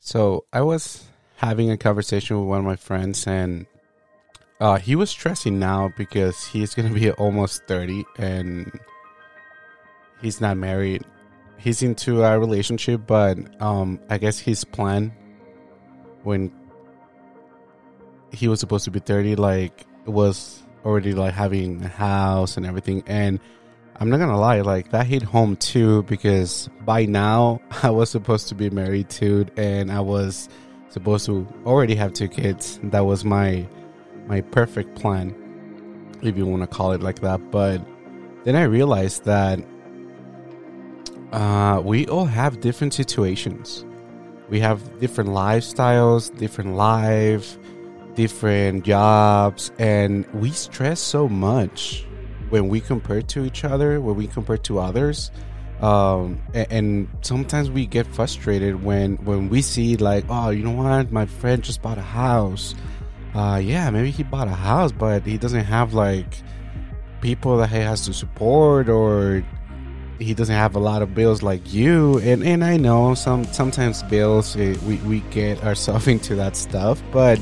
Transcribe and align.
So 0.00 0.44
I 0.52 0.62
was 0.62 1.04
having 1.36 1.70
a 1.70 1.76
conversation 1.76 2.38
with 2.38 2.48
one 2.48 2.58
of 2.60 2.64
my 2.64 2.76
friends, 2.76 3.26
and 3.26 3.66
uh, 4.60 4.76
he 4.76 4.96
was 4.96 5.10
stressing 5.10 5.58
now 5.58 5.92
because 5.96 6.46
he's 6.46 6.74
gonna 6.74 6.94
be 6.94 7.10
almost 7.12 7.66
thirty, 7.66 8.04
and 8.16 8.78
he's 10.20 10.40
not 10.40 10.56
married. 10.56 11.04
He's 11.58 11.82
into 11.82 12.22
a 12.22 12.38
relationship, 12.38 13.02
but 13.06 13.38
um, 13.60 14.00
I 14.08 14.18
guess 14.18 14.38
his 14.38 14.64
plan 14.64 15.12
when 16.22 16.52
he 18.32 18.48
was 18.48 18.60
supposed 18.60 18.84
to 18.84 18.90
be 18.90 19.00
thirty, 19.00 19.36
like 19.36 19.84
was 20.06 20.62
already 20.84 21.12
like 21.12 21.34
having 21.34 21.82
a 21.82 21.88
house 21.88 22.56
and 22.56 22.64
everything, 22.64 23.02
and 23.06 23.40
I'm 24.00 24.10
not 24.10 24.18
gonna 24.18 24.38
lie, 24.38 24.60
like 24.60 24.92
that 24.92 25.06
hit 25.06 25.24
home 25.24 25.56
too 25.56 26.04
because 26.04 26.70
by 26.84 27.04
now 27.06 27.60
I 27.82 27.90
was 27.90 28.10
supposed 28.10 28.48
to 28.48 28.54
be 28.54 28.70
married 28.70 29.10
too, 29.10 29.46
and 29.56 29.90
I 29.90 30.00
was 30.00 30.48
supposed 30.88 31.26
to 31.26 31.46
already 31.66 31.96
have 31.96 32.12
two 32.12 32.28
kids. 32.28 32.78
That 32.84 33.00
was 33.00 33.24
my 33.24 33.66
my 34.26 34.40
perfect 34.40 34.94
plan, 34.94 35.34
if 36.22 36.36
you 36.36 36.46
want 36.46 36.62
to 36.62 36.68
call 36.68 36.92
it 36.92 37.02
like 37.02 37.20
that. 37.20 37.50
But 37.50 37.84
then 38.44 38.54
I 38.54 38.62
realized 38.62 39.24
that 39.24 39.58
uh, 41.32 41.82
we 41.84 42.06
all 42.06 42.26
have 42.26 42.60
different 42.60 42.94
situations. 42.94 43.84
We 44.48 44.60
have 44.60 45.00
different 45.00 45.30
lifestyles, 45.30 46.34
different 46.38 46.76
life, 46.76 47.58
different 48.14 48.84
jobs, 48.84 49.72
and 49.78 50.24
we 50.32 50.52
stress 50.52 51.00
so 51.00 51.28
much 51.28 52.06
when 52.50 52.68
we 52.68 52.80
compare 52.80 53.22
to 53.22 53.44
each 53.44 53.64
other, 53.64 54.00
when 54.00 54.16
we 54.16 54.26
compare 54.26 54.58
to 54.58 54.78
others. 54.78 55.30
Um, 55.80 56.40
and, 56.54 56.66
and 56.70 57.08
sometimes 57.20 57.70
we 57.70 57.86
get 57.86 58.06
frustrated 58.06 58.82
when 58.82 59.16
when 59.18 59.48
we 59.48 59.62
see 59.62 59.96
like, 59.96 60.24
oh, 60.28 60.50
you 60.50 60.64
know 60.64 60.72
what, 60.72 61.12
my 61.12 61.26
friend 61.26 61.62
just 61.62 61.82
bought 61.82 61.98
a 61.98 62.02
house. 62.02 62.74
Uh, 63.34 63.60
yeah, 63.62 63.88
maybe 63.90 64.10
he 64.10 64.22
bought 64.22 64.48
a 64.48 64.54
house, 64.54 64.90
but 64.90 65.24
he 65.24 65.38
doesn't 65.38 65.64
have 65.64 65.94
like 65.94 66.42
people 67.20 67.58
that 67.58 67.70
he 67.70 67.76
has 67.76 68.06
to 68.06 68.12
support, 68.12 68.88
or 68.88 69.44
he 70.18 70.34
doesn't 70.34 70.54
have 70.54 70.74
a 70.74 70.78
lot 70.80 71.02
of 71.02 71.14
bills 71.14 71.42
like 71.42 71.72
you. 71.72 72.18
And 72.18 72.42
and 72.42 72.64
I 72.64 72.76
know 72.76 73.14
some 73.14 73.44
sometimes 73.44 74.02
bills 74.04 74.56
eh, 74.56 74.76
we 74.86 74.96
we 74.98 75.20
get 75.30 75.62
ourselves 75.62 76.08
into 76.14 76.34
that 76.36 76.56
stuff, 76.56 77.00
but 77.12 77.38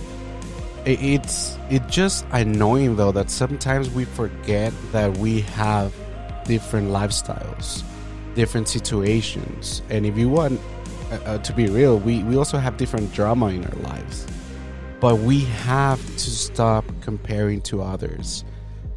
it's 0.86 1.58
it 1.68 1.86
just 1.88 2.24
annoying 2.30 2.96
though 2.96 3.12
that 3.12 3.28
sometimes 3.30 3.90
we 3.90 4.04
forget 4.04 4.72
that 4.92 5.16
we 5.18 5.40
have 5.40 5.92
different 6.44 6.90
lifestyles 6.90 7.82
different 8.36 8.68
situations. 8.68 9.82
And 9.88 10.06
if 10.06 10.16
you 10.16 10.28
want 10.28 10.60
uh, 11.10 11.14
uh, 11.24 11.38
to 11.38 11.52
be 11.52 11.66
real 11.66 11.98
we 11.98 12.22
we 12.22 12.36
also 12.36 12.58
have 12.58 12.76
different 12.76 13.12
drama 13.12 13.46
in 13.48 13.64
our 13.64 13.78
lives. 13.82 14.26
But 15.00 15.18
we 15.18 15.40
have 15.66 16.00
to 16.04 16.30
stop 16.30 16.84
comparing 17.00 17.60
to 17.62 17.82
others. 17.82 18.44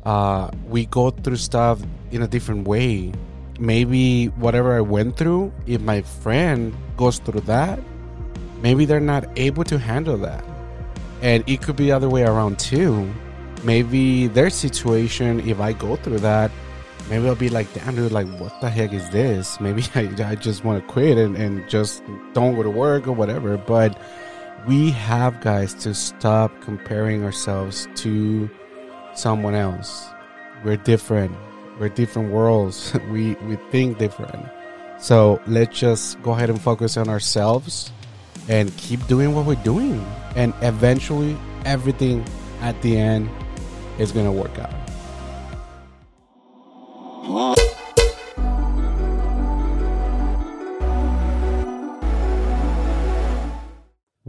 Uh, 0.03 0.51
we 0.67 0.85
go 0.85 1.09
through 1.09 1.37
stuff 1.37 1.81
in 2.11 2.21
a 2.21 2.27
different 2.27 2.67
way. 2.67 3.11
Maybe 3.59 4.27
whatever 4.43 4.77
i 4.77 4.81
went 4.81 5.17
through 5.17 5.51
if 5.65 5.81
my 5.81 6.01
friend 6.01 6.73
goes 6.95 7.19
through 7.19 7.41
that 7.41 7.77
maybe 8.61 8.85
they're 8.85 9.01
not 9.01 9.25
able 9.37 9.65
to 9.65 9.77
handle 9.77 10.17
that 10.17 10.48
and 11.21 11.43
it 11.47 11.61
could 11.61 11.75
be 11.75 11.85
the 11.85 11.91
other 11.91 12.09
way 12.09 12.23
around 12.23 12.59
too. 12.59 13.11
Maybe 13.63 14.27
their 14.27 14.49
situation, 14.49 15.41
if 15.47 15.59
I 15.59 15.73
go 15.73 15.95
through 15.97 16.19
that, 16.19 16.51
maybe 17.09 17.27
I'll 17.27 17.35
be 17.35 17.49
like, 17.49 17.71
damn, 17.73 17.95
dude, 17.95 18.11
like, 18.11 18.27
what 18.39 18.59
the 18.61 18.69
heck 18.69 18.93
is 18.93 19.09
this? 19.09 19.59
Maybe 19.59 19.83
I, 19.95 20.09
I 20.23 20.35
just 20.35 20.63
want 20.63 20.81
to 20.81 20.91
quit 20.91 21.17
and, 21.17 21.35
and 21.35 21.67
just 21.69 22.03
don't 22.33 22.55
go 22.55 22.63
to 22.63 22.69
work 22.69 23.07
or 23.07 23.11
whatever. 23.11 23.57
But 23.57 23.99
we 24.67 24.91
have, 24.91 25.41
guys, 25.41 25.73
to 25.75 25.93
stop 25.93 26.51
comparing 26.61 27.23
ourselves 27.23 27.87
to 27.95 28.49
someone 29.13 29.55
else. 29.55 30.07
We're 30.63 30.77
different. 30.77 31.35
We're 31.79 31.89
different 31.89 32.31
worlds. 32.31 32.93
we, 33.11 33.35
we 33.35 33.57
think 33.71 33.97
different. 33.97 34.45
So 34.99 35.41
let's 35.47 35.77
just 35.77 36.21
go 36.21 36.31
ahead 36.31 36.49
and 36.49 36.61
focus 36.61 36.97
on 36.97 37.09
ourselves 37.09 37.91
and 38.49 38.75
keep 38.77 39.05
doing 39.07 39.33
what 39.33 39.45
we're 39.45 39.63
doing. 39.63 40.05
And 40.35 40.53
eventually, 40.61 41.37
everything 41.63 42.25
at 42.61 42.79
the 42.81 42.97
end 42.97 43.29
is 43.99 44.11
going 44.11 44.25
to 44.25 44.31
work 44.31 44.57
out. 44.59 44.73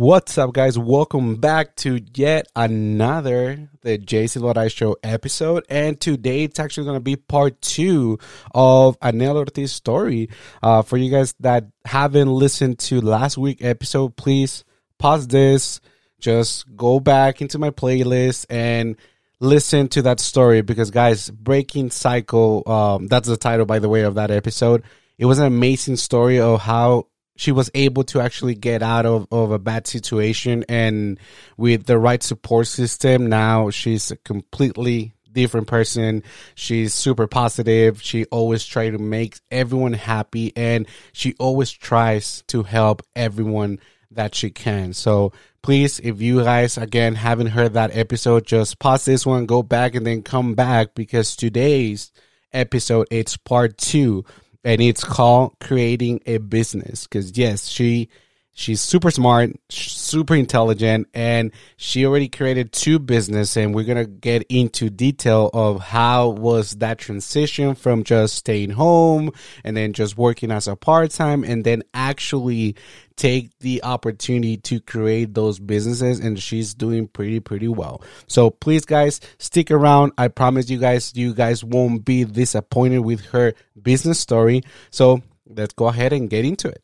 What's 0.00 0.38
up, 0.38 0.54
guys? 0.54 0.78
Welcome 0.78 1.36
back 1.36 1.76
to 1.76 2.00
yet 2.14 2.46
another 2.56 3.68
the 3.82 3.98
J 3.98 4.24
Silvadoray 4.24 4.74
Show 4.74 4.96
episode, 5.02 5.66
and 5.68 6.00
today 6.00 6.44
it's 6.44 6.58
actually 6.58 6.84
going 6.84 6.96
to 6.96 7.00
be 7.00 7.16
part 7.16 7.60
two 7.60 8.18
of 8.54 8.96
Annel 9.02 9.36
Ortiz 9.36 9.72
story. 9.72 10.30
Uh, 10.62 10.80
for 10.80 10.96
you 10.96 11.10
guys 11.10 11.34
that 11.40 11.66
haven't 11.84 12.30
listened 12.30 12.78
to 12.78 13.02
last 13.02 13.36
week 13.36 13.62
episode, 13.62 14.16
please 14.16 14.64
pause 14.96 15.28
this, 15.28 15.82
just 16.18 16.64
go 16.74 16.98
back 16.98 17.42
into 17.42 17.58
my 17.58 17.68
playlist 17.68 18.46
and 18.48 18.96
listen 19.38 19.86
to 19.88 20.00
that 20.00 20.18
story 20.18 20.62
because, 20.62 20.90
guys, 20.90 21.28
Breaking 21.28 21.90
Cycle. 21.90 22.62
Um, 22.66 23.06
that's 23.06 23.28
the 23.28 23.36
title, 23.36 23.66
by 23.66 23.80
the 23.80 23.90
way, 23.90 24.04
of 24.04 24.14
that 24.14 24.30
episode. 24.30 24.82
It 25.18 25.26
was 25.26 25.40
an 25.40 25.44
amazing 25.44 25.96
story 25.96 26.40
of 26.40 26.62
how 26.62 27.08
she 27.40 27.52
was 27.52 27.70
able 27.72 28.04
to 28.04 28.20
actually 28.20 28.54
get 28.54 28.82
out 28.82 29.06
of, 29.06 29.26
of 29.32 29.50
a 29.50 29.58
bad 29.58 29.86
situation 29.86 30.62
and 30.68 31.18
with 31.56 31.86
the 31.86 31.96
right 31.96 32.22
support 32.22 32.66
system 32.66 33.28
now 33.28 33.70
she's 33.70 34.10
a 34.10 34.16
completely 34.16 35.14
different 35.32 35.68
person. 35.68 36.22
She's 36.56 36.92
super 36.92 37.28
positive. 37.28 38.02
She 38.02 38.24
always 38.26 38.66
tries 38.66 38.92
to 38.92 38.98
make 38.98 39.38
everyone 39.48 39.92
happy 39.92 40.52
and 40.56 40.88
she 41.12 41.34
always 41.38 41.70
tries 41.70 42.42
to 42.48 42.64
help 42.64 43.02
everyone 43.14 43.78
that 44.10 44.34
she 44.34 44.50
can. 44.50 44.92
So 44.92 45.32
please 45.62 45.98
if 46.00 46.20
you 46.20 46.42
guys 46.42 46.76
again 46.76 47.14
haven't 47.14 47.48
heard 47.48 47.74
that 47.74 47.96
episode 47.96 48.44
just 48.44 48.78
pause 48.78 49.04
this 49.04 49.24
one 49.24 49.46
go 49.46 49.62
back 49.62 49.94
and 49.94 50.06
then 50.06 50.22
come 50.22 50.54
back 50.54 50.94
because 50.94 51.36
today's 51.36 52.12
episode 52.52 53.06
it's 53.10 53.36
part 53.36 53.76
two 53.78 54.24
and 54.64 54.80
it's 54.80 55.04
called 55.04 55.56
creating 55.60 56.20
a 56.26 56.38
business. 56.38 57.06
Because 57.06 57.36
yes 57.36 57.66
she 57.66 58.08
she's 58.52 58.80
super 58.80 59.10
smart 59.10 59.50
super 59.70 60.34
intelligent 60.34 61.08
and 61.14 61.52
she 61.76 62.04
already 62.04 62.28
created 62.28 62.72
two 62.72 62.98
business 62.98 63.56
and 63.56 63.74
we're 63.74 63.84
gonna 63.84 64.04
get 64.04 64.42
into 64.48 64.90
detail 64.90 65.50
of 65.54 65.80
how 65.80 66.28
was 66.28 66.76
that 66.76 66.98
transition 66.98 67.74
from 67.74 68.04
just 68.04 68.34
staying 68.34 68.70
home 68.70 69.30
and 69.64 69.76
then 69.76 69.92
just 69.92 70.18
working 70.18 70.50
as 70.50 70.68
a 70.68 70.76
part-time 70.76 71.44
and 71.44 71.64
then 71.64 71.82
actually 71.94 72.74
take 73.20 73.50
the 73.58 73.82
opportunity 73.84 74.56
to 74.56 74.80
create 74.80 75.34
those 75.34 75.58
businesses 75.58 76.20
and 76.20 76.40
she's 76.40 76.72
doing 76.72 77.06
pretty 77.06 77.38
pretty 77.38 77.68
well 77.68 78.00
so 78.26 78.48
please 78.48 78.86
guys 78.86 79.20
stick 79.36 79.70
around 79.70 80.10
i 80.16 80.26
promise 80.26 80.70
you 80.70 80.78
guys 80.78 81.12
you 81.14 81.34
guys 81.34 81.62
won't 81.62 82.02
be 82.02 82.24
disappointed 82.24 83.00
with 83.00 83.20
her 83.26 83.52
business 83.90 84.18
story 84.18 84.62
so 84.90 85.20
let's 85.46 85.74
go 85.74 85.88
ahead 85.88 86.14
and 86.14 86.30
get 86.30 86.46
into 86.46 86.66
it 86.66 86.82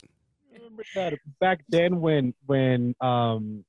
remember 0.53 0.83
that 0.95 1.15
back 1.41 1.59
then 1.71 2.01
when 2.03 2.35
when 2.45 2.95
um 3.01 3.65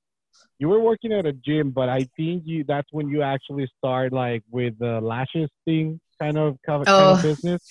you 0.59 0.67
were 0.67 0.79
working 0.81 1.13
at 1.13 1.27
a 1.27 1.33
gym, 1.33 1.69
but 1.69 1.87
I 1.87 2.07
think 2.17 2.41
you 2.45 2.63
that's 2.67 2.87
when 2.91 3.07
you 3.09 3.21
actually 3.21 3.69
start 3.77 4.11
like 4.11 4.41
with 4.49 4.73
the 4.79 4.99
lashes 5.01 5.51
thing 5.65 5.99
kind 6.19 6.35
of 6.35 6.57
kind 6.65 6.83
Oh, 6.87 7.13
of 7.13 7.21
business. 7.21 7.61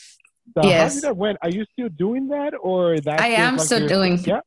So 0.54 0.62
how 0.62 0.68
yes. 0.68 0.94
did 0.94 1.02
that 1.02 1.16
went? 1.16 1.36
Are 1.42 1.50
you 1.50 1.64
still 1.72 1.88
doing 1.88 2.28
that 2.28 2.52
or 2.60 3.00
that? 3.00 3.20
I 3.20 3.30
am 3.46 3.58
still 3.58 3.88
doing- 3.88 4.18
Yeah. 4.24 4.38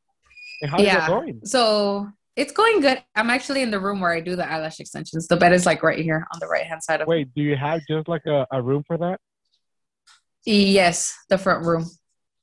And 0.62 0.72
yeah. 0.80 1.06
it 1.06 1.08
going? 1.08 1.40
So 1.46 2.09
it's 2.35 2.52
going 2.52 2.82
good. 2.82 3.03
I'm 3.16 3.29
actually 3.29 3.61
in 3.61 3.72
the 3.72 3.79
room 3.79 4.00
where 4.00 4.11
I 4.11 4.20
do 4.20 4.35
the 4.35 4.50
eyelash 4.50 4.79
extensions. 4.79 5.28
The 5.28 5.38
bed 5.38 5.53
is 5.53 5.66
like 5.66 5.84
right 5.84 6.00
here 6.00 6.26
on 6.34 6.40
the 6.40 6.47
right 6.47 6.64
hand 6.66 6.84
side 6.84 7.02
of 7.02 7.08
Wait, 7.08 7.34
do 7.35 7.41
you 7.41 7.56
have 7.56 7.82
just 7.88 8.08
like 8.08 8.26
a, 8.26 8.46
a 8.52 8.61
room 8.61 8.84
for 8.85 8.97
that? 8.97 9.20
Yes, 10.46 11.14
the 11.29 11.38
front 11.38 11.66
room. 11.66 11.85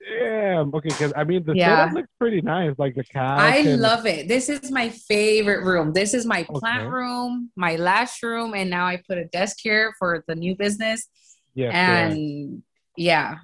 Yeah. 0.00 0.64
Okay. 0.72 0.88
Because 0.88 1.12
I 1.16 1.24
mean, 1.24 1.44
the 1.44 1.54
Yeah. 1.56 1.76
setup 1.84 1.94
looks 1.94 2.08
pretty 2.18 2.40
nice. 2.40 2.74
Like 2.78 2.94
the 2.94 3.04
couch. 3.04 3.40
I 3.40 3.56
and- 3.58 3.80
love 3.80 4.06
it. 4.06 4.28
This 4.28 4.48
is 4.48 4.70
my 4.70 4.90
favorite 4.90 5.64
room. 5.64 5.92
This 5.92 6.14
is 6.14 6.24
my 6.24 6.44
plant 6.44 6.82
Okay. 6.82 6.90
room, 6.90 7.50
my 7.56 7.76
lash 7.76 8.22
room, 8.22 8.54
and 8.54 8.70
now 8.70 8.86
I 8.86 9.02
put 9.08 9.18
a 9.18 9.24
desk 9.24 9.56
here 9.60 9.94
for 9.98 10.22
the 10.28 10.34
new 10.34 10.54
business. 10.56 11.08
Yeah. 11.54 11.70
and 11.70 12.62
yeah. 12.98 13.36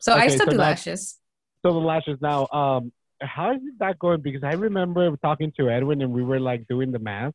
So 0.00 0.12
I 0.12 0.26
still 0.26 0.46
so 0.46 0.50
do 0.50 0.56
now- 0.56 0.62
lashes. 0.64 1.18
So 1.64 1.72
the 1.72 1.78
lashes 1.78 2.18
now. 2.20 2.46
Um, 2.48 2.92
how 3.26 3.52
is 3.52 3.60
that 3.78 3.98
going? 3.98 4.20
Because 4.20 4.42
I 4.44 4.52
remember 4.52 5.16
talking 5.18 5.52
to 5.58 5.70
Edwin 5.70 6.02
and 6.02 6.12
we 6.12 6.22
were 6.22 6.40
like 6.40 6.66
doing 6.68 6.92
the 6.92 6.98
math, 6.98 7.32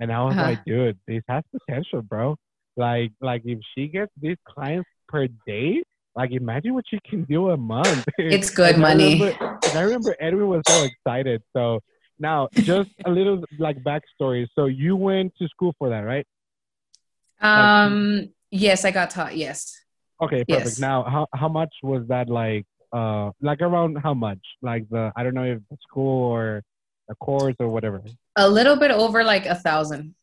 and 0.00 0.12
I 0.12 0.22
was 0.24 0.34
Uh-huh. 0.34 0.42
like, 0.42 0.64
dude, 0.64 0.98
this 1.06 1.22
has 1.28 1.42
potential, 1.52 2.02
bro. 2.02 2.36
Like, 2.76 3.12
like 3.20 3.42
if 3.44 3.58
she 3.74 3.88
gets 3.88 4.12
these 4.20 4.36
clients 4.46 4.88
per 5.08 5.26
day, 5.46 5.82
like 6.14 6.30
imagine 6.32 6.74
what 6.74 6.84
she 6.88 6.98
can 7.08 7.24
do 7.24 7.50
a 7.50 7.56
month. 7.56 8.04
It's 8.18 8.50
good 8.50 8.74
And 8.76 8.84
I 8.84 8.88
money. 8.94 9.14
remember- 9.14 9.58
and 9.68 9.78
I 9.78 9.82
remember 9.82 10.16
Edwin 10.20 10.48
was 10.48 10.62
so 10.68 10.84
excited. 10.84 11.42
So 11.56 11.80
Now, 12.20 12.48
just 12.72 12.90
a 13.06 13.10
little 13.10 13.44
like 13.58 13.78
backstory. 13.84 14.48
So 14.56 14.66
you 14.66 14.96
went 14.96 15.32
to 15.38 15.46
school 15.48 15.72
for 15.78 15.88
that, 15.90 16.00
right? 16.12 16.26
Um. 17.40 18.30
Yes, 18.50 18.84
I 18.84 18.90
got 18.90 19.10
taught. 19.10 19.36
Yes. 19.36 19.76
Okay, 20.20 20.44
perfect. 20.44 20.66
Yes. 20.66 20.78
Now, 20.80 21.04
how 21.04 21.26
how 21.34 21.48
much 21.48 21.72
was 21.82 22.06
that 22.08 22.28
like? 22.28 22.66
Uh, 22.92 23.30
like 23.40 23.60
around 23.60 23.96
how 24.02 24.14
much? 24.14 24.40
Like 24.62 24.88
the 24.90 25.12
I 25.16 25.22
don't 25.22 25.34
know 25.34 25.44
if 25.44 25.58
the 25.70 25.76
school 25.88 26.30
or 26.32 26.62
a 27.10 27.14
course 27.16 27.54
or 27.58 27.68
whatever. 27.68 28.02
A 28.36 28.48
little 28.48 28.76
bit 28.76 28.90
over 28.90 29.24
like 29.24 29.46
a 29.46 29.54
thousand. 29.54 30.14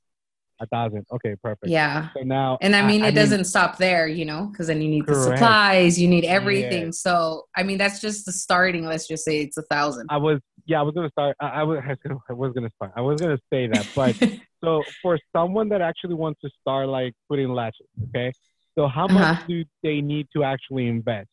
A 0.62 0.66
thousand. 0.68 1.06
Okay, 1.12 1.36
perfect. 1.44 1.68
Yeah. 1.68 2.10
So 2.16 2.24
now, 2.24 2.58
And 2.62 2.76
I 2.78 2.82
mean, 2.88 3.02
it 3.02 3.08
mean, 3.08 3.16
doesn't 3.16 3.44
stop 3.44 3.78
there, 3.78 4.08
you 4.08 4.24
know, 4.24 4.46
because 4.46 4.68
then 4.68 4.82
you 4.82 4.88
need 4.88 5.06
the 5.06 5.14
supplies, 5.16 6.00
you 6.00 6.08
need 6.08 6.24
everything. 6.24 6.86
Yeah. 6.86 6.92
So, 6.92 7.44
I 7.58 7.64
mean, 7.64 7.78
that's 7.78 8.00
just 8.00 8.26
the 8.26 8.32
starting. 8.32 8.86
Let's 8.86 9.06
just 9.06 9.26
say 9.26 9.42
it's 9.42 9.58
a 9.58 9.64
thousand. 9.64 10.08
I 10.10 10.18
was 10.18 10.40
yeah, 10.66 10.80
I 10.80 10.84
was 10.84 10.96
gonna 10.96 11.10
start. 11.12 11.36
I, 11.42 11.48
I 11.48 11.64
was 11.64 11.80
I 11.86 11.90
was 11.90 11.98
gonna- 12.04 12.20
I 12.30 12.34
was 12.34 12.54
gonna 12.54 12.72
start. 12.78 12.92
I 12.96 13.02
was 13.02 13.20
gonna 13.22 13.40
say 13.52 13.68
that, 13.68 13.86
but 13.96 14.16
so 14.64 14.84
for 15.02 15.20
someone 15.36 15.68
that 15.70 15.82
actually 15.82 16.16
wants 16.16 16.40
to 16.42 16.50
start 16.62 16.88
like 16.88 17.14
putting 17.30 17.50
lashes, 17.50 17.86
okay. 18.10 18.32
So 18.78 18.88
how 18.88 19.08
much 19.08 19.24
Uh-huh. 19.24 19.44
do 19.48 19.64
they 19.84 20.00
need 20.02 20.28
to 20.36 20.44
actually 20.44 20.88
invest 20.88 21.28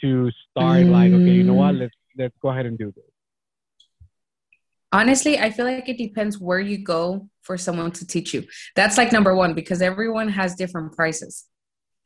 to 0.00 0.30
start? 0.50 0.84
Like, 0.86 1.12
okay, 1.12 1.32
you 1.32 1.44
know 1.44 1.54
what? 1.54 1.74
Mm. 1.74 1.80
Let's 1.80 1.94
let's 2.18 2.34
go 2.40 2.48
ahead 2.48 2.66
and 2.66 2.78
do 2.78 2.92
this. 2.92 3.04
Honestly, 4.92 5.38
I 5.38 5.50
feel 5.50 5.66
like 5.66 5.88
it 5.88 5.98
depends 5.98 6.38
where 6.38 6.60
you 6.60 6.78
go 6.78 7.28
for 7.42 7.58
someone 7.58 7.90
to 7.92 8.06
teach 8.06 8.32
you. 8.32 8.44
That's 8.74 8.96
like 8.96 9.12
number 9.12 9.34
one 9.34 9.52
because 9.54 9.82
everyone 9.82 10.28
has 10.28 10.54
different 10.54 10.92
prices. 10.94 11.44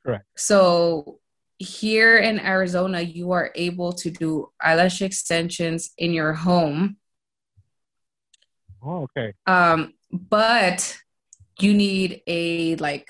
Correct. 0.04 0.24
So 0.36 1.20
here 1.58 2.16
in 2.16 2.40
Arizona, 2.40 3.00
you 3.02 3.32
are 3.32 3.52
able 3.54 3.92
to 3.92 4.10
do 4.10 4.48
eyelash 4.60 5.02
extensions 5.02 5.90
in 5.98 6.12
your 6.12 6.32
home, 6.32 6.96
Oh, 8.82 9.02
okay. 9.02 9.34
um, 9.46 9.92
but 10.10 10.96
you 11.60 11.74
need 11.74 12.22
a 12.26 12.76
like 12.76 13.08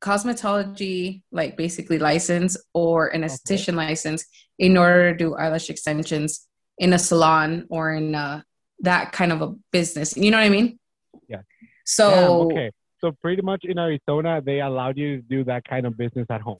cosmetology, 0.00 1.22
like 1.32 1.56
basically 1.56 1.98
license 1.98 2.56
or 2.74 3.08
an 3.08 3.24
Okay. 3.24 3.32
esthetician 3.32 3.74
license 3.74 4.24
in 4.58 4.76
order 4.76 5.12
to 5.12 5.18
do 5.18 5.34
eyelash 5.34 5.70
extensions 5.70 6.46
in 6.78 6.92
a 6.92 6.98
salon 6.98 7.66
or 7.70 7.92
in 7.94 8.14
a, 8.14 8.44
that 8.80 9.12
kind 9.12 9.32
of 9.32 9.42
a 9.42 9.54
business. 9.72 10.16
You 10.16 10.30
know 10.30 10.36
what 10.38 10.44
I 10.46 10.50
mean? 10.50 10.78
Yeah. 11.28 11.42
So 11.84 12.10
Damn, 12.10 12.30
okay. 12.58 12.70
So 13.00 13.12
pretty 13.22 13.42
much 13.42 13.64
in 13.64 13.78
Arizona, 13.78 14.40
they 14.44 14.60
allowed 14.60 14.96
you 14.98 15.16
to 15.16 15.22
do 15.22 15.44
that 15.44 15.64
kind 15.64 15.86
of 15.86 15.96
business 15.96 16.26
at 16.30 16.40
home. 16.40 16.58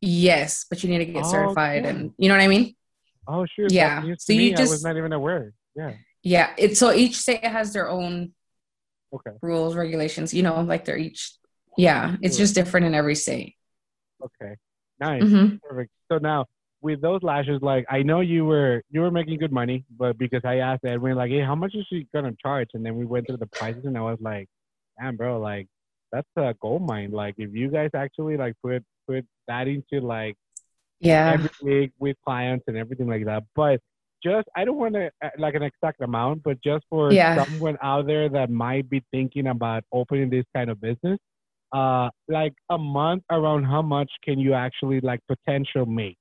yes, 0.00 0.66
but 0.68 0.82
you 0.82 0.90
need 0.90 0.98
to 0.98 1.04
get 1.06 1.24
Oh, 1.24 1.30
certified, 1.30 1.82
okay. 1.86 1.90
and 1.90 2.12
you 2.18 2.28
know 2.28 2.34
what 2.34 2.42
I 2.42 2.48
mean? 2.48 2.74
Oh, 3.28 3.46
sure. 3.46 3.68
Yeah. 3.70 4.02
So 4.18 4.32
you 4.32 4.38
me. 4.38 4.54
I 4.56 4.60
was 4.60 4.70
just- 4.70 4.84
not 4.84 4.96
even 4.96 5.12
aware. 5.12 5.52
Yeah. 5.76 5.94
Yeah. 6.24 6.52
It's 6.58 6.78
so 6.80 6.92
each 6.92 7.16
state 7.20 7.44
has 7.44 7.72
their 7.72 7.88
own 7.88 8.34
Okay. 9.14 9.30
rules, 9.42 9.76
regulations. 9.76 10.34
You 10.34 10.42
know, 10.42 10.60
like 10.62 10.84
they're 10.84 10.98
each. 10.98 11.34
Yeah, 11.76 12.16
it's 12.22 12.36
just 12.36 12.54
different 12.54 12.86
in 12.86 12.94
every 12.94 13.14
state. 13.14 13.56
Okay. 14.22 14.54
Nice. 15.00 15.22
hmm 15.24 15.56
Perfect. 15.62 15.90
So 16.10 16.18
now 16.18 16.46
with 16.80 17.00
those 17.00 17.22
lashes, 17.22 17.60
like 17.62 17.84
I 17.90 18.02
know 18.02 18.20
you 18.20 18.44
were 18.44 18.82
you 18.90 19.00
were 19.00 19.10
making 19.10 19.38
good 19.38 19.52
money, 19.52 19.84
but 19.96 20.18
because 20.18 20.42
I 20.44 20.56
asked 20.58 20.84
Edwin 20.84 21.16
like, 21.16 21.30
hey, 21.30 21.40
how 21.42 21.54
much 21.54 21.74
is 21.74 21.86
she 21.88 22.06
gonna 22.12 22.32
charge? 22.40 22.68
And 22.74 22.84
then 22.84 22.96
we 22.96 23.04
went 23.04 23.26
through 23.26 23.38
the 23.38 23.46
prices, 23.46 23.84
and 23.84 23.96
I 23.96 24.02
was 24.02 24.18
like, 24.20 24.48
damn, 25.00 25.16
bro, 25.16 25.40
like 25.40 25.66
that's 26.12 26.28
a 26.36 26.54
gold 26.60 26.82
mine. 26.86 27.10
Like 27.10 27.34
if 27.38 27.54
you 27.54 27.68
guys 27.70 27.90
actually 27.94 28.36
like 28.36 28.54
put 28.62 28.84
put 29.08 29.24
that 29.48 29.66
into 29.68 30.00
like 30.00 30.36
Yeah. 31.00 31.32
every 31.32 31.50
week 31.62 31.92
with 31.98 32.16
clients 32.24 32.64
and 32.68 32.76
everything 32.76 33.08
like 33.08 33.24
that, 33.24 33.44
but 33.56 33.80
just 34.22 34.46
I 34.54 34.64
don't 34.64 34.76
want 34.76 34.94
to 34.94 35.10
like 35.38 35.54
an 35.54 35.62
exact 35.62 36.00
amount, 36.00 36.42
but 36.44 36.62
just 36.62 36.84
for 36.90 37.12
Yeah. 37.12 37.34
someone 37.44 37.76
out 37.82 38.06
there 38.06 38.28
that 38.28 38.50
might 38.50 38.88
be 38.88 39.02
thinking 39.10 39.48
about 39.48 39.82
opening 39.92 40.30
this 40.30 40.44
kind 40.54 40.70
of 40.70 40.80
business, 40.80 41.18
uh, 41.72 42.10
like 42.28 42.54
a 42.70 42.78
month 42.78 43.24
around 43.30 43.64
how 43.64 43.82
much 43.82 44.10
can 44.24 44.38
you 44.38 44.54
actually 44.54 45.00
like 45.00 45.20
potential 45.28 45.86
make? 45.86 46.18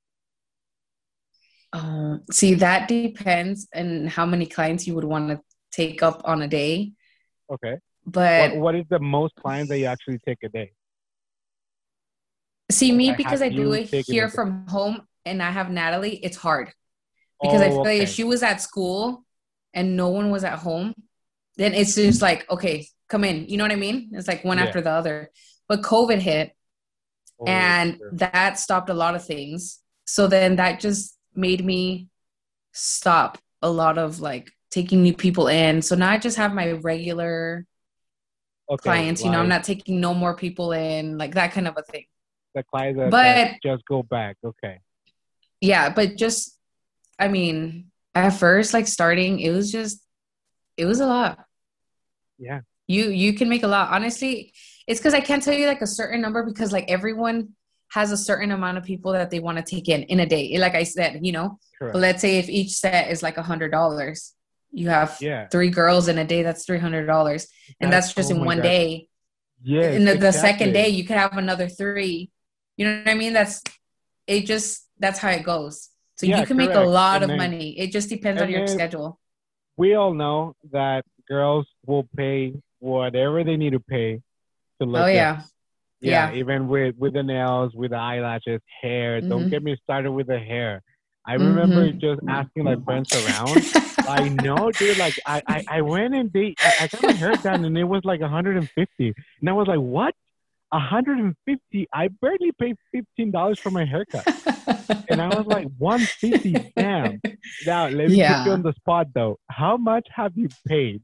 Um, 1.73 2.23
see, 2.31 2.55
that 2.55 2.87
depends 2.87 3.67
on 3.73 4.07
how 4.07 4.25
many 4.25 4.45
clients 4.45 4.85
you 4.87 4.95
would 4.95 5.05
want 5.05 5.29
to 5.29 5.41
take 5.71 6.03
up 6.03 6.21
on 6.25 6.41
a 6.41 6.47
day. 6.47 6.93
Okay. 7.49 7.77
But 8.05 8.51
what, 8.51 8.61
what 8.61 8.75
is 8.75 8.85
the 8.89 8.99
most 8.99 9.35
clients 9.35 9.69
that 9.69 9.77
you 9.77 9.85
actually 9.85 10.19
take 10.27 10.39
a 10.43 10.49
day? 10.49 10.71
see, 12.69 12.91
me 12.91 13.09
Like, 13.09 13.17
because 13.17 13.41
I 13.41 13.49
do 13.49 13.73
it 13.73 13.87
here 13.87 14.25
it- 14.27 14.31
from 14.31 14.67
home, 14.67 15.01
and 15.25 15.41
I 15.41 15.51
have 15.51 15.69
Natalie. 15.69 16.15
It's 16.17 16.37
hard 16.37 16.71
because 17.41 17.61
I 17.61 17.69
Oh, 17.69 17.83
feel 17.83 17.83
like 17.83 18.01
if 18.03 18.09
she 18.09 18.23
was 18.23 18.43
at 18.43 18.61
school 18.61 19.25
and 19.73 19.95
no 19.97 20.09
one 20.09 20.29
was 20.31 20.43
at 20.43 20.59
home, 20.59 20.93
then 21.61 21.73
it's 21.73 21.95
just 21.95 22.21
like 22.21 22.49
okay, 22.49 22.87
come 23.09 23.23
in. 23.23 23.47
You 23.47 23.57
know 23.57 23.63
what 23.63 23.71
I 23.71 23.75
mean? 23.87 24.09
It's 24.13 24.27
like 24.27 24.43
one 24.43 24.57
Yeah. 24.57 24.65
after 24.65 24.81
the 24.81 24.91
other. 24.91 25.31
But 25.69 25.81
COVID 25.81 26.19
hit, 26.19 26.51
Oh, 27.39 27.45
and 27.47 27.97
sure. 27.97 28.11
that 28.13 28.59
stopped 28.59 28.89
a 28.91 28.93
lot 28.93 29.15
of 29.15 29.25
things 29.25 29.79
so 30.05 30.27
then 30.27 30.57
that 30.57 30.79
just 30.79 31.17
made 31.33 31.65
me 31.65 32.07
stop 32.71 33.39
a 33.63 33.69
lot 33.69 33.97
of 33.97 34.19
like 34.19 34.51
taking 34.69 35.01
new 35.01 35.13
people 35.15 35.47
in 35.47 35.81
so 35.81 35.95
now 35.95 36.11
i 36.11 36.17
just 36.19 36.37
have 36.37 36.53
my 36.53 36.73
regular 36.73 37.65
Okay, 38.69 38.83
clients 38.83 39.23
you 39.23 39.31
know 39.31 39.39
i'm 39.39 39.49
not 39.49 39.63
taking 39.63 39.99
no 39.99 40.13
more 40.13 40.35
people 40.35 40.71
in 40.71 41.17
like 41.17 41.33
that 41.33 41.51
kind 41.51 41.67
of 41.67 41.73
a 41.77 41.81
thing 41.81 42.05
the 42.53 42.61
clients 42.61 42.99
that, 42.99 43.09
that 43.11 43.51
but- 43.63 43.69
just 43.69 43.83
go 43.85 44.03
back. 44.03 44.37
Okay. 44.45 44.77
yeah 45.61 45.89
but 45.89 46.15
just 46.17 46.59
i 47.17 47.27
mean 47.27 47.89
at 48.13 48.31
first 48.31 48.71
like 48.71 48.85
starting 48.87 49.39
it 49.39 49.49
was 49.49 49.71
just 49.71 49.99
it 50.77 50.85
was 50.85 50.99
a 50.99 51.07
lot 51.07 51.43
Yeah. 52.41 52.61
you 52.87 53.03
you 53.09 53.33
can 53.33 53.47
make 53.47 53.63
a 53.63 53.67
lot 53.67 53.85
honestly 53.91 54.51
it's 54.87 54.99
because 54.99 55.13
i 55.13 55.21
can't 55.21 55.43
tell 55.43 55.53
you 55.53 55.67
like 55.67 55.81
a 55.81 55.87
certain 55.87 56.19
number 56.25 56.43
because 56.43 56.71
like 56.71 56.89
everyone 56.89 57.37
has 57.97 58.11
a 58.11 58.17
certain 58.17 58.51
amount 58.51 58.77
of 58.79 58.83
people 58.83 59.11
that 59.13 59.29
they 59.31 59.39
want 59.39 59.57
to 59.59 59.63
take 59.63 59.87
in 59.87 60.03
in 60.03 60.19
a 60.19 60.25
day 60.25 60.57
like 60.57 60.75
i 60.75 60.83
said 60.83 61.19
you 61.21 61.31
know 61.31 61.59
Correct. 61.81 61.93
But 61.93 61.99
let's 62.01 62.21
say 62.21 62.37
if 62.37 62.47
each 62.47 62.73
set 62.73 63.09
is 63.09 63.23
like 63.23 63.37
a 63.37 63.41
hundred 63.41 63.71
dollars, 63.71 64.35
you 64.71 64.89
have 64.89 65.17
yeah. 65.19 65.47
three 65.47 65.71
girls 65.71 66.07
in 66.07 66.19
a 66.19 66.23
day. 66.23 66.43
That's 66.43 66.63
three 66.63 66.77
hundred 66.77 67.07
dollars, 67.07 67.47
and 67.79 67.91
that's, 67.91 68.13
just 68.13 68.31
oh 68.31 68.35
in 68.35 68.45
one 68.45 68.57
God. 68.57 68.63
day. 68.63 69.07
yeah 69.63 69.89
in 69.89 70.05
the, 70.05 70.13
the 70.13 70.31
second 70.31 70.73
day, 70.73 70.89
you 70.89 71.03
could 71.07 71.17
have 71.17 71.35
another 71.39 71.67
three. 71.67 72.29
You 72.77 72.85
know 72.85 72.97
what 72.99 73.09
I 73.09 73.15
mean? 73.15 73.33
That's 73.33 73.63
it. 74.27 74.45
Just 74.45 74.87
that's 74.99 75.17
how 75.17 75.31
it 75.31 75.43
goes. 75.43 75.89
So 76.17 76.27
Yeah, 76.27 76.39
you 76.39 76.45
can 76.45 76.55
make 76.55 76.75
a 76.75 76.81
lot 76.81 77.23
And 77.23 77.23
of 77.23 77.29
then- 77.29 77.37
money. 77.39 77.79
It 77.79 77.91
just 77.91 78.09
depends 78.09 78.39
on 78.43 78.51
your 78.51 78.67
schedule. 78.67 79.19
we 79.75 79.95
all 79.95 80.13
know 80.13 80.55
that 80.71 81.03
girls 81.35 81.65
will 81.89 82.05
pay 82.21 82.39
whatever 82.79 83.37
they 83.47 83.57
need 83.63 83.73
to 83.79 83.83
pay 83.95 84.09
to 84.79 84.83
look 84.93 85.03
Oh 85.03 85.07
yeah, 85.07 85.35
yeah, 86.01 86.29
Yeah. 86.29 86.39
even 86.41 86.59
with 86.73 86.95
with 86.97 87.13
the 87.13 87.23
nails, 87.35 87.69
with 87.79 87.91
the 87.95 88.01
eyelashes, 88.11 88.59
hair. 88.81 89.21
Don't 89.21 89.45
Mhm. 89.45 89.51
get 89.53 89.61
me 89.63 89.73
started 89.85 90.11
with 90.17 90.27
the 90.33 90.39
hair. 90.51 90.73
I 91.31 91.33
remember 91.35 91.83
Mhm. 91.85 91.99
just 92.05 92.19
asking 92.39 92.63
like 92.69 92.83
friends 92.83 93.09
around. 93.13 93.57
I 94.19 94.21
know, 94.45 94.71
dude. 94.79 94.97
Like 95.05 95.15
I, 95.27 95.37
I, 95.55 95.57
I 95.77 95.79
went 95.93 96.15
and 96.19 96.27
they, 96.33 96.47
I, 96.67 96.71
I 96.81 96.87
got 96.87 97.03
my 97.09 97.15
hair 97.23 97.35
done 97.47 97.63
and 97.67 97.77
it 97.77 97.83
was 97.95 98.01
like 98.11 98.19
150, 98.21 99.13
and 99.39 99.49
I 99.49 99.53
was 99.53 99.67
like, 99.67 99.83
what? 99.97 100.13
150? 100.71 101.87
I 101.93 102.07
barely 102.21 102.51
paid 102.59 102.75
fifteen 102.91 103.29
dollars 103.31 103.59
for 103.63 103.71
my 103.71 103.85
haircut, 103.85 104.25
and 105.09 105.21
I 105.21 105.29
was 105.37 105.45
like, 105.55 105.67
150. 105.77 106.71
Damn. 106.77 107.21
Now 107.65 107.83
let 107.89 108.09
me 108.09 108.17
put 108.33 108.45
you 108.45 108.51
on 108.57 108.63
the 108.63 108.73
spot 108.81 109.07
though. 109.13 109.37
How 109.49 109.77
much 109.77 110.07
have 110.15 110.33
you 110.35 110.49
paid 110.67 111.01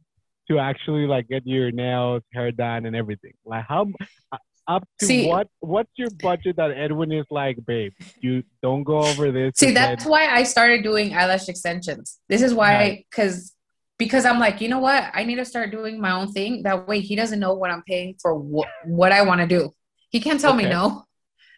to 0.49 0.59
actually 0.59 1.05
like 1.07 1.27
get 1.27 1.45
your 1.45 1.71
nails, 1.71 2.23
hair 2.33 2.51
done, 2.51 2.85
and 2.85 2.95
everything? 2.95 3.33
Like 3.45 3.65
how 3.67 3.87
uh, 4.31 4.37
up 4.67 4.87
to 4.99 5.05
See- 5.05 5.27
what? 5.27 5.47
What's 5.59 5.91
your 5.95 6.09
budget 6.21 6.57
that 6.57 6.71
Edwin 6.71 7.11
is 7.11 7.25
like, 7.29 7.57
babe? 7.65 7.93
You 8.19 8.43
don't 8.61 8.83
go 8.83 8.99
over 8.99 9.31
this. 9.31 9.53
See, 9.55 9.71
that's 9.71 10.05
why 10.05 10.27
I 10.27 10.43
started 10.43 10.83
doing 10.83 11.15
eyelash 11.15 11.47
extensions. 11.47 12.19
This 12.27 12.41
is 12.41 12.53
why, 12.53 13.05
because 13.09 13.53
because 13.97 14.25
I'm 14.25 14.39
like, 14.39 14.61
you 14.61 14.69
know 14.69 14.79
what? 14.79 15.05
I 15.13 15.23
need 15.23 15.35
to 15.35 15.45
start 15.45 15.71
doing 15.71 15.99
my 15.99 16.11
own 16.11 16.31
thing. 16.31 16.63
That 16.63 16.87
way, 16.87 16.99
he 16.99 17.15
doesn't 17.15 17.39
know 17.39 17.53
what 17.53 17.71
I'm 17.71 17.83
paying 17.83 18.15
for 18.21 18.35
what 18.35 18.67
what 18.85 19.11
I 19.11 19.23
want 19.23 19.41
to 19.41 19.47
do. 19.47 19.73
He 20.09 20.19
can't 20.19 20.39
tell 20.39 20.53
me 20.53 20.65
no. 20.65 21.03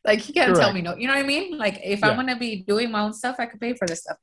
Like 0.06 0.22
he 0.22 0.32
can't 0.32 0.56
tell 0.56 0.72
me 0.72 0.82
no. 0.82 0.96
You 0.96 1.08
know 1.08 1.14
what 1.14 1.24
I 1.26 1.28
mean? 1.28 1.58
Like 1.58 1.82
if 1.84 2.00
Yeah. 2.00 2.08
I'm 2.08 2.16
gonna 2.16 2.40
be 2.40 2.64
doing 2.64 2.90
my 2.90 3.02
own 3.02 3.12
stuff, 3.12 3.36
I 3.38 3.46
could 3.48 3.60
pay 3.60 3.74
for 3.74 3.86
this 3.86 4.00
stuff. 4.00 4.16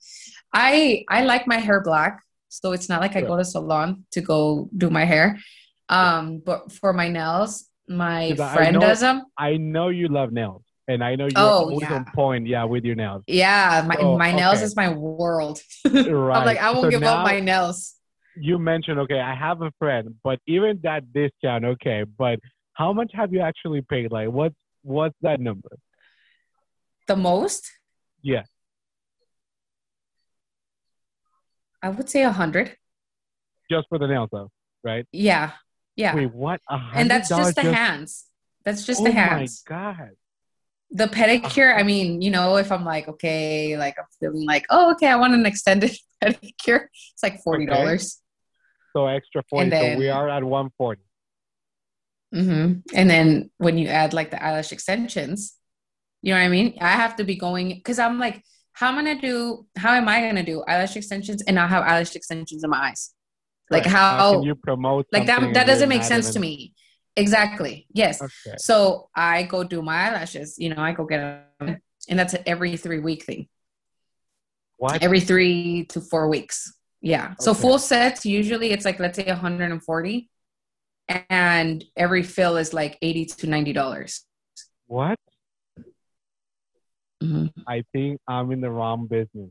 I 0.50 1.04
I 1.10 1.24
like 1.24 1.46
my 1.46 1.58
hair 1.58 1.82
black, 1.82 2.22
so 2.48 2.72
it's 2.72 2.88
not 2.88 3.00
like 3.00 3.16
I 3.16 3.20
go 3.22 3.36
to 3.36 3.44
salon 3.44 4.04
to 4.12 4.20
go 4.20 4.68
do 4.76 4.90
my 4.90 5.04
hair. 5.04 5.38
Um, 5.88 6.42
but 6.44 6.72
for 6.72 6.92
my 6.92 7.08
nails, 7.08 7.66
my 7.88 8.34
friend 8.34 8.74
know- 8.74 8.80
does 8.80 9.00
them. 9.00 9.24
I 9.38 9.56
know 9.56 9.88
you 9.88 10.08
love 10.08 10.32
nails, 10.32 10.62
and 10.88 11.02
I 11.04 11.14
know 11.16 11.24
you're 11.26 11.32
Oh, 11.38 11.70
always 11.70 11.82
yeah. 11.82 11.94
on 11.94 12.04
point. 12.14 12.46
Yeah, 12.46 12.64
with 12.64 12.84
your 12.84 12.96
nails. 12.96 13.22
Yeah, 13.28 13.84
my 13.86 13.96
So, 13.96 14.16
my 14.18 14.32
nails 14.32 14.56
okay. 14.56 14.64
is 14.64 14.76
my 14.76 14.88
world. 14.92 15.60
Right. 15.84 16.36
I'm 16.38 16.44
like, 16.46 16.58
I 16.58 16.70
won't 16.72 16.84
So 16.86 16.90
give 16.90 17.00
now 17.02 17.18
up 17.18 17.24
my 17.24 17.38
nails. 17.40 17.94
You 18.38 18.58
mentioned 18.58 18.98
okay, 19.00 19.20
I 19.20 19.34
have 19.34 19.62
a 19.62 19.70
friend, 19.78 20.16
but 20.24 20.40
even 20.46 20.80
that 20.82 21.12
discount, 21.12 21.64
okay, 21.64 22.04
but 22.18 22.38
how 22.74 22.92
much 22.92 23.10
have 23.14 23.32
you 23.32 23.40
actually 23.40 23.80
paid? 23.82 24.10
Like, 24.12 24.28
what's 24.30 24.56
what's 24.82 25.16
that 25.22 25.40
number? 25.40 25.70
The 27.06 27.16
most? 27.16 27.70
Yeah. 28.22 28.42
I 31.86 31.88
would 31.90 32.08
say 32.10 32.22
a 32.24 32.32
hundred. 32.32 32.76
just 33.70 33.86
for 33.88 33.98
the 33.98 34.08
nails, 34.08 34.28
though, 34.32 34.50
right? 34.82 35.06
Yeah, 35.12 35.52
yeah. 35.94 36.14
Wait, 36.16 36.32
what? 36.34 36.60
and 36.94 37.08
that's 37.10 37.30
$100 37.30 37.36
just 37.38 37.54
the 37.56 37.72
hands. 37.72 38.24
That's 38.64 38.84
just 38.84 39.00
oh 39.00 39.04
the 39.04 39.12
hands. 39.12 39.62
Oh 39.70 39.72
my 39.72 39.78
god! 39.78 40.10
The 40.90 41.06
pedicure, 41.06 41.70
I 41.76 41.82
mean, 41.84 42.22
you 42.22 42.30
know, 42.30 42.56
if 42.56 42.72
I'm 42.72 42.84
like, 42.84 43.06
okay, 43.08 43.76
like 43.78 43.94
I'm 43.98 44.06
feeling 44.18 44.44
like, 44.46 44.66
oh, 44.70 44.92
okay, 44.92 45.06
I 45.06 45.16
want 45.16 45.34
an 45.34 45.46
extended 45.46 45.92
pedicure, 46.24 46.86
it's 47.14 47.22
like 47.22 47.40
forty 47.42 47.66
dollars. 47.66 48.20
So 48.94 49.06
extra 49.06 49.42
forty. 49.48 49.70
Then- 49.70 49.94
so 49.94 49.98
we 49.98 50.08
are 50.08 50.28
at 50.28 50.42
one 50.42 50.70
forty. 50.76 51.02
hmm 52.32 52.82
And 52.94 53.08
then 53.08 53.50
when 53.58 53.78
you 53.78 53.86
add 53.88 54.12
like 54.12 54.30
the 54.32 54.42
eyelash 54.42 54.72
extensions, 54.72 55.54
you 56.22 56.32
know 56.34 56.40
what 56.40 56.46
I 56.46 56.48
mean? 56.48 56.74
I 56.80 56.92
have 57.02 57.14
to 57.16 57.24
be 57.24 57.36
going 57.36 57.68
because 57.68 57.98
I'm 58.00 58.18
like, 58.18 58.42
how 58.76 58.88
am 58.88 58.98
I 58.98 59.04
gonna 59.04 59.20
do? 59.20 59.66
How 59.76 59.94
am 59.94 60.06
I 60.06 60.20
gonna 60.20 60.42
do 60.44 60.62
eyelash 60.68 60.96
extensions 60.96 61.42
and 61.46 61.54
not 61.54 61.70
have 61.70 61.82
eyelash 61.82 62.14
extensions 62.14 62.62
in 62.62 62.68
my 62.68 62.88
eyes? 62.88 63.14
Like 63.70 63.84
Right. 63.84 63.92
how? 63.92 64.32
can 64.34 64.42
you 64.42 64.54
promote? 64.54 65.06
like 65.12 65.26
that 65.26 65.54
that 65.54 65.66
doesn't 65.66 65.88
make 65.88 66.02
sense 66.02 66.32
to 66.34 66.38
me. 66.38 66.74
Exactly. 67.16 67.86
Yes. 67.94 68.20
Okay. 68.20 68.56
So 68.58 69.08
I 69.16 69.44
go 69.44 69.64
do 69.64 69.80
my 69.80 69.94
eyelashes. 70.08 70.58
You 70.58 70.74
know, 70.74 70.82
I 70.82 70.92
go 70.92 71.06
get 71.06 71.20
them, 71.58 71.80
and 72.10 72.18
that's 72.18 72.34
an 72.34 72.42
every 72.44 72.76
three 72.76 72.98
week 72.98 73.24
thing. 73.24 73.48
What? 74.76 75.02
Every 75.02 75.20
three 75.20 75.86
to 75.86 76.02
four 76.02 76.28
weeks. 76.28 76.74
Yeah. 77.00 77.34
So 77.40 77.54
full 77.54 77.78
sets 77.78 78.26
usually 78.26 78.72
it's 78.72 78.84
like 78.84 78.98
let's 79.00 79.16
say 79.16 79.24
140, 79.26 80.28
and 81.30 81.82
every 81.96 82.22
fill 82.22 82.58
is 82.58 82.74
like 82.74 82.98
80 83.00 83.24
to 83.40 83.46
90 83.46 83.72
dollars. 83.72 84.22
what? 84.86 85.18
Mhm. 87.22 87.52
I 87.66 87.84
think 87.92 88.20
I'm 88.28 88.52
in 88.52 88.60
the 88.60 88.70
wrong 88.70 89.06
business. 89.06 89.50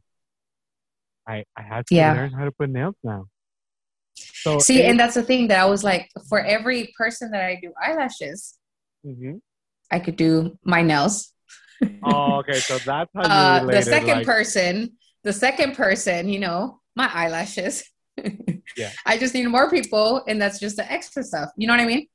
I 1.28 1.46
I 1.58 1.62
have 1.64 1.86
to 1.86 1.96
Yeah. 1.96 2.14
learn 2.14 2.32
how 2.32 2.46
to 2.46 2.52
put 2.52 2.70
nails 2.70 2.96
now. 3.04 3.26
So 4.16 4.60
See, 4.60 4.82
it- 4.82 4.86
and 4.90 5.00
that's 5.00 5.16
the 5.16 5.24
thing 5.24 5.48
that 5.48 5.60
I 5.60 5.66
was 5.66 5.84
like, 5.84 6.10
for 6.30 6.40
every 6.40 6.94
person 6.98 7.32
that 7.32 7.44
I 7.46 7.60
do 7.62 7.74
eyelashes, 7.82 8.58
Mhm. 9.06 9.42
I 9.92 10.00
could 10.00 10.16
do 10.16 10.58
my 10.64 10.82
nails. 10.82 11.34
Oh, 12.04 12.38
okay. 12.38 12.60
So 12.60 12.78
that's 12.86 13.10
how 13.14 13.24
you 13.26 13.32
Uh, 13.32 13.66
the 13.66 13.82
second 13.82 14.18
like, 14.18 14.26
person, 14.26 14.98
the 15.24 15.34
second 15.34 15.76
person, 15.76 16.30
you 16.30 16.40
know, 16.40 16.82
my 16.96 17.10
eyelashes. 17.14 17.84
Yeah. 18.78 18.92
I 19.06 19.18
just 19.18 19.34
need 19.34 19.48
more 19.48 19.70
people, 19.70 20.24
and 20.28 20.42
that's 20.42 20.60
just 20.60 20.76
the 20.76 20.92
extra 20.92 21.24
stuff. 21.24 21.50
You 21.56 21.68
know 21.68 21.74
what 21.74 21.80
I 21.80 21.86
mean? 21.86 22.08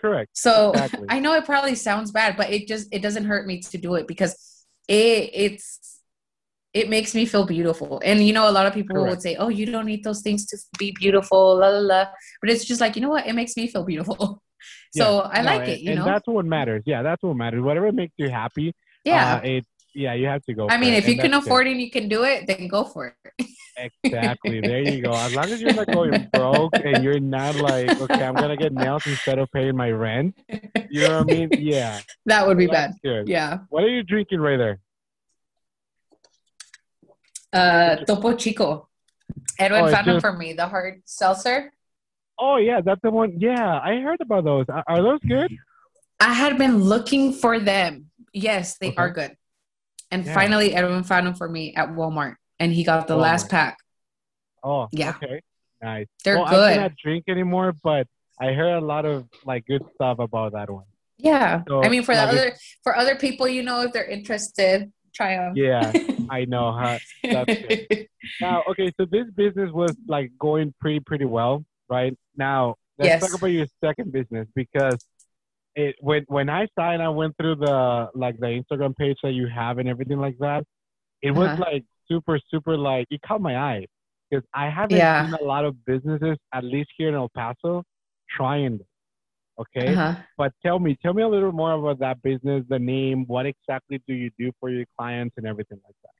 correct. 0.00 0.30
So 0.36 0.70
Exactly. 0.72 1.06
I 1.14 1.20
know 1.20 1.32
it 1.34 1.44
probably 1.46 1.74
sounds 1.74 2.10
bad, 2.10 2.36
but 2.36 2.50
it 2.50 2.68
just 2.68 2.88
it 2.92 3.00
doesn't 3.02 3.24
hurt 3.24 3.46
me 3.46 3.60
to 3.60 3.78
do 3.78 3.94
it 3.94 4.06
because 4.06 4.51
it 4.88 5.30
it's 5.32 6.00
it 6.74 6.88
makes 6.88 7.14
me 7.14 7.26
feel 7.26 7.44
beautiful. 7.44 8.00
And 8.04 8.26
you 8.26 8.32
know, 8.32 8.48
a 8.48 8.52
lot 8.52 8.66
of 8.66 8.72
people 8.72 9.04
would 9.06 9.20
say, 9.22 9.36
"Oh, 9.36 9.48
you 9.48 9.66
don't 9.66 9.86
need 9.86 10.04
those 10.04 10.22
things 10.22 10.46
to 10.46 10.56
be 10.78 10.92
beautiful," 10.98 11.58
la 11.58 11.68
la 11.68 11.78
la. 11.78 12.06
But 12.40 12.50
it's 12.50 12.64
just 12.64 12.80
like 12.80 12.96
you 12.96 13.02
know 13.02 13.10
what? 13.10 13.26
It 13.26 13.34
makes 13.34 13.56
me 13.56 13.66
feel 13.68 13.84
beautiful. 13.84 14.42
So 14.94 15.22
Yeah. 15.24 15.30
I 15.32 15.42
No, 15.42 15.46
like 15.50 15.60
and, 15.62 15.68
it. 15.70 15.80
You 15.80 15.90
and 15.90 15.98
know? 16.00 16.04
that's 16.04 16.26
what 16.28 16.46
matters. 16.46 16.82
Yeah, 16.86 17.02
that's 17.02 17.20
what 17.22 17.34
matters. 17.36 17.62
Whatever 17.62 17.90
makes 17.90 18.12
you 18.16 18.28
happy. 18.30 18.74
yeah. 19.04 19.36
Uh, 19.36 19.40
it. 19.42 19.66
Yeah, 19.94 20.14
you 20.14 20.26
have 20.26 20.42
to 20.44 20.54
go. 20.54 20.68
I 20.68 20.78
mean, 20.78 20.94
it, 20.94 20.98
if 20.98 21.06
you 21.06 21.12
and 21.14 21.22
can 21.22 21.34
afford 21.34 21.66
it 21.66 21.72
and 21.72 21.80
you 21.80 21.90
can 21.90 22.08
do 22.08 22.24
it, 22.24 22.46
then 22.46 22.66
go 22.68 22.84
for 22.84 23.14
it. 23.24 23.46
Exactly. 24.04 24.60
There 24.62 24.80
you 24.80 25.02
go. 25.02 25.12
As 25.12 25.34
long 25.34 25.46
as 25.46 25.60
you're 25.60 25.72
not 25.74 25.86
going 25.92 26.28
broke 26.32 26.74
and 26.76 27.02
you're 27.04 27.20
not 27.20 27.56
like, 27.56 28.00
okay, 28.00 28.24
I'm 28.24 28.34
gonna 28.34 28.56
get 28.56 28.72
nails 28.72 29.06
instead 29.06 29.38
of 29.38 29.50
paying 29.52 29.76
my 29.76 29.90
rent. 29.90 30.36
You 30.90 31.02
know 31.08 31.20
what 31.22 31.30
I 31.30 31.34
mean? 31.34 31.48
Yeah. 31.58 32.00
that 32.26 32.46
would 32.46 32.58
be 32.58 32.66
bad. 32.66 32.94
Good. 33.02 33.28
Yeah. 33.28 33.58
What 33.70 33.84
are 33.84 33.88
you 33.88 34.02
drinking 34.02 34.40
right 34.40 34.56
there? 34.56 34.80
Uh, 37.52 37.96
Topo 38.04 38.34
Chico. 38.34 38.88
Edwin 39.58 39.84
Oh, 39.84 39.90
found 39.90 40.06
them 40.06 40.16
just- 40.16 40.24
for 40.24 40.32
me. 40.32 40.52
The 40.54 40.66
hard 40.66 41.02
seltzer. 41.04 41.72
Oh 42.38 42.56
yeah, 42.56 42.80
that's 42.80 43.00
the 43.02 43.10
one. 43.10 43.34
Yeah, 43.38 43.78
I 43.78 44.00
heard 44.00 44.20
about 44.20 44.44
those. 44.44 44.66
Are, 44.68 44.82
are 44.86 45.02
those 45.02 45.20
good? 45.20 45.52
I 46.18 46.32
had 46.32 46.56
been 46.58 46.78
looking 46.82 47.32
for 47.32 47.60
them. 47.60 48.10
Yes, 48.32 48.78
they 48.78 48.88
Okay. 48.88 48.96
are 48.96 49.10
good. 49.10 49.36
And 50.12 50.26
Yeah. 50.26 50.34
finally, 50.34 50.74
everyone 50.74 51.02
found 51.04 51.26
them 51.26 51.34
for 51.34 51.48
me 51.48 51.74
at 51.74 51.88
Walmart, 51.88 52.36
and 52.60 52.70
he 52.72 52.84
got 52.84 53.08
the 53.08 53.16
last 53.16 53.48
pack. 53.48 53.78
Oh, 54.62 54.88
Yeah. 54.92 55.14
Okay. 55.16 55.40
Nice. 55.80 56.06
They're 56.22 56.36
well, 56.36 56.44
I 56.44 56.50
good. 56.50 56.74
cannot 56.74 56.92
drink 57.02 57.24
anymore, 57.28 57.72
but 57.82 58.06
I 58.38 58.52
heard 58.52 58.76
a 58.76 58.80
lot 58.84 59.04
of 59.04 59.26
like 59.44 59.66
good 59.66 59.82
stuff 59.94 60.18
about 60.20 60.52
that 60.52 60.70
one. 60.70 60.84
Yeah, 61.18 61.62
So, 61.68 61.82
I 61.82 61.88
mean, 61.88 62.02
for 62.02 62.14
the 62.14 62.20
other 62.22 62.56
for 62.82 62.96
other 62.96 63.16
people, 63.16 63.48
you 63.48 63.62
know, 63.62 63.80
if 63.82 63.92
they're 63.92 64.04
interested, 64.08 64.92
try 65.14 65.36
them. 65.36 65.56
Yeah, 65.56 65.92
I 66.30 66.44
know. 66.44 66.72
Huh? 66.72 66.98
That's 67.22 67.50
good. 67.62 68.08
Now, 68.40 68.62
okay, 68.70 68.92
so 68.98 69.06
this 69.06 69.26
business 69.34 69.70
was 69.72 69.94
like 70.06 70.30
going 70.38 70.74
pretty 70.80 71.00
pretty 71.00 71.24
well, 71.24 71.64
right? 71.88 72.16
Now, 72.36 72.76
let's 72.98 73.08
Yes. 73.10 73.20
talk 73.20 73.34
about 73.34 73.48
your 73.48 73.66
second 73.84 74.12
business 74.12 74.46
because 74.54 74.98
it 75.74 75.96
when 76.00 76.24
when 76.28 76.48
I 76.50 76.66
saw 76.74 76.90
and 76.92 77.02
I 77.02 77.08
went 77.08 77.36
through 77.38 77.56
the 77.56 78.08
like 78.14 78.38
the 78.38 78.46
Instagram 78.62 78.94
page 78.96 79.18
that 79.22 79.32
you 79.32 79.48
have 79.48 79.78
and 79.78 79.88
everything 79.88 80.18
like 80.18 80.36
that, 80.38 80.64
it 81.22 81.30
was 81.30 81.48
Uh-huh. 81.50 81.64
like 81.72 81.84
super 82.08 82.38
super 82.50 82.76
like 82.76 83.06
it 83.10 83.20
caught 83.22 83.40
my 83.40 83.56
eye 83.56 83.86
because 84.30 84.44
I 84.54 84.68
haven't 84.70 84.96
Yeah. 84.98 85.24
seen 85.24 85.34
a 85.34 85.44
lot 85.44 85.64
of 85.64 85.82
businesses, 85.84 86.36
at 86.52 86.64
least 86.64 86.90
here 86.96 87.08
in 87.08 87.14
El 87.14 87.28
Paso, 87.30 87.84
trying 88.30 88.78
this. 88.78 88.86
Okay, 89.58 89.94
Uh-huh. 89.94 90.14
but 90.38 90.52
tell 90.64 90.78
me, 90.78 90.96
tell 91.02 91.12
me 91.12 91.22
a 91.22 91.28
little 91.28 91.52
more 91.52 91.72
about 91.72 91.98
that 92.00 92.22
business, 92.22 92.64
the 92.68 92.78
name, 92.78 93.24
what 93.26 93.44
exactly 93.44 94.00
do 94.08 94.14
you 94.14 94.30
do 94.38 94.50
for 94.58 94.70
your 94.70 94.86
clients 94.98 95.34
and 95.36 95.46
everything 95.46 95.78
like 95.84 95.94
that. 96.02 96.10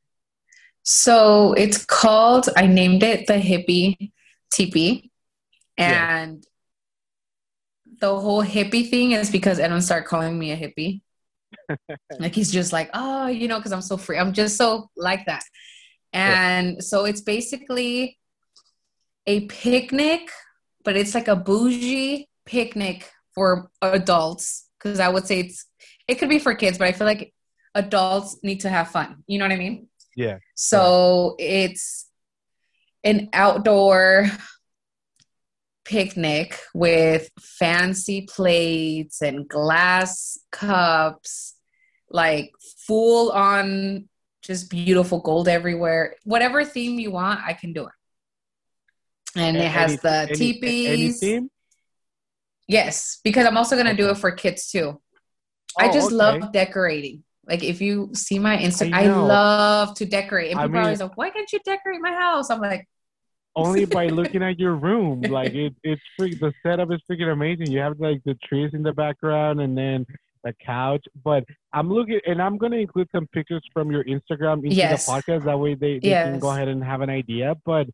So 0.83 1.55
it's 1.55 1.85
called. 1.85 2.49
I 2.57 2.67
named 2.67 3.03
it 3.03 3.27
the 3.27 3.35
hippie 3.35 4.13
teepee, 4.53 5.11
Yeah. 5.79 6.25
and 6.25 6.45
the 8.03 8.21
whole 8.21 8.43
hippie 8.45 8.91
thing 8.91 9.13
is 9.13 9.31
because 9.31 9.61
Edwin 9.61 9.81
started 9.81 10.07
calling 10.07 10.37
me 10.37 10.51
a 10.51 10.57
hippie. 10.57 11.01
like 12.19 12.35
he's 12.35 12.51
just 12.51 12.73
like, 12.73 12.91
oh, 12.93 13.29
you 13.29 13.47
know, 13.47 13.59
because 13.59 13.73
I'm 13.73 13.81
so 13.81 13.97
free. 13.97 14.19
I'm 14.19 14.33
just 14.33 14.57
so 14.57 14.91
like 14.97 15.25
that, 15.27 15.45
and 16.13 16.83
so 16.83 17.05
it's 17.05 17.21
basically 17.21 18.19
a 19.27 19.47
picnic, 19.47 20.31
but 20.85 20.97
it's 20.97 21.15
like 21.15 21.29
a 21.29 21.37
bougie 21.37 22.29
picnic 22.45 23.09
for 23.35 23.71
adults. 23.81 24.69
Because 24.79 24.99
I 24.99 25.09
would 25.09 25.27
say 25.27 25.41
it's 25.41 25.67
it 26.09 26.17
could 26.17 26.29
be 26.29 26.41
for 26.41 26.55
kids, 26.55 26.79
but 26.79 26.89
I 26.89 26.93
feel 26.93 27.07
like 27.07 27.33
adults 27.77 28.39
need 28.43 28.61
to 28.61 28.69
have 28.69 28.89
fun. 28.91 29.23
You 29.29 29.39
know 29.39 29.45
what 29.45 29.53
I 29.53 29.57
mean? 29.57 29.87
Yeah. 30.17 30.39
So 30.57 31.37
it's 31.39 32.09
an 33.05 33.29
outdoor 33.33 34.27
picnic 35.85 36.59
with 36.75 37.31
fancy 37.41 38.23
plates 38.23 39.23
and 39.23 39.49
glass 39.49 40.39
cups, 40.51 41.55
like 42.11 42.53
full 42.87 43.31
on 43.33 44.09
just 44.43 44.71
beautiful 44.71 45.21
gold 45.21 45.49
everywhere. 45.49 46.17
Whatever 46.25 46.65
theme 46.65 46.99
you 46.99 47.11
want, 47.13 47.41
I 47.47 47.53
can 47.53 47.73
do 47.73 47.85
it. 47.85 47.93
And 49.37 49.57
it 49.57 49.71
has 49.71 49.93
Any- 49.93 49.97
the 50.03 50.15
any- 50.29 50.35
teepees. 50.35 51.23
Any? 51.23 51.49
Yes, 52.69 53.21
because 53.25 53.47
I'm 53.47 53.57
also 53.57 53.77
gonna 53.77 53.95
do 53.97 54.09
it 54.11 54.19
for 54.19 54.31
kids 54.31 54.71
too. 54.71 55.01
I 55.79 55.89
Oh, 55.89 55.93
just 55.93 56.07
okay. 56.09 56.17
love 56.17 56.53
decorating. 56.53 57.25
Like 57.47 57.65
if 57.65 57.81
you 57.81 58.11
see 58.15 58.39
my 58.39 58.57
Instagram, 58.57 58.95
I 58.95 59.05
I, 59.05 59.09
love 59.09 59.95
to 59.97 60.05
decorate. 60.05 60.51
And 60.53 60.61
I 60.61 60.65
people 60.67 60.79
are 60.79 60.83
always 60.83 61.01
like, 61.01 61.17
"Why 61.17 61.31
can't 61.31 61.51
you 61.53 61.59
decorate 61.65 62.01
my 62.01 62.13
house?" 62.13 62.51
I'm 62.51 62.61
like, 62.61 62.87
only 63.57 63.85
by 63.99 64.07
looking 64.09 64.43
at 64.43 64.59
your 64.59 64.75
room. 64.75 65.21
Like 65.23 65.53
it, 65.55 65.75
it's 65.83 66.03
freak. 66.17 66.41
The 66.41 66.53
setup 66.63 66.91
is 66.93 67.01
freaking 67.11 67.33
amazing. 67.33 67.71
You 67.71 67.81
have 67.81 67.99
like 68.01 68.23
the 68.25 68.35
trees 68.47 68.71
in 68.75 68.83
the 68.83 68.93
background, 68.93 69.61
and 69.61 69.77
then 69.77 70.07
the 70.45 70.53
couch. 70.65 71.05
But 71.25 71.45
I'm 71.73 71.93
looking, 71.93 72.21
and 72.27 72.41
I'm 72.43 72.59
gonna 72.59 72.77
include 72.77 73.09
some 73.15 73.27
pictures 73.29 73.63
from 73.73 73.91
your 73.91 74.05
Instagram 74.05 74.65
into 74.65 74.77
Yes. 74.77 75.07
the 75.07 75.13
podcast. 75.13 75.45
That 75.45 75.59
way 75.59 75.75
they, 75.75 75.99
they 75.99 76.11
can 76.11 76.39
go 76.39 76.51
ahead 76.51 76.69
and 76.69 76.83
have 76.83 77.01
an 77.01 77.11
idea. 77.11 77.55
But 77.65 77.89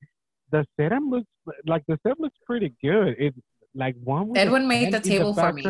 the 0.51 0.65
setup 0.79 1.03
looks 1.09 1.27
like 1.67 1.85
the 1.87 1.99
setup 2.03 2.21
looks 2.21 2.37
pretty 2.47 2.75
good. 2.83 3.17
It's 3.19 3.37
like 3.75 3.97
one. 4.03 4.37
Edwin 4.37 4.67
made 4.67 4.93
the 4.93 5.01
table 5.01 5.35
for 5.35 5.53
me. 5.53 5.65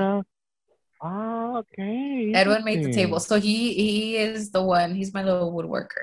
Ah, 1.00 1.58
okay. 1.58 2.32
Edwin 2.34 2.64
made 2.64 2.82
the 2.84 2.92
table, 2.92 3.20
so 3.20 3.38
he 3.38 3.72
he 3.74 4.16
is 4.16 4.50
the 4.50 4.62
one. 4.62 4.94
He's 4.94 5.14
my 5.14 5.22
little 5.22 5.52
woodworker. 5.52 6.02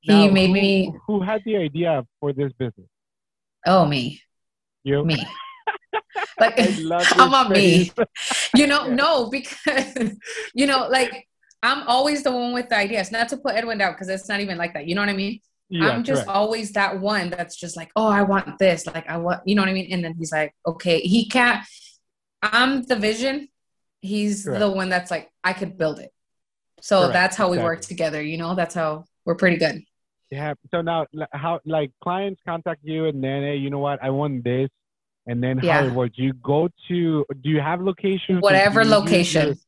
He 0.00 0.28
made 0.28 0.48
who- 0.48 0.52
me. 0.52 0.94
Who 1.06 1.22
had 1.22 1.42
the 1.44 1.56
idea 1.56 2.04
for 2.20 2.32
this 2.32 2.52
business? 2.58 2.88
Oh 3.66 3.84
me, 3.86 4.20
You. 4.84 5.04
me. 5.04 5.24
like 6.40 6.58
I 6.58 6.66
love 6.78 7.06
your 7.16 7.24
I'm 7.24 7.34
on 7.34 7.52
me. 7.52 7.90
you 8.56 8.66
know 8.66 8.86
Yeah. 8.86 8.94
no 8.94 9.30
because 9.30 9.96
you 10.54 10.66
know 10.66 10.88
like 10.88 11.26
i'm 11.62 11.86
always 11.86 12.22
the 12.22 12.32
one 12.32 12.52
with 12.52 12.68
the 12.68 12.76
ideas. 12.76 13.12
Not 13.12 13.28
to 13.30 13.36
put 13.36 13.54
edwin 13.54 13.78
down 13.78 13.92
because 13.92 14.08
it's 14.08 14.28
not 14.28 14.40
even 14.40 14.58
like 14.58 14.74
that. 14.74 14.86
You 14.86 14.94
know 14.94 15.02
what 15.02 15.08
i 15.10 15.14
mean? 15.14 15.40
Yeah, 15.68 15.90
i'm 15.90 16.02
just 16.04 16.24
correct. 16.26 16.36
always 16.36 16.72
that 16.72 17.00
one 17.00 17.30
that's 17.30 17.56
just 17.56 17.76
like 17.76 17.90
oh 17.96 18.08
i 18.08 18.22
want 18.22 18.58
this. 18.58 18.86
Like 18.86 19.08
i 19.08 19.16
want 19.16 19.40
you 19.46 19.54
know 19.54 19.62
what 19.62 19.68
i 19.68 19.72
mean? 19.72 19.92
And 19.92 20.04
then 20.04 20.14
he's 20.18 20.32
like 20.32 20.54
okay. 20.66 21.00
He 21.00 21.28
can't 21.28 21.64
i'm 22.42 22.82
the 22.82 22.96
vision. 22.96 23.48
He's 24.00 24.44
Correct. 24.44 24.58
the 24.60 24.70
one 24.70 24.88
that's 24.88 25.10
like 25.10 25.30
i 25.44 25.52
could 25.52 25.78
build 25.78 26.00
it. 26.00 26.10
So 26.80 27.02
Correct, 27.02 27.12
that's 27.14 27.36
how 27.36 27.48
we 27.50 27.58
work 27.58 27.80
together 27.82 28.20
you 28.20 28.36
know? 28.38 28.54
That's 28.54 28.74
how 28.74 29.04
we're 29.24 29.36
pretty 29.36 29.56
good 29.58 29.82
Yeah. 30.32 30.54
So 30.70 30.80
now, 30.80 31.06
how 31.34 31.60
like 31.66 31.90
clients 32.02 32.40
contact 32.46 32.80
you, 32.82 33.04
and 33.04 33.22
then 33.22 33.42
hey, 33.42 33.56
you 33.56 33.68
know 33.68 33.80
what? 33.80 34.02
I 34.02 34.08
want 34.08 34.44
this, 34.44 34.70
and 35.26 35.44
then 35.44 35.58
how 35.58 35.66
Yeah. 35.66 35.84
it 35.88 35.92
works? 35.92 36.16
You 36.16 36.32
go 36.32 36.70
to? 36.88 37.26
Do 37.42 37.50
you 37.50 37.60
have 37.60 37.82
locations? 37.82 38.40
Whatever 38.40 38.82
location, 38.82 39.58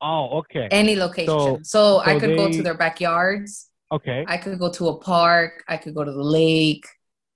oh, 0.00 0.38
okay. 0.40 0.66
any 0.72 0.96
location. 0.96 1.28
So- 1.28 1.60
So, 1.62 1.98
I 1.98 2.14
so 2.14 2.20
could 2.20 2.36
go 2.36 2.50
to 2.50 2.62
their 2.66 2.74
backyards. 2.74 3.70
Okay. 3.92 4.24
I 4.26 4.38
could 4.38 4.58
go 4.58 4.72
to 4.72 4.88
a 4.88 4.96
park. 4.98 5.52
I 5.68 5.76
could 5.76 5.94
go 5.94 6.02
to 6.02 6.10
the 6.10 6.28
lake. 6.40 6.84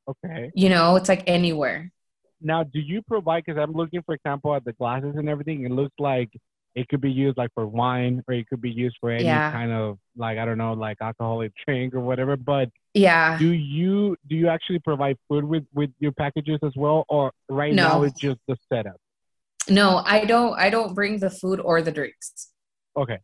Okay. 0.08 0.50
You 0.56 0.68
know, 0.68 0.96
it's 0.96 1.08
like 1.08 1.22
anywhere. 1.28 1.92
Now, 2.40 2.64
do 2.64 2.80
you 2.80 3.00
provide? 3.02 3.44
Because 3.44 3.62
I'm 3.62 3.74
looking, 3.80 4.02
for 4.02 4.16
example, 4.16 4.56
at 4.56 4.64
the 4.64 4.72
glasses 4.72 5.14
and 5.16 5.28
everything. 5.28 5.64
It 5.64 5.70
looks 5.70 5.94
like 6.00 6.30
it 6.74 6.88
could 6.88 7.00
be 7.00 7.10
used 7.10 7.36
like 7.36 7.50
for 7.54 7.66
wine, 7.66 8.22
or 8.26 8.34
it 8.34 8.48
could 8.48 8.60
be 8.62 8.70
used 8.70 8.96
for 9.00 9.10
any 9.10 9.24
Yeah. 9.24 9.50
kind 9.52 9.72
of 9.72 9.98
like 10.16 10.38
I 10.38 10.44
don't 10.44 10.58
know, 10.58 10.72
like 10.72 10.98
alcoholic 11.00 11.52
drink 11.66 11.94
or 11.94 12.00
whatever. 12.00 12.36
But 12.36 12.70
Yeah. 12.94 13.38
do 13.38 13.50
you 13.50 14.16
do 14.28 14.36
you 14.36 14.48
actually 14.48 14.78
provide 14.80 15.16
food 15.28 15.44
with 15.44 15.64
with 15.74 15.90
your 15.98 16.12
packages 16.12 16.58
as 16.62 16.72
well, 16.76 17.04
or 17.08 17.32
right 17.48 17.74
No. 17.74 17.82
now 17.84 18.02
it's 18.02 18.18
just 18.18 18.40
the 18.48 18.56
setup? 18.72 18.96
No, 19.68 20.02
I 20.04 20.24
don't. 20.24 20.58
I 20.58 20.70
don't 20.70 20.94
bring 20.94 21.18
the 21.18 21.30
food 21.30 21.60
or 21.60 21.82
the 21.82 21.92
drinks. 21.92 22.50
Okay. 22.96 23.18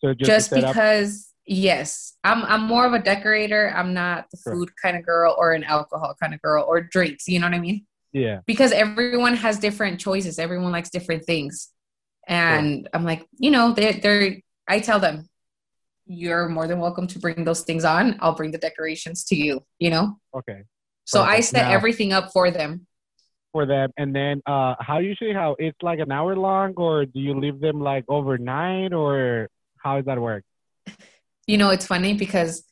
So 0.00 0.14
just, 0.14 0.28
Just, 0.28 0.50
because, 0.54 1.32
yes, 1.46 2.16
I'm. 2.24 2.42
I'm 2.44 2.62
more 2.62 2.84
of 2.86 2.92
a 2.94 2.98
decorator. 3.00 3.72
I'm 3.76 3.94
not 3.94 4.26
the 4.30 4.38
Sure. 4.38 4.52
food 4.54 4.70
kind 4.82 4.96
of 4.96 5.04
girl 5.04 5.34
or 5.38 5.52
an 5.52 5.64
alcohol 5.64 6.14
kind 6.20 6.34
of 6.34 6.42
girl 6.42 6.64
or 6.66 6.80
drinks. 6.80 7.28
You 7.28 7.38
know 7.40 7.46
what 7.46 7.54
I 7.54 7.60
mean? 7.60 7.84
yeah. 8.12 8.40
because 8.46 8.72
everyone 8.72 9.34
has 9.34 9.58
different 9.58 10.00
choices 10.00 10.38
everyone 10.38 10.72
likes 10.72 10.88
different 10.88 11.22
things 11.26 11.68
and 12.28 12.88
i'm 12.94 13.04
like 13.04 13.26
you 13.38 13.50
know 13.50 13.72
they're, 13.72 13.94
they're 13.94 14.36
i 14.68 14.78
tell 14.78 15.00
them 15.00 15.26
you're 16.06 16.48
more 16.48 16.66
than 16.66 16.78
welcome 16.78 17.06
to 17.06 17.18
bring 17.18 17.44
those 17.44 17.60
things 17.64 17.84
on. 17.84 18.16
I'll 18.20 18.34
bring 18.34 18.50
the 18.50 18.56
decorations 18.56 19.24
to 19.24 19.36
you 19.36 19.62
you 19.78 19.90
know? 19.90 20.16
Okay. 20.34 20.62
so 21.04 21.22
i 21.22 21.40
set 21.40 21.64
Now- 21.66 21.72
everything 21.72 22.12
up 22.12 22.32
for 22.32 22.50
them. 22.50 22.86
For 23.52 23.64
them, 23.64 23.90
and 23.96 24.14
then 24.14 24.42
uh, 24.46 24.74
how 24.78 24.98
usually 24.98 25.32
how 25.32 25.56
it's 25.58 25.82
like 25.82 26.00
an 26.00 26.12
hour 26.12 26.36
long, 26.36 26.74
or 26.76 27.06
do 27.06 27.18
you 27.18 27.32
leave 27.34 27.60
them 27.60 27.80
like 27.80 28.04
overnight, 28.06 28.92
or 28.92 29.48
how 29.82 29.96
does 29.96 30.04
that 30.04 30.20
work? 30.20 30.44
you 31.46 31.56
know 31.56 31.70
it's 31.70 31.86
funny 31.86 32.12
because 32.12 32.62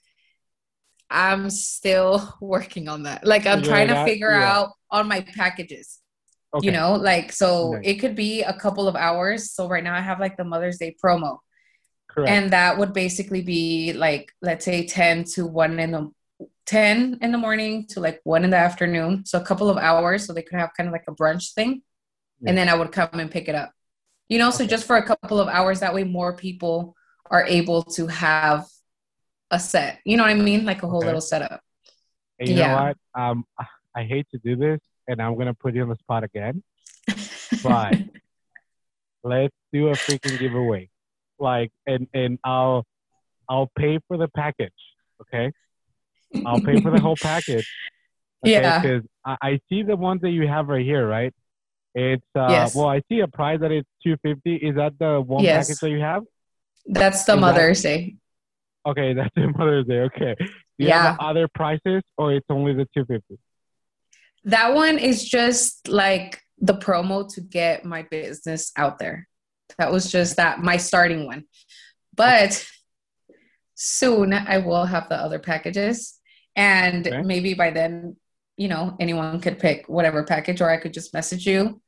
i'm 1.10 1.48
still 1.50 2.34
working 2.40 2.88
on 2.88 3.04
that. 3.04 3.26
Like 3.26 3.46
i'm 3.46 3.60
Figuring 3.62 3.88
trying 3.88 3.88
to 3.88 4.04
figure 4.10 4.30
Yeah. 4.30 4.52
out 4.52 4.68
on 4.90 5.08
my 5.08 5.20
packages 5.22 5.98
Okay. 6.56 6.66
you 6.66 6.72
know 6.72 6.94
like 6.94 7.32
so 7.32 7.72
Nice. 7.74 7.82
it 7.84 7.94
could 8.00 8.14
be 8.16 8.42
a 8.42 8.52
couple 8.54 8.88
of 8.88 8.96
hours 8.96 9.52
so 9.52 9.68
right 9.68 9.84
now 9.84 9.94
i 9.94 10.00
have 10.00 10.20
like 10.20 10.36
the 10.36 10.44
mother's 10.44 10.78
day 10.78 10.96
promo 11.02 11.38
Correct. 12.08 12.30
and 12.30 12.50
that 12.52 12.78
would 12.78 12.92
basically 12.94 13.42
be 13.42 13.92
like 13.92 14.32
let's 14.42 14.64
say 14.64 14.86
10 14.86 15.24
to 15.34 15.46
1 15.46 15.78
in 15.78 15.90
the 15.92 16.10
10 16.66 17.18
in 17.22 17.32
the 17.32 17.38
morning 17.38 17.86
to 17.88 18.00
like 18.00 18.20
1 18.24 18.44
in 18.44 18.50
the 18.50 18.56
afternoon 18.56 19.24
so 19.26 19.38
a 19.40 19.44
couple 19.44 19.68
of 19.70 19.76
hours 19.76 20.24
so 20.26 20.32
they 20.32 20.42
could 20.42 20.58
have 20.58 20.70
kind 20.76 20.88
of 20.88 20.92
like 20.92 21.04
a 21.08 21.12
brunch 21.14 21.52
thing 21.54 21.82
Yeah. 22.40 22.50
and 22.50 22.58
then 22.58 22.68
i 22.68 22.74
would 22.74 22.92
come 22.92 23.08
and 23.20 23.30
pick 23.30 23.48
it 23.48 23.54
up 23.54 23.70
you 24.28 24.38
know 24.38 24.50
so 24.50 24.66
just 24.66 24.86
for 24.86 24.96
a 24.96 25.06
couple 25.06 25.38
of 25.40 25.48
hours 25.48 25.80
that 25.80 25.94
way 25.94 26.04
more 26.04 26.36
people 26.36 26.94
are 27.30 27.44
able 27.44 27.82
to 27.82 28.06
have 28.06 28.64
a 29.50 29.58
set 29.60 30.00
you 30.04 30.16
know 30.16 30.22
what 30.24 30.30
i 30.30 30.34
mean 30.34 30.64
like 30.64 30.82
a 30.82 30.88
whole 30.88 30.98
Okay. 31.00 31.06
little 31.06 31.20
setup 31.20 31.60
And 32.38 32.48
you 32.48 32.54
know 32.56 32.60
yeah. 32.62 32.74
what? 32.88 32.96
Um, 33.22 33.44
I 33.94 34.02
hate 34.04 34.26
to 34.32 34.38
do 34.38 34.56
this, 34.56 34.80
and 35.08 35.20
I'm 35.20 35.36
gonna 35.36 35.54
put 35.54 35.74
you 35.74 35.82
on 35.82 35.88
the 35.88 35.96
spot 35.96 36.24
again. 36.24 36.62
But 37.62 37.94
let's 39.22 39.54
do 39.72 39.88
a 39.88 39.92
freaking 39.92 40.38
giveaway, 40.38 40.90
like, 41.38 41.70
and 41.86 42.08
and 42.12 42.38
I'll 42.44 42.84
I'll 43.48 43.70
pay 43.78 43.98
for 44.08 44.16
the 44.16 44.28
package. 44.28 44.72
Okay, 45.22 45.52
I'll 46.44 46.60
pay 46.60 46.80
for 46.80 46.90
the 46.90 47.00
whole 47.00 47.16
package. 47.20 47.68
Yeah. 48.44 48.80
Because 48.80 49.02
I, 49.24 49.36
I 49.42 49.60
see 49.68 49.82
the 49.82 49.96
ones 49.96 50.20
that 50.22 50.30
you 50.30 50.46
have 50.46 50.68
right 50.68 50.84
here, 50.84 51.06
right? 51.08 51.32
It's 51.94 52.22
uh, 52.36 52.48
Yes. 52.50 52.74
well, 52.74 52.88
I 52.88 53.00
see 53.08 53.20
a 53.20 53.28
price 53.28 53.60
that 53.60 53.72
it's 53.72 53.88
two 54.04 54.16
fifty. 54.22 54.56
Is 54.56 54.76
that 54.76 54.98
the 54.98 55.20
one 55.20 55.42
Yes. 55.44 55.66
package 55.68 55.80
that 55.80 55.90
you 55.90 56.00
have? 56.00 56.22
that's 56.88 57.24
the 57.24 57.32
Is 57.32 57.36
that- 57.36 57.40
mother's 57.40 57.82
day 57.82 58.16
Okay, 58.86 59.14
that's 59.18 59.34
the 59.34 59.48
Mother's 59.48 59.86
Day. 59.86 60.00
Okay. 60.02 60.34
Do 60.38 60.44
you 60.78 60.88
Yeah. 60.88 61.02
have 61.12 61.16
other 61.20 61.48
prices, 61.52 62.02
or 62.16 62.32
it's 62.34 62.46
only 62.48 62.72
the 62.74 62.86
two 62.94 63.04
fifty? 63.04 63.38
That 64.46 64.74
one 64.74 64.98
is 64.98 65.24
just 65.24 65.88
like 65.88 66.40
the 66.58 66.74
promo 66.74 67.28
to 67.34 67.40
get 67.40 67.84
my 67.84 68.02
business 68.02 68.72
out 68.76 68.98
there. 68.98 69.28
That 69.78 69.92
was 69.92 70.10
just 70.10 70.36
that 70.36 70.60
my 70.60 70.76
starting 70.76 71.26
one. 71.26 71.44
But 72.14 72.66
soon 73.74 74.32
I 74.32 74.58
will 74.58 74.84
have 74.84 75.08
the 75.08 75.16
other 75.16 75.38
packages. 75.38 76.18
And 76.54 77.06
Okay. 77.06 77.22
maybe 77.22 77.54
by 77.54 77.70
then, 77.70 78.16
you 78.56 78.68
know, 78.68 78.96
anyone 79.00 79.40
could 79.40 79.58
pick 79.58 79.88
whatever 79.88 80.24
package 80.24 80.60
or 80.60 80.70
I 80.70 80.78
could 80.78 80.94
just 80.94 81.12
message 81.12 81.46
you 81.46 81.82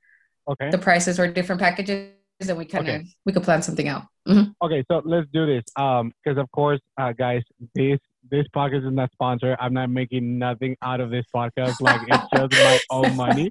Okay. 0.51 0.71
the 0.71 0.79
prices 0.79 1.19
or 1.19 1.31
different 1.33 1.61
packages 1.61 2.13
and 2.41 2.59
we 2.59 2.65
kind 2.67 2.89
of 2.89 2.95
Okay. 2.95 3.07
we 3.25 3.33
could 3.33 3.43
plan 3.43 3.63
something 3.63 3.89
out. 3.89 4.05
Mhm. 4.29 4.53
Okay, 4.63 4.85
so 4.91 5.01
let's 5.05 5.27
do 5.33 5.47
this. 5.47 5.65
Um, 5.77 6.13
because 6.23 6.39
of 6.39 6.51
course, 6.51 6.81
uh, 7.01 7.13
guys, 7.13 7.43
this 7.75 7.99
this 8.31 8.47
podcast 8.55 8.87
is 8.87 8.93
not 8.93 9.11
sponsored. 9.13 9.57
I'm 9.61 9.75
not 9.75 9.91
making 9.91 10.39
nothing 10.39 10.77
out 10.83 11.01
of 11.01 11.11
this 11.11 11.25
podcast. 11.35 11.81
Like 11.81 12.01
it's 12.09 12.25
just 12.35 12.53
my 12.53 12.79
own 12.91 13.17
money. 13.17 13.49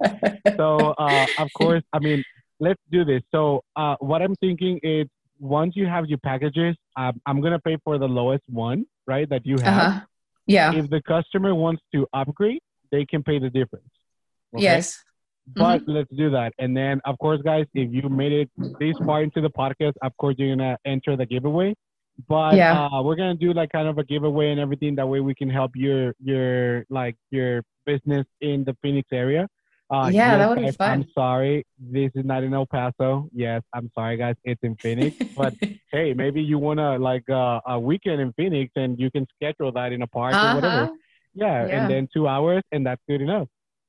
So, 0.56 0.94
uh, 0.98 1.26
of 1.38 1.48
course, 1.56 1.82
I 1.92 1.98
mean, 1.98 2.24
let's 2.60 2.80
do 2.90 3.04
this. 3.04 3.22
So, 3.32 3.62
uh, 3.76 3.96
what 4.00 4.22
I'm 4.22 4.34
thinking 4.36 4.80
is, 4.82 5.06
once 5.40 5.76
you 5.76 5.86
have 5.86 6.06
your 6.06 6.18
packages, 6.18 6.76
um, 6.96 7.20
I'm 7.26 7.40
gonna 7.40 7.60
pay 7.60 7.76
for 7.84 7.98
the 7.98 8.08
lowest 8.08 8.42
one, 8.48 8.86
right? 9.06 9.28
That 9.28 9.46
you 9.46 9.56
have. 9.62 9.82
Uh-huh. 9.82 10.00
Yeah. 10.46 10.72
If 10.74 10.88
the 10.90 11.02
customer 11.02 11.54
wants 11.54 11.82
to 11.94 12.06
upgrade, 12.12 12.60
they 12.90 13.04
can 13.04 13.22
pay 13.22 13.38
the 13.38 13.50
difference. 13.50 13.84
Okay? 14.54 14.64
Yes. 14.64 15.04
But 15.54 15.82
let's 15.86 16.10
do 16.14 16.30
that. 16.30 16.52
And 16.58 16.76
then, 16.76 17.00
of 17.04 17.18
course, 17.18 17.40
guys, 17.42 17.66
if 17.74 17.92
you 17.92 18.08
made 18.08 18.32
it 18.32 18.50
this 18.78 18.96
far 19.04 19.22
into 19.22 19.40
the 19.40 19.50
podcast, 19.50 19.94
of 20.02 20.16
course, 20.16 20.34
you're 20.38 20.54
going 20.54 20.58
to 20.58 20.76
enter 20.84 21.16
the 21.16 21.26
giveaway. 21.26 21.74
But 22.26 22.56
Yeah. 22.56 22.86
uh, 22.92 23.02
we're 23.02 23.16
going 23.16 23.36
to 23.36 23.46
do 23.46 23.52
like 23.52 23.70
kind 23.70 23.86
of 23.86 23.98
a 23.98 24.04
giveaway 24.04 24.50
and 24.50 24.58
everything. 24.60 24.94
That 24.96 25.06
way 25.06 25.20
we 25.20 25.34
can 25.34 25.48
help 25.48 25.72
your, 25.76 26.14
your 26.22 26.84
like 26.90 27.16
your 27.30 27.62
business 27.86 28.26
in 28.40 28.64
the 28.64 28.76
Phoenix 28.82 29.08
area. 29.12 29.46
Uh, 29.90 30.10
Yeah, 30.12 30.32
yes, 30.32 30.38
that 30.38 30.48
would 30.50 30.58
be 30.66 30.70
fun. 30.72 30.90
I'm 30.90 31.06
sorry. 31.14 31.64
This 31.78 32.10
is 32.14 32.24
not 32.24 32.42
in 32.42 32.52
El 32.52 32.66
Paso. 32.66 33.28
Yes, 33.32 33.62
I'm 33.72 33.90
sorry, 33.94 34.16
guys. 34.16 34.34
It's 34.44 34.62
in 34.62 34.76
Phoenix. 34.82 35.16
but 35.36 35.54
hey, 35.92 36.12
maybe 36.12 36.42
you 36.42 36.58
want 36.58 36.78
to 36.78 36.96
like 36.98 37.28
uh, 37.30 37.60
a 37.66 37.78
weekend 37.78 38.20
in 38.20 38.32
Phoenix 38.34 38.72
and 38.76 38.98
you 38.98 39.10
can 39.10 39.26
schedule 39.34 39.72
that 39.72 39.92
in 39.92 40.02
a 40.02 40.06
park 40.06 40.34
or 40.34 40.54
whatever. 40.56 40.82
uh-huh. 40.84 40.92
Yeah, 41.34 41.66
Yeah. 41.66 41.82
and 41.82 41.90
then 41.90 42.08
two 42.12 42.26
hours, 42.26 42.62
and 42.72 42.84
that's 42.84 43.00
good 43.08 43.20
enough. 43.20 43.48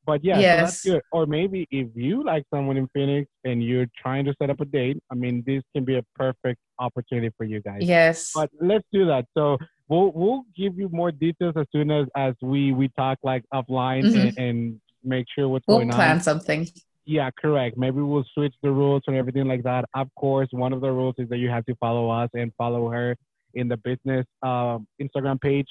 But 0.10 0.24
yeah, 0.24 0.36
so 0.38 0.42
that's 0.42 0.86
Yes. 0.86 0.94
good. 0.96 1.02
Or 1.12 1.28
maybe 1.28 1.68
if 1.70 1.88
you 1.96 2.24
like 2.24 2.44
someone 2.52 2.78
in 2.78 2.88
Phoenix 2.96 3.30
and 3.44 3.64
you're 3.64 3.86
trying 3.96 4.26
to 4.26 4.34
set 4.42 4.50
up 4.50 4.60
a 4.60 4.66
date, 4.66 4.98
I 5.12 5.16
mean, 5.24 5.44
this 5.46 5.62
can 5.76 5.86
be 5.86 5.98
a 5.98 6.04
perfect 6.16 6.60
opportunity 6.80 7.30
for 7.38 7.44
you 7.44 7.62
guys. 7.62 7.82
Yes. 7.82 8.32
But 8.34 8.50
let's 8.60 8.88
do 8.92 9.06
that. 9.06 9.26
So 9.38 9.44
we'll 9.88 10.12
we'll 10.20 10.44
give 10.58 10.80
you 10.80 10.90
more 11.02 11.12
details 11.12 11.54
as 11.58 11.68
soon 11.72 11.92
as 11.92 12.08
as 12.18 12.34
we 12.42 12.62
we 12.74 12.88
talk 13.02 13.20
like 13.32 13.44
offline 13.54 14.04
Mhm. 14.06 14.20
and, 14.30 14.38
and 14.46 14.82
make 15.04 15.28
sure 15.36 15.48
what's 15.48 15.68
we'll 15.68 15.78
going 15.78 15.90
plan 15.92 16.16
on. 16.18 16.22
something. 16.22 16.62
Yeah, 17.06 17.30
correct. 17.44 17.78
Maybe 17.78 18.02
we'll 18.02 18.26
switch 18.36 18.56
the 18.64 18.72
rules 18.72 19.04
and 19.08 19.16
everything 19.16 19.48
like 19.48 19.62
that. 19.64 19.86
Of 19.94 20.08
course, 20.16 20.48
one 20.52 20.74
of 20.74 20.82
the 20.82 20.92
rules 20.92 21.16
is 21.20 21.30
that 21.30 21.38
you 21.38 21.50
have 21.50 21.66
to 21.66 21.76
follow 21.76 22.10
us 22.10 22.30
and 22.34 22.52
follow 22.58 22.90
her 22.90 23.16
in 23.54 23.68
the 23.68 23.78
business 23.78 24.26
um, 24.42 24.88
Instagram 25.00 25.40
page. 25.40 25.68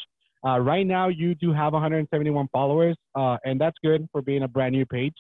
Uh, 0.47 0.59
right 0.61 0.87
now, 0.87 1.09
you 1.09 1.35
do 1.35 1.53
have 1.53 1.73
171 1.73 2.49
followers, 2.53 2.97
uh, 3.15 3.37
and 3.45 3.61
that's 3.61 3.77
good 3.83 4.07
for 4.13 4.23
being 4.23 4.43
a 4.45 4.49
brand 4.49 4.73
new 4.73 4.87
page. 4.87 5.15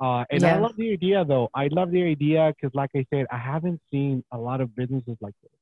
Uh, 0.00 0.24
and 0.30 0.44
I 0.44 0.58
love 0.58 0.72
the 0.76 0.92
idea, 0.92 1.24
though. 1.24 1.48
I 1.54 1.68
love 1.70 1.92
the 1.92 2.02
idea 2.02 2.52
because, 2.54 2.74
like 2.74 2.90
I 2.96 3.04
said, 3.12 3.26
I 3.30 3.38
haven't 3.38 3.80
seen 3.92 4.24
a 4.32 4.38
lot 4.38 4.60
of 4.60 4.74
businesses 4.74 5.16
like 5.20 5.34
this. 5.42 5.52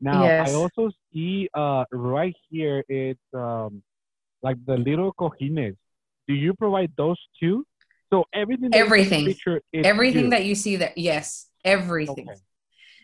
Now, 0.00 0.24
Yes. 0.24 0.48
I 0.48 0.54
also 0.54 0.90
see 1.12 1.48
uh, 1.54 1.84
right 1.92 2.34
here, 2.50 2.84
it's 2.88 3.20
um, 3.34 3.82
like 4.42 4.56
the 4.66 4.76
little 4.76 5.12
cojines. 5.14 5.76
Do 6.26 6.34
you 6.34 6.54
provide 6.54 6.92
those 6.96 7.16
too? 7.40 7.64
So 8.10 8.24
everything, 8.34 8.70
that 8.70 8.78
Everything. 8.78 9.26
picture, 9.26 9.60
everything 9.72 10.24
you. 10.24 10.30
that 10.30 10.44
you 10.44 10.54
see 10.54 10.76
there 10.76 10.92
yes 10.96 11.46
everything 11.64 12.28
Okay. 12.30 12.38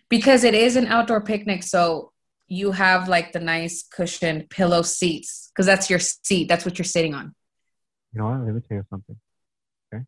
because 0.08 0.44
it 0.44 0.54
is 0.54 0.76
an 0.76 0.86
outdoor 0.86 1.20
picnic 1.20 1.62
so 1.62 2.12
you 2.48 2.72
have 2.72 3.08
like 3.08 3.32
the 3.32 3.40
nice 3.40 3.82
cushioned 3.82 4.48
pillow 4.50 4.82
seats 4.82 5.50
because 5.50 5.66
that's 5.66 5.88
your 5.88 5.98
seat 5.98 6.48
that's 6.48 6.64
what 6.64 6.78
you're 6.78 6.84
sitting 6.84 7.14
on 7.14 7.34
You 8.12 8.20
know 8.20 8.28
what? 8.28 8.40
Let 8.44 8.54
me 8.54 8.60
tell 8.68 8.76
you 8.78 8.84
something. 8.90 9.16
Okay. 9.92 10.04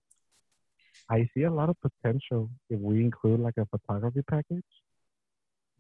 I 1.10 1.28
see 1.34 1.42
a 1.44 1.50
lot 1.50 1.68
of 1.70 1.76
potential 1.80 2.50
if 2.70 2.78
we 2.80 3.00
include 3.00 3.40
like 3.40 3.54
a 3.58 3.66
photography 3.66 4.22
package. 4.30 4.64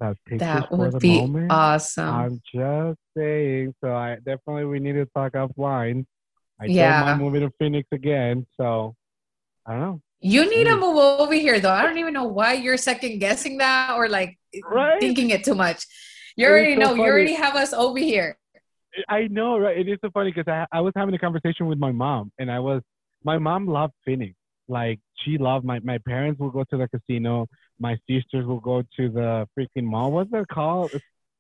That 0.00 0.16
pictures 0.26 0.64
that 0.68 0.72
would 0.72 0.98
be 1.00 1.08
moment. 1.20 1.50
awesome 1.52 2.08
I'm 2.14 2.40
just 2.54 2.98
saying. 3.16 3.74
So 3.82 3.94
I 3.94 4.16
definitely 4.16 4.64
we 4.66 4.78
need 4.80 4.92
to 4.94 5.06
talk 5.16 5.32
offline. 5.32 6.04
I 6.60 6.66
Yeah. 6.66 6.98
don't 6.98 7.06
mind 7.06 7.20
moving 7.20 7.42
to 7.42 7.50
Phoenix 7.58 7.86
again. 7.92 8.46
So 8.58 8.94
I 9.66 9.72
don't 9.72 9.80
know. 9.80 10.00
you 10.20 10.42
need 10.50 10.64
to 10.64 10.76
move 10.76 10.96
over 10.96 11.34
here 11.34 11.60
though 11.60 11.70
i 11.78 11.82
don't 11.86 11.98
even 11.98 12.14
know 12.14 12.24
why 12.38 12.50
you're 12.54 12.78
second 12.78 13.18
guessing 13.18 13.58
that 13.58 13.92
or 13.98 14.08
like 14.08 14.38
Right? 14.64 14.98
thinking 15.00 15.28
it 15.30 15.44
too 15.44 15.54
much 15.54 15.84
you 16.36 16.46
already 16.46 16.74
so 16.74 16.80
know 16.80 16.94
you 16.94 17.02
already 17.02 17.34
have 17.34 17.56
us 17.56 17.72
over 17.72 17.98
here 17.98 18.38
I 19.08 19.26
know, 19.26 19.58
right? 19.58 19.76
It 19.76 19.88
is 19.88 19.98
so 20.02 20.10
funny 20.10 20.32
because 20.32 20.50
I, 20.50 20.64
I 20.72 20.80
was 20.80 20.94
having 20.96 21.14
a 21.14 21.18
conversation 21.18 21.66
with 21.66 21.78
my 21.78 21.92
mom, 21.92 22.32
and 22.38 22.50
I 22.50 22.60
was 22.60 22.80
my 23.24 23.36
mom 23.36 23.66
loved 23.66 23.92
Phoenix. 24.06 24.34
Like 24.68 25.00
she 25.22 25.36
loved 25.36 25.66
my 25.66 25.80
my 25.80 25.98
parents 25.98 26.40
would 26.40 26.54
go 26.54 26.64
to 26.70 26.76
the 26.78 26.88
casino. 26.88 27.46
My 27.78 27.98
sisters 28.08 28.46
will 28.46 28.60
go 28.60 28.80
to 28.96 29.08
the 29.10 29.46
freaking 29.58 29.84
mall. 29.84 30.12
What's 30.12 30.30
that 30.30 30.48
called? 30.48 30.92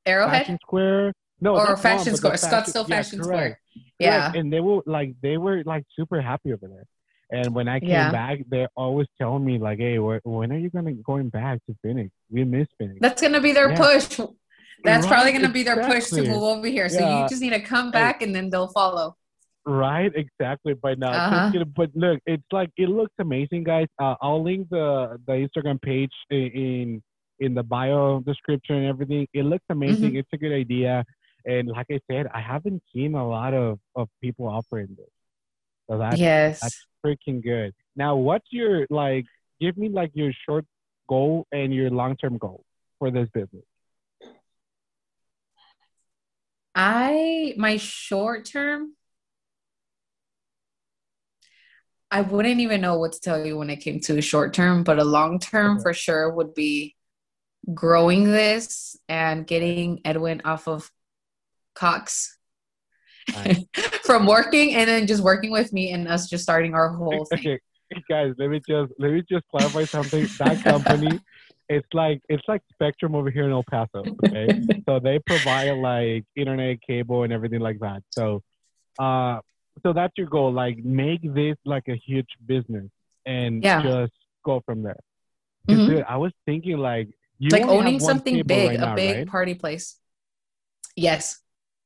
Arrowhead 0.04 0.40
Fashion 0.42 0.58
Square. 0.62 1.14
No, 1.40 1.56
or 1.56 1.76
Fashion 1.78 2.12
but 2.12 2.38
Square, 2.38 2.62
Scottsdale 2.62 2.88
yeah, 2.88 2.96
Fashion 2.96 3.20
correct. 3.20 3.60
Square. 3.72 3.84
Yeah. 3.98 4.20
Correct. 4.20 4.36
And 4.36 4.52
they 4.52 4.60
were 4.60 4.82
like 4.84 5.14
they 5.22 5.38
were 5.38 5.62
like 5.64 5.84
super 5.98 6.20
happy 6.20 6.52
over 6.52 6.68
there. 6.68 6.84
And 7.30 7.54
when 7.54 7.68
I 7.68 7.80
came 7.80 7.88
Yeah. 7.88 8.10
back, 8.10 8.40
they're 8.48 8.68
always 8.76 9.08
telling 9.18 9.44
me 9.44 9.58
like, 9.58 9.78
"Hey, 9.78 9.96
wh- 9.96 10.24
when 10.26 10.52
are 10.52 10.58
you 10.58 10.68
gonna 10.70 10.92
going 10.92 11.30
back 11.30 11.58
to 11.68 11.76
Phoenix? 11.82 12.10
We 12.30 12.44
miss 12.44 12.68
Phoenix." 12.78 12.98
That's 13.00 13.22
gonna 13.22 13.40
be 13.40 13.52
their 13.52 13.70
Yeah. 13.70 13.78
push. 13.78 14.20
That's 14.84 15.04
Right, 15.06 15.12
probably 15.12 15.32
gonna 15.32 15.52
be 15.52 15.62
their 15.62 15.84
push 15.84 16.10
to 16.10 16.22
move 16.22 16.42
over 16.42 16.66
here. 16.66 16.88
So 16.88 17.00
Yeah. 17.00 17.22
you 17.22 17.28
just 17.28 17.40
need 17.40 17.50
to 17.50 17.60
come 17.60 17.90
back 17.90 18.22
and 18.22 18.34
then 18.34 18.50
they'll 18.50 18.68
follow. 18.68 19.16
Right, 19.64 20.12
exactly. 20.14 20.74
But 20.74 20.98
now, 20.98 21.10
Uh-huh. 21.10 21.64
but 21.74 21.90
look, 21.96 22.20
it's 22.24 22.44
like 22.52 22.70
it 22.76 22.88
looks 22.88 23.14
amazing, 23.18 23.64
guys. 23.64 23.88
Uh, 23.98 24.14
I'll 24.20 24.42
link 24.42 24.68
the 24.70 25.20
the 25.26 25.32
Instagram 25.32 25.80
page 25.82 26.12
in 26.30 27.02
in 27.40 27.54
the 27.54 27.62
bio 27.64 28.20
description 28.20 28.76
and 28.76 28.86
everything. 28.86 29.26
It 29.34 29.42
looks 29.44 29.64
amazing. 29.68 30.10
Mm-hmm. 30.10 30.18
It's 30.18 30.28
a 30.32 30.36
good 30.38 30.52
idea, 30.52 31.04
and 31.44 31.68
like 31.68 31.86
I 31.90 31.98
said, 32.10 32.28
I 32.32 32.40
haven't 32.40 32.82
seen 32.94 33.14
a 33.14 33.26
lot 33.26 33.54
of 33.54 33.80
of 33.96 34.08
people 34.22 34.46
offering 34.46 34.94
this, 34.96 35.10
so 35.90 35.98
that's 35.98 36.18
yes. 36.18 36.60
that's 36.60 36.86
freaking 37.04 37.42
good. 37.42 37.74
Now, 37.96 38.14
what's 38.16 38.46
your 38.52 38.86
like? 38.88 39.26
Give 39.60 39.76
me 39.76 39.88
like 39.88 40.12
your 40.14 40.32
short 40.44 40.64
goal 41.08 41.46
and 41.50 41.74
your 41.74 41.90
long 41.90 42.16
term 42.16 42.38
goal 42.38 42.62
for 42.98 43.10
this 43.10 43.28
business. 43.30 43.64
I 46.76 47.54
my 47.56 47.78
short 47.78 48.44
term 48.44 48.92
I 52.10 52.20
wouldn't 52.20 52.60
even 52.60 52.80
know 52.80 52.98
what 52.98 53.12
to 53.14 53.20
tell 53.20 53.44
you 53.44 53.58
when 53.58 53.68
it 53.70 53.78
came 53.78 53.98
to 54.00 54.20
short 54.22 54.54
term, 54.54 54.84
but 54.84 54.98
a 54.98 55.04
long 55.04 55.40
term 55.40 55.76
Okay. 55.76 55.82
for 55.82 55.92
sure 55.92 56.32
would 56.32 56.54
be 56.54 56.94
growing 57.74 58.24
this 58.24 58.96
and 59.08 59.46
getting 59.46 60.00
Edwin 60.04 60.42
off 60.44 60.68
of 60.68 60.90
Cox 61.74 62.38
from 64.04 64.26
working 64.26 64.74
and 64.74 64.88
then 64.88 65.06
just 65.06 65.22
working 65.22 65.50
with 65.50 65.72
me 65.72 65.90
and 65.90 66.06
us 66.06 66.28
just 66.28 66.44
starting 66.44 66.74
our 66.74 66.90
whole 66.90 67.24
thing. 67.32 67.40
okay, 67.40 67.58
guys, 68.08 68.34
let 68.38 68.50
me 68.50 68.60
just 68.68 68.92
let 68.98 69.12
me 69.12 69.22
just 69.28 69.46
clarify 69.48 69.84
something. 69.86 70.28
That 70.38 70.62
company, 70.62 71.18
it's 71.68 71.86
like 71.92 72.20
it's 72.28 72.42
like 72.48 72.62
Spectrum 72.72 73.14
over 73.14 73.30
here 73.30 73.44
in 73.44 73.52
El 73.52 73.64
Paso. 73.64 74.04
Okay, 74.24 74.48
so 74.88 74.98
they 75.00 75.18
provide 75.18 75.72
like 75.72 76.24
internet, 76.36 76.78
cable, 76.86 77.22
and 77.24 77.32
everything 77.32 77.60
like 77.60 77.78
that. 77.80 78.02
So, 78.10 78.42
uh, 78.98 79.40
so 79.82 79.92
that's 79.92 80.12
your 80.16 80.26
goal. 80.28 80.52
Like, 80.52 80.78
make 80.84 81.20
this 81.22 81.56
like 81.64 81.84
a 81.88 81.96
huge 81.96 82.28
business 82.46 82.88
and 83.26 83.62
Yeah. 83.62 83.82
just 83.82 84.12
go 84.44 84.62
from 84.64 84.82
there. 84.82 84.98
Mhm. 85.68 85.88
dude, 85.88 86.04
I 86.08 86.16
was 86.16 86.32
thinking 86.46 86.78
like 86.78 87.08
you 87.38 87.48
like 87.50 87.66
owning 87.66 87.98
something 87.98 88.42
big, 88.46 88.68
right 88.68 88.78
a 88.78 88.86
now, 88.86 88.94
big 88.94 89.16
right? 89.16 89.26
party 89.26 89.54
place. 89.54 89.96
Yes. 90.94 91.40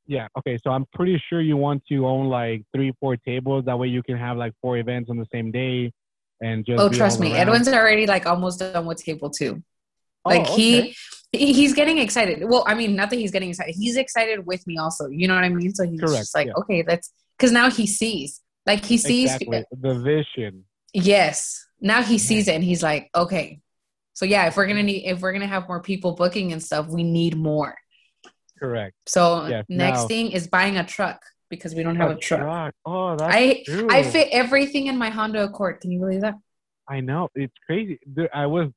Yeah. 0.07 0.29
Okay. 0.39 0.59
So 0.63 0.71
I'm 0.71 0.85
pretty 0.93 1.21
sure 1.29 1.41
you 1.41 1.57
want 1.57 1.85
to 1.87 2.07
own 2.07 2.27
like 2.29 2.65
three, 2.75 2.93
four 3.01 3.17
tables. 3.17 3.65
That 3.65 3.79
way 3.79 3.89
you 3.89 4.03
can 4.03 4.17
have 4.19 4.37
like 4.37 4.53
four 4.61 4.77
events 4.77 5.09
on 5.09 5.17
the 5.17 5.27
same 5.33 5.51
day, 5.51 5.93
and 6.43 6.65
just. 6.67 6.81
Oh, 6.81 6.89
trust 6.89 7.21
me. 7.21 7.29
around. 7.33 7.41
Edwin's 7.49 7.69
already 7.69 8.07
like 8.07 8.27
almost 8.27 8.61
done 8.61 8.87
with 8.87 9.03
table 9.03 9.31
two. 9.31 9.63
Oh, 10.25 10.31
Like 10.31 10.47
he, 10.47 10.79
okay. 10.81 10.95
he 11.33 11.53
he's 11.53 11.73
getting 11.75 11.99
excited. 11.99 12.43
Well, 12.49 12.65
I 12.67 12.75
mean, 12.75 12.95
not 12.97 13.11
that 13.11 13.17
he's 13.19 13.31
getting 13.31 13.51
excited. 13.51 13.75
He's 13.77 13.97
excited 13.97 14.47
with 14.47 14.67
me 14.67 14.77
also. 14.79 15.09
You 15.09 15.29
know 15.29 15.35
what 15.35 15.45
I 15.45 15.49
mean? 15.49 15.75
So 15.75 15.87
he's 15.87 16.01
Correct, 16.01 16.17
just 16.17 16.35
like, 16.35 16.49
yeah. 16.49 16.53
okay, 16.59 16.85
let's 16.87 17.13
because 17.39 17.53
now 17.53 17.71
he 17.71 17.87
sees. 17.87 18.41
Like 18.67 18.85
he 18.85 18.99
sees 18.99 19.33
exactly 19.35 19.65
the 19.73 19.95
vision. 20.01 20.65
yes. 20.93 21.65
Now 21.81 22.03
he 22.03 22.19
sees 22.19 22.47
it 22.47 22.55
and 22.55 22.63
he's 22.63 22.83
like, 22.83 23.09
okay. 23.15 23.61
So 24.13 24.27
yeah, 24.27 24.47
if 24.49 24.57
we're 24.57 24.67
gonna 24.67 24.83
need 24.83 25.07
if 25.07 25.21
we're 25.21 25.33
gonna 25.33 25.47
have 25.47 25.67
more 25.67 25.81
people 25.81 26.13
booking 26.15 26.53
and 26.53 26.63
stuff, 26.63 26.87
we 26.89 27.03
need 27.03 27.37
more. 27.37 27.75
Correct. 28.59 28.95
So 29.07 29.47
Yes, 29.47 29.65
next 29.71 30.01
now- 30.03 30.07
thing 30.09 30.33
is 30.33 30.47
buying 30.47 30.77
a 30.77 30.85
truck 30.85 31.23
because 31.49 31.75
we 31.75 31.83
don't 31.83 31.97
have 31.97 32.11
a, 32.11 32.17
truck. 32.17 32.75
Oh, 32.85 33.17
that's 33.17 33.35
I 33.35 33.63
true. 33.65 33.89
I 33.91 34.03
fit 34.03 34.29
everything 34.31 34.87
in 34.89 34.99
my 34.99 35.09
Honda 35.11 35.45
Accord. 35.45 35.81
Can 35.81 35.91
you 35.91 35.99
believe 35.99 36.21
that? 36.21 36.35
I 36.89 37.01
know 37.01 37.29
it's 37.35 37.55
crazy. 37.65 37.99
I 38.35 38.47
was. 38.47 38.69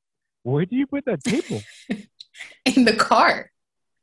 Where 0.44 0.64
do 0.64 0.76
you 0.76 0.86
put 0.86 1.04
that 1.06 1.24
table? 1.24 1.60
In 2.64 2.84
the 2.84 2.94
car. 2.94 3.50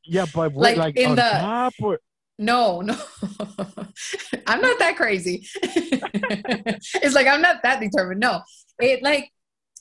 yeah, 0.03 0.25
but 0.33 0.53
Like, 0.53 0.75
like, 0.77 0.97
in 0.97 1.15
the- 1.15 1.21
top 1.21 1.73
or 1.81 1.99
No, 2.37 2.81
no. 2.81 2.97
I'm 4.47 4.61
not 4.61 4.79
that 4.79 4.95
crazy. 4.97 5.47
it's 5.63 7.15
like 7.15 7.27
I'm 7.27 7.41
not 7.41 7.61
that 7.63 7.79
determined. 7.79 8.19
No. 8.19 8.41
It 8.79 9.03
like 9.03 9.29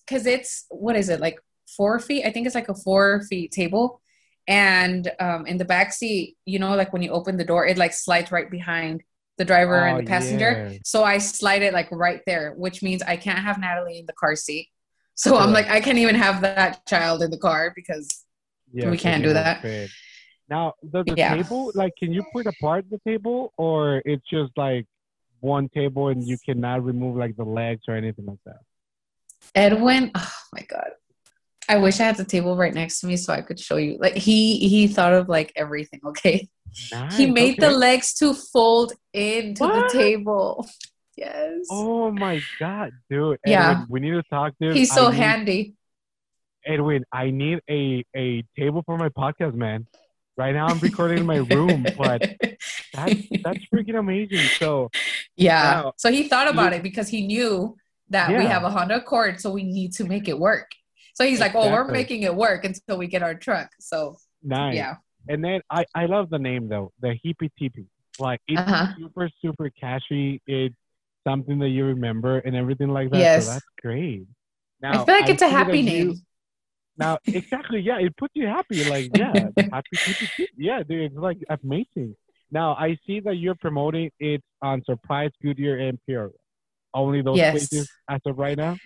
cause 0.09 0.27
it's 0.27 0.67
what 0.69 0.97
is 0.97 1.09
it, 1.09 1.21
like 1.21 1.39
four 1.77 1.99
feet? 1.99 2.25
I 2.27 2.31
think 2.33 2.47
it's 2.47 2.55
like 2.55 2.69
a 2.69 2.75
four 2.75 3.23
feet 3.31 3.51
table. 3.53 4.01
And 4.47 5.11
um 5.21 5.47
in 5.47 5.57
the 5.59 5.65
back 5.65 5.93
seat, 5.93 6.37
you 6.45 6.59
know, 6.59 6.75
like 6.77 6.93
when 6.93 7.03
you 7.03 7.11
open 7.13 7.37
the 7.39 7.45
door, 7.45 7.67
it 7.67 7.79
like 7.79 7.93
slides 7.95 8.31
right 8.33 8.51
behind 8.51 9.03
the 9.39 9.45
driver 9.45 9.77
and 9.77 9.97
Oh, 9.99 10.01
the 10.01 10.07
passenger. 10.07 10.69
yeah. 10.73 10.79
So 10.85 11.03
I 11.05 11.17
slide 11.19 11.63
it 11.63 11.73
like 11.73 11.89
right 11.91 12.21
there, 12.27 12.53
which 12.57 12.83
means 12.83 13.01
I 13.03 13.17
can't 13.17 13.39
have 13.39 13.59
Natalie 13.59 14.01
in 14.01 14.07
the 14.07 14.13
car 14.13 14.37
seat. 14.37 14.69
So 15.21 15.37
I'm 15.37 15.53
like, 15.53 15.69
I 15.69 15.83
can't 15.83 15.99
even 15.99 16.15
have 16.15 16.41
that 16.41 16.87
child 16.87 17.23
in 17.23 17.31
the 17.31 17.37
car 17.37 17.75
because 17.77 18.25
Yeah, 18.73 18.89
We 18.89 18.97
can't 18.97 19.23
do 19.23 19.35
that. 19.35 19.61
fit. 19.61 19.91
Now, 20.49 20.73
does 20.93 21.05
the 21.05 21.15
Yeah. 21.17 21.35
table 21.35 21.71
like? 21.75 21.93
Can 21.99 22.11
you 22.15 22.23
put 22.33 22.47
apart 22.47 22.87
the 22.91 22.99
table, 23.07 23.53
or 23.59 24.01
it's 24.07 24.27
just 24.31 24.53
like 24.57 24.87
one 25.41 25.69
table 25.69 26.09
and 26.09 26.27
you 26.27 26.39
cannot 26.47 26.83
remove 26.85 27.17
like 27.17 27.37
the 27.37 27.45
legs 27.45 27.83
or 27.87 27.95
anything 27.97 28.25
like 28.25 28.43
that? 28.47 28.61
Edwin, 29.55 30.11
oh 30.15 30.33
my 30.55 30.63
god. 30.63 30.93
I 31.69 31.77
wish 31.77 32.01
I 32.01 32.05
had 32.05 32.17
the 32.17 32.25
table 32.25 32.57
right 32.57 32.73
next 32.73 33.01
to 33.01 33.07
me 33.07 33.17
so 33.19 33.33
I 33.35 33.43
could 33.43 33.61
show 33.61 33.77
you. 33.77 33.99
Like 34.01 34.15
he 34.15 34.59
he 34.73 34.89
thought 34.89 35.13
of 35.13 35.29
like 35.29 35.53
everything, 35.55 36.01
okay? 36.13 36.49
he 37.17 37.27
Nice, 37.27 37.35
made 37.41 37.61
the 37.61 37.71
legs 37.71 38.15
to 38.15 38.33
fold 38.33 38.95
into 39.13 39.65
What? 39.65 39.75
the 39.75 39.99
table. 39.99 40.67
Yes. 41.21 41.67
Oh 41.71 42.11
my 42.11 42.41
god, 42.59 42.91
dude! 43.11 43.39
Yeah. 43.45 43.71
Edwin, 43.73 43.87
we 43.91 44.01
need 44.01 44.13
to 44.13 44.23
talk, 44.25 44.55
dude. 44.61 44.75
He's 44.75 44.91
so 44.93 45.09
I 45.09 45.11
need- 45.11 45.17
handy. 45.19 45.75
Edwin, 46.67 47.05
I 47.13 47.31
need 47.31 47.61
a 47.71 48.05
a 48.17 48.43
table 48.59 48.83
for 48.85 48.97
my 48.99 49.09
podcast, 49.11 49.55
man. 49.55 49.87
Right 50.37 50.55
now, 50.55 50.67
I'm 50.69 50.79
recording 50.79 51.19
in 51.19 51.27
my 51.27 51.39
room, 51.39 51.85
but 51.99 52.21
that's 52.95 53.15
that's 53.43 53.59
freaking 53.73 53.99
amazing. 53.99 54.47
So, 54.59 54.91
yeah. 55.37 55.83
Wow. 55.83 55.93
So 55.99 56.11
he 56.11 56.29
thought 56.29 56.49
about 56.49 56.73
it 56.73 56.83
because 56.83 57.09
he 57.09 57.27
knew 57.27 57.77
that 58.09 58.31
we 58.31 58.45
have 58.47 58.63
a 58.65 58.71
Honda 58.71 58.97
Accord, 58.97 59.41
so 59.41 59.51
we 59.51 59.63
need 59.65 59.93
to 59.95 60.05
make 60.05 60.27
it 60.29 60.39
work. 60.39 60.71
So 61.15 61.25
he's 61.27 61.41
like, 61.41 61.55
"Oh, 61.55 61.71
we're 61.71 61.89
making 61.89 62.23
it 62.23 62.35
work 62.35 62.65
until 62.65 62.97
we 62.99 63.07
get 63.09 63.23
our 63.23 63.35
truck." 63.35 63.69
So 63.79 64.17
nice. 64.43 64.75
yeah, 64.75 64.95
And 65.29 65.45
then 65.45 65.61
I 65.71 65.85
I 65.95 66.07
love 66.07 66.31
the 66.31 66.39
name 66.39 66.69
though, 66.69 66.93
the 67.01 67.19
Hippie 67.25 67.51
Teepee. 67.59 67.87
Like 68.19 68.41
it's 68.49 68.61
Uh-huh. 68.61 68.87
super 68.99 69.29
super 69.43 69.71
catchy. 69.71 70.41
It's 70.47 70.75
something 71.27 71.59
that 71.59 71.69
you 71.69 71.85
remember 71.85 72.39
and 72.39 72.57
everything 72.57 72.89
like 72.89 73.11
that. 73.11 73.19
Yes. 73.19 73.47
So 73.47 73.53
that's 73.53 73.65
great. 73.83 74.23
I 74.83 74.93
Now 74.93 75.05
feel 75.05 75.15
like 75.21 75.29
it's 75.29 75.43
a 75.43 75.49
happy 75.49 75.83
that 75.83 75.91
you- 75.93 76.05
name. 76.09 76.15
Now, 76.97 77.19
exactly, 77.27 77.81
yeah, 77.81 77.99
it 77.99 78.15
puts 78.17 78.33
you 78.35 78.47
happy. 78.47 78.85
Like, 78.85 79.11
yeah, 79.17 79.33
happy, 79.33 79.69
happy, 79.73 79.97
happy. 79.97 80.49
yeah, 80.57 80.83
dude, 80.83 81.13
it's 81.13 81.17
like 81.17 81.39
amazing. 81.49 82.15
Now, 82.51 82.75
I 82.75 82.99
see 83.07 83.21
that 83.21 83.37
you're 83.37 83.55
promoting 83.55 84.11
it 84.19 84.43
on 84.61 84.83
Surprise, 84.85 85.31
Goodyear, 85.43 85.79
and 85.79 85.89
Imperial. 85.91 86.33
Only 86.93 87.23
those 87.23 87.39
Yes. 87.39 87.53
places 87.53 87.91
as 88.09 88.21
of 88.27 88.37
right 88.39 88.57
now. 88.59 88.77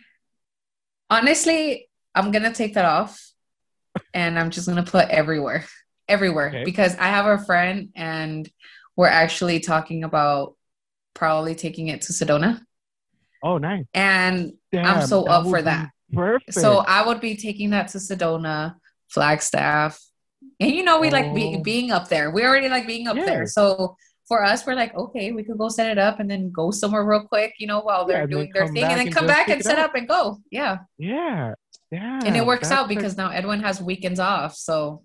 Honestly, 1.11 1.89
I'm 2.15 2.31
gonna 2.31 2.53
take 2.53 2.75
that 2.75 2.85
off, 2.85 3.21
and 4.13 4.39
I'm 4.39 4.51
just 4.51 4.69
gonna 4.69 4.83
put 4.85 5.09
everywhere, 5.09 5.65
everywhere, 6.09 6.49
Okay. 6.49 6.65
because 6.65 6.97
I 6.97 7.09
have 7.09 7.27
a 7.27 7.43
friend, 7.45 7.89
and 7.95 8.49
we're 8.97 9.09
actually 9.09 9.61
talking 9.61 10.05
about 10.05 10.55
probably 11.15 11.55
taking 11.55 11.89
it 11.89 12.03
to 12.03 12.13
Sedona, 12.13 12.61
Oh, 13.43 13.59
nice. 13.59 13.85
and 13.95 14.53
Damn, 14.73 14.87
I'm 15.01 15.07
so 15.07 15.25
up 15.25 15.45
for 15.47 15.63
that. 15.63 15.91
Perfect. 16.13 16.55
so 16.55 16.79
I 16.79 17.07
would 17.07 17.21
be 17.21 17.37
taking 17.37 17.71
that 17.71 17.89
to 17.89 17.99
Sedona, 17.99 18.75
Flagstaff, 19.09 20.01
and 20.61 20.71
you 20.71 20.83
know 20.85 21.01
we 21.01 21.11
like 21.11 21.35
be, 21.35 21.57
Oh. 21.59 21.63
being 21.63 21.91
up 21.91 22.09
there. 22.09 22.31
We 22.31 22.45
already 22.45 22.69
like 22.69 22.87
being 22.87 23.09
up 23.09 23.17
there, 23.17 23.47
so. 23.47 23.97
For 24.27 24.43
us, 24.43 24.67
we're 24.67 24.75
like, 24.75 24.95
okay, 24.97 25.33
we 25.33 25.45
could 25.45 25.59
go 25.59 25.69
set 25.69 25.91
it 25.91 25.99
up 25.99 26.19
and 26.19 26.31
then 26.31 26.51
go 26.51 26.71
somewhere 26.71 27.05
real 27.05 27.27
quick, 27.29 27.53
you 27.59 27.67
know, 27.67 27.81
while 27.81 28.07
they're 28.07 28.21
then 28.21 28.31
doing 28.31 28.51
their 28.55 28.67
thing, 28.69 28.83
and 28.83 28.93
then 28.99 29.07
and 29.09 29.15
come 29.15 29.27
back 29.27 29.49
and 29.49 29.63
set 29.63 29.79
up. 29.79 29.91
up 29.91 29.97
and 29.97 30.09
go. 30.09 30.39
Yeah. 30.51 30.79
yeah, 30.97 31.53
yeah. 31.91 32.21
and 32.25 32.35
it 32.35 32.47
works 32.47 32.71
out 32.71 32.89
because 32.89 33.19
now 33.19 33.29
Edwin 33.29 33.61
has 33.61 33.83
weekends 33.83 34.19
off. 34.19 34.55
So 34.57 35.03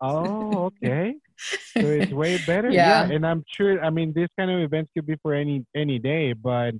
Oh, 0.00 0.70
okay. 0.82 1.16
so 1.74 1.80
it's 1.80 2.12
way 2.22 2.38
better. 2.46 2.70
Yeah. 2.70 3.04
And 3.10 3.26
I'm 3.26 3.44
sure. 3.56 3.82
I 3.82 3.90
mean, 3.90 4.12
this 4.12 4.28
kind 4.38 4.50
of 4.50 4.60
events 4.60 4.90
could 4.94 5.06
be 5.06 5.16
for 5.22 5.34
any 5.34 5.64
any 5.74 5.98
day, 5.98 6.32
but 6.32 6.74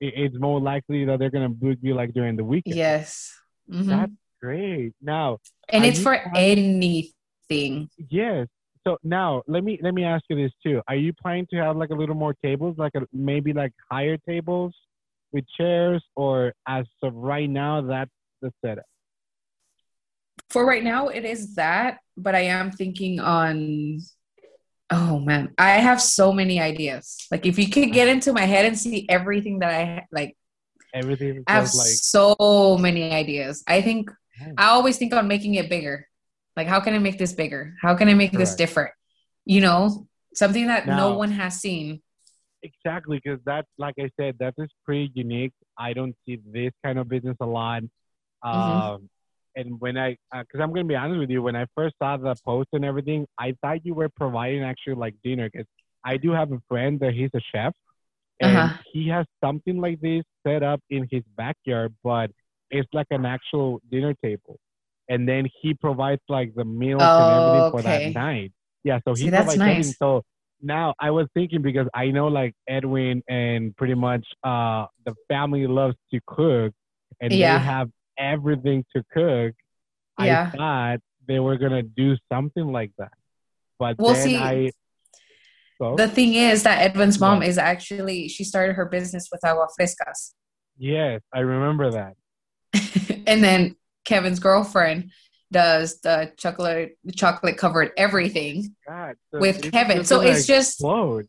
it, 0.00 0.12
it's 0.22 0.36
more 0.38 0.60
likely 0.60 1.04
that 1.06 1.18
they're 1.18 1.30
gonna 1.30 1.48
book 1.48 1.78
you 1.82 1.94
like 1.94 2.12
during 2.14 2.36
the 2.36 2.44
weekend. 2.44 2.76
yes, 2.76 3.32
Mhm. 3.70 3.86
That's 3.86 4.12
great. 4.40 4.92
Now, 5.02 5.38
and 5.68 5.84
it's 5.84 6.00
for 6.02 6.16
planning- 6.32 7.08
anything. 7.50 7.88
yes. 8.10 8.46
so 8.86 8.96
now 9.02 9.42
let 9.46 9.62
me 9.64 9.78
let 9.82 9.92
me 9.94 10.04
ask 10.04 10.24
you 10.30 10.36
this 10.36 10.52
too. 10.62 10.80
Are 10.88 10.96
you 10.96 11.12
planning 11.12 11.46
to 11.50 11.56
have 11.56 11.76
like 11.76 11.90
a 11.90 11.94
little 11.94 12.14
more 12.14 12.34
tables, 12.44 12.76
like 12.78 12.92
a, 12.94 13.02
maybe 13.12 13.52
like 13.52 13.72
higher 13.90 14.16
tables 14.28 14.72
with 15.32 15.44
chairs, 15.56 16.02
or 16.16 16.52
as 16.66 16.86
of 17.02 17.14
right 17.14 17.50
now, 17.50 17.80
that's 17.82 18.10
the 18.40 18.50
setup? 18.64 18.84
For 20.50 20.64
right 20.64 20.82
now, 20.82 21.08
it 21.08 21.24
is 21.24 21.54
that, 21.56 21.98
but 22.16 22.34
I 22.34 22.40
am 22.42 22.70
thinking 22.70 23.20
on. 23.20 24.00
Oh 24.90 25.18
man, 25.18 25.52
I 25.58 25.72
have 25.72 26.00
so 26.00 26.32
many 26.32 26.60
ideas. 26.60 27.26
Like 27.30 27.44
if 27.44 27.58
you 27.58 27.68
could 27.68 27.92
get 27.92 28.08
into 28.08 28.32
my 28.32 28.46
head 28.46 28.64
and 28.64 28.78
see 28.78 29.06
everything 29.08 29.58
that 29.58 29.70
I 29.70 30.06
like, 30.10 30.36
Everything 30.94 31.44
I 31.46 31.52
have 31.52 31.74
like 31.74 31.88
so 31.88 32.78
many 32.80 33.12
ideas. 33.12 33.62
I 33.66 33.82
think 33.82 34.10
Nice. 34.40 34.54
I 34.56 34.68
always 34.68 34.98
think 34.98 35.12
on 35.12 35.28
making 35.28 35.54
it 35.54 35.68
bigger. 35.68 36.06
Like, 36.56 36.66
how 36.66 36.80
can 36.80 36.94
I 36.94 36.98
make 36.98 37.18
this 37.18 37.32
bigger? 37.32 37.74
How 37.80 37.94
can 37.94 38.08
I 38.08 38.14
make 38.14 38.32
this 38.32 38.54
different? 38.54 38.92
You 39.44 39.60
know, 39.60 40.06
something 40.34 40.66
that 40.66 40.86
no 40.86 41.14
one 41.14 41.30
has 41.32 41.60
seen. 41.60 42.02
exactly 42.62 43.20
because 43.22 43.40
that's 43.44 43.68
like 43.78 43.94
I 43.98 44.10
said, 44.18 44.36
that 44.40 44.54
is 44.58 44.68
pretty 44.84 45.10
unique. 45.14 45.52
I 45.78 45.92
don't 45.92 46.14
see 46.26 46.40
this 46.52 46.72
kind 46.84 46.98
of 46.98 47.08
business 47.08 47.36
a 47.40 47.46
lot. 47.46 47.82
Mm-hmm. 48.44 49.04
And 49.58 49.80
when 49.80 49.98
I, 49.98 50.16
because 50.32 50.60
I'm 50.62 50.72
gonna 50.72 50.84
be 50.86 50.96
honest 50.96 51.20
with 51.20 51.30
you, 51.30 51.42
when 51.42 51.56
I 51.56 51.66
first 51.76 51.96
saw 52.02 52.16
the 52.16 52.36
post 52.46 52.70
and 52.72 52.84
everything, 52.84 53.26
I 53.38 53.54
thought 53.62 53.84
you 53.84 53.94
were 53.94 54.08
providing 54.08 54.64
actually 54.64 54.96
like 54.96 55.14
dinner. 55.24 55.50
Because 55.52 55.66
I 56.04 56.16
do 56.18 56.32
have 56.32 56.52
a 56.52 56.60
friend 56.68 57.00
that 57.00 57.14
he's 57.14 57.30
a 57.34 57.40
chef, 57.54 57.74
and 58.40 58.70
Uh-huh. 58.70 58.82
he 58.92 59.08
has 59.08 59.26
something 59.44 59.80
like 59.80 60.00
this 60.00 60.24
set 60.46 60.62
up 60.62 60.80
in 60.90 61.08
his 61.10 61.22
backyard, 61.36 61.94
but 62.04 62.30
it's 62.70 62.88
like 62.92 63.08
an 63.10 63.26
actual 63.26 63.80
dinner 63.90 64.14
table. 64.22 64.58
And 65.08 65.28
then 65.28 65.48
he 65.62 65.74
provides 65.74 66.22
like 66.28 66.54
the 66.54 66.64
meals 66.64 67.10
and 67.18 67.30
everything 67.30 67.64
for 67.70 67.82
that 67.82 68.04
night. 68.04 68.52
Yeah, 68.84 69.00
so 69.06 69.14
he 69.14 69.28
See, 69.28 69.30
provides 69.30 69.62
everything. 69.66 69.94
So 70.00 70.22
now 70.62 70.94
I 71.00 71.10
was 71.10 71.28
thinking 71.34 71.62
because 71.62 71.88
I 71.94 72.08
know 72.10 72.28
like 72.28 72.54
Edwin 72.68 73.22
and 73.28 73.76
pretty 73.76 73.94
much 73.94 74.26
uh 74.44 74.86
the 75.04 75.14
family 75.28 75.66
loves 75.66 75.96
to 76.12 76.20
cook 76.26 76.72
and 77.20 77.40
Yeah. 77.40 77.58
they 77.58 77.58
have 77.58 77.90
everything 78.18 78.84
to 78.94 79.04
cook. 79.12 79.54
Yeah. 80.18 80.50
I 80.52 80.56
thought 80.56 81.00
they 81.26 81.38
were 81.38 81.56
gonna 81.56 81.82
do 81.82 82.16
something 82.30 82.72
like 82.72 82.92
that. 82.98 83.12
But 83.78 83.96
Well, 83.98 84.14
then 84.14 84.24
see, 84.24 84.36
I 84.36 84.70
so, 85.80 85.94
The 85.94 86.08
thing 86.08 86.34
is 86.34 86.64
that 86.64 86.80
Edwin's 86.82 87.20
mom 87.20 87.42
Yeah. 87.42 87.48
is 87.48 87.58
actually, 87.58 88.28
she 88.28 88.42
started 88.42 88.74
her 88.74 88.86
business 88.86 89.28
with 89.30 89.44
agua 89.44 89.68
frescas. 89.78 90.34
yes, 90.76 91.20
I 91.32 91.40
remember 91.40 91.90
that. 91.92 92.14
and 93.26 93.42
then 93.44 93.76
Kevin's 94.04 94.40
girlfriend 94.40 95.12
does 95.52 96.00
the 96.00 96.32
chocolate, 96.36 96.98
chocolate 97.14 97.56
covered 97.56 97.92
everything 97.96 98.74
God, 98.86 99.14
so 99.32 99.38
with 99.38 99.70
Kevin. 99.72 100.04
So 100.04 100.20
it's 100.20 100.46
just, 100.46 100.72
explode. 100.80 101.26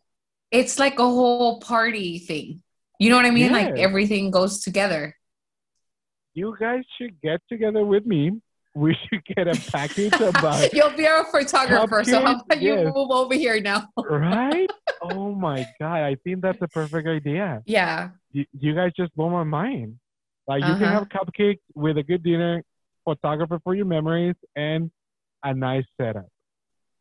it's 0.52 0.80
like 0.80 0.98
a 1.00 1.04
whole 1.04 1.60
party 1.60 2.18
thing. 2.20 2.62
You 3.00 3.10
know 3.12 3.16
what 3.16 3.26
I 3.26 3.32
mean? 3.32 3.52
Like 3.52 3.78
everything 3.78 4.32
goes 4.32 4.62
together. 4.62 5.16
You 6.34 6.56
guys 6.60 6.84
should 6.98 7.20
get 7.22 7.42
together 7.50 7.86
with 7.86 8.06
me. 8.06 8.32
We 8.76 8.96
should 9.10 9.26
get 9.26 9.48
a 9.48 9.60
package 9.72 10.14
about 10.22 10.72
You'll 10.74 10.92
be 10.96 11.08
our 11.08 11.26
photographer. 11.26 12.04
So 12.04 12.24
how 12.24 12.40
about 12.40 12.62
you 12.62 12.74
yes. 12.76 12.86
move 12.94 13.10
over 13.12 13.34
here 13.34 13.60
now? 13.62 13.88
right? 13.98 14.70
Oh 15.02 15.34
my 15.34 15.66
god, 15.80 16.04
I 16.04 16.16
think 16.26 16.42
that's 16.42 16.62
a 16.62 16.68
perfect 16.68 17.08
idea. 17.08 17.64
yeah. 17.66 18.10
You, 18.34 18.44
you 18.60 18.76
guys 18.76 18.92
just 18.98 19.16
blow 19.16 19.30
my 19.30 19.44
mind. 19.46 19.98
Like 20.46 20.60
you 20.62 20.74
can 20.74 20.84
Uh-huh. 20.84 21.00
have 21.00 21.08
cupcakes 21.10 21.62
with 21.74 21.98
a 21.98 22.04
good 22.04 22.22
dinner, 22.22 22.64
photographer 23.06 23.60
for 23.64 23.74
your 23.76 23.86
memories, 23.86 24.36
and 24.58 24.92
a 25.42 25.54
nice 25.54 25.86
setup. 26.00 26.28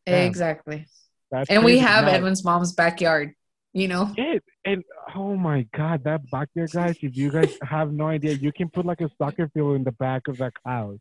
Yeah. 0.07 0.23
Exactly. 0.23 0.85
That's 1.29 1.49
And 1.49 1.63
we 1.65 1.79
have 1.79 2.05
Now, 2.05 2.11
Edwin's 2.11 2.43
mom's 2.45 2.71
backyard, 2.71 3.33
you 3.73 3.87
know? 3.87 4.13
it 4.17 4.43
and 4.65 4.83
oh 5.15 5.35
my 5.35 5.65
god, 5.75 6.03
that 6.03 6.29
backyard 6.29 6.71
guys! 6.71 6.95
If 7.01 7.15
you 7.15 7.31
guys 7.31 7.49
have 7.63 7.91
no 7.91 8.07
idea, 8.07 8.33
you 8.33 8.51
can 8.51 8.69
put 8.69 8.85
like 8.85 9.01
a 9.01 9.09
soccer 9.17 9.49
field 9.53 9.75
in 9.75 9.83
the 9.83 9.91
back 9.93 10.27
of 10.27 10.37
that 10.37 10.53
house. 10.65 10.97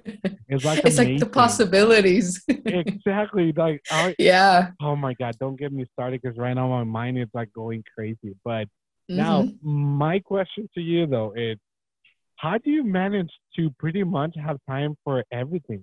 It's 0.48 0.64
like 0.64 0.84
it's 0.84 0.98
like 0.98 1.18
the 1.18 1.26
possibilities. 1.26 2.44
exactly 2.66 3.52
like 3.56 3.80
I, 3.90 4.14
yeah. 4.18 4.70
oh 4.80 4.94
my 4.96 5.14
god 5.14 5.36
don't 5.38 5.56
get 5.58 5.72
me 5.72 5.86
started 5.92 6.20
because 6.22 6.36
right 6.38 6.54
now 6.54 6.68
my 6.68 6.84
mind 6.84 7.18
is 7.18 7.28
like 7.34 7.52
going 7.52 7.82
crazy 7.94 8.34
but 8.44 8.68
now 9.08 9.42
Mhm. 9.44 9.56
my 9.62 10.18
question 10.18 10.68
to 10.74 10.80
you 10.80 11.06
though 11.06 11.32
is 11.34 11.56
how 12.36 12.58
do 12.58 12.70
you 12.70 12.84
manage 12.84 13.30
to 13.56 13.70
pretty 13.78 14.04
much 14.04 14.34
have 14.36 14.58
time 14.68 14.96
for 15.04 15.24
everything 15.32 15.82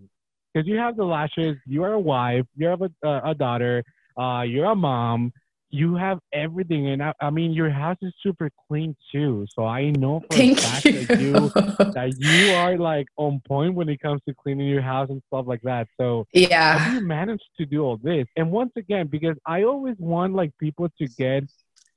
because 0.54 0.68
you 0.68 0.78
have 0.78 0.96
the 0.96 1.04
lashes 1.04 1.58
you 1.66 1.84
are 1.84 1.94
a 1.94 2.00
wife 2.00 2.46
you 2.56 2.68
have 2.68 2.82
a, 2.82 2.92
uh, 3.04 3.22
a 3.32 3.36
daughter 3.36 3.84
uh, 4.18 4.44
you're 4.48 4.72
a 4.72 4.76
mom 4.76 5.34
you 5.82 5.96
have 5.96 6.20
everything 6.34 6.84
and 6.92 7.02
I, 7.04 7.14
I 7.28 7.30
mean 7.38 7.52
your 7.54 7.70
house 7.70 7.98
is 8.02 8.14
super 8.26 8.50
clean 8.68 8.96
too 9.12 9.46
so 9.56 9.66
i 9.66 9.82
know 9.92 10.22
for 10.28 10.42
a 10.42 10.48
fact 10.62 10.86
you. 10.90 10.94
that 10.94 11.10
you 11.22 11.52
that 11.96 12.10
you 12.18 12.52
are 12.52 12.78
like 12.78 13.08
on 13.18 13.42
point 13.48 13.74
when 13.76 13.90
it 13.90 14.00
comes 14.00 14.22
to 14.28 14.34
cleaning 14.42 14.68
your 14.68 14.82
house 14.82 15.10
and 15.10 15.22
stuff 15.28 15.46
like 15.48 15.62
that 15.64 15.88
so 16.00 16.26
how 16.70 16.80
do 16.80 16.90
yeah. 16.90 16.90
you 16.90 17.02
manage 17.02 17.42
to 17.58 17.66
do 17.66 17.84
all 17.84 17.98
this? 17.98 18.26
And 18.36 18.52
once 18.52 18.72
again, 18.76 19.08
because 19.08 19.38
I 19.46 19.64
always 19.64 19.96
want 20.00 20.34
like 20.34 20.52
people 20.60 20.88
to 21.00 21.08
get 21.18 21.44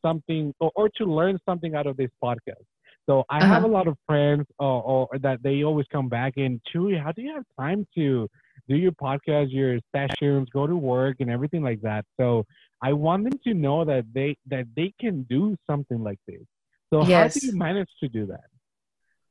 something 0.04 0.54
or, 0.60 0.70
or 0.74 0.88
to 0.98 1.04
learn 1.04 1.38
something 1.48 1.74
out 1.74 1.86
of 1.86 1.96
this 1.96 2.10
podcast. 2.22 2.64
So 3.06 3.24
I 3.30 3.42
have 3.44 3.62
a 3.64 3.66
Uh-huh. 3.66 3.72
lot 3.78 3.86
of 3.88 3.96
friends 4.06 4.46
uh, 4.60 4.80
or 4.80 5.08
that 5.20 5.42
they 5.42 5.62
always 5.64 5.86
come 5.90 6.08
back 6.08 6.34
and 6.36 6.60
Chewy, 6.72 7.02
how 7.02 7.12
do 7.12 7.22
you 7.22 7.34
have 7.34 7.44
time 7.58 7.86
to 7.96 8.28
do 8.68 8.76
your 8.76 8.92
podcast, 8.92 9.50
your 9.50 9.78
sessions, 9.94 10.48
go 10.52 10.66
to 10.66 10.76
work 10.76 11.16
and 11.20 11.30
everything 11.30 11.62
like 11.62 11.80
that? 11.82 12.04
So 12.18 12.44
I 12.82 12.92
want 12.92 13.24
them 13.24 13.38
to 13.44 13.54
know 13.54 13.84
that 13.84 14.04
they 14.12 14.36
that 14.46 14.66
they 14.76 14.94
can 15.00 15.22
do 15.24 15.56
something 15.68 16.02
like 16.02 16.20
this. 16.26 16.42
So 16.90 17.02
how 17.02 17.08
Yes. 17.08 17.34
do 17.40 17.46
you 17.46 17.56
manage 17.56 17.90
to 18.00 18.08
do 18.08 18.26
that? 18.26 18.44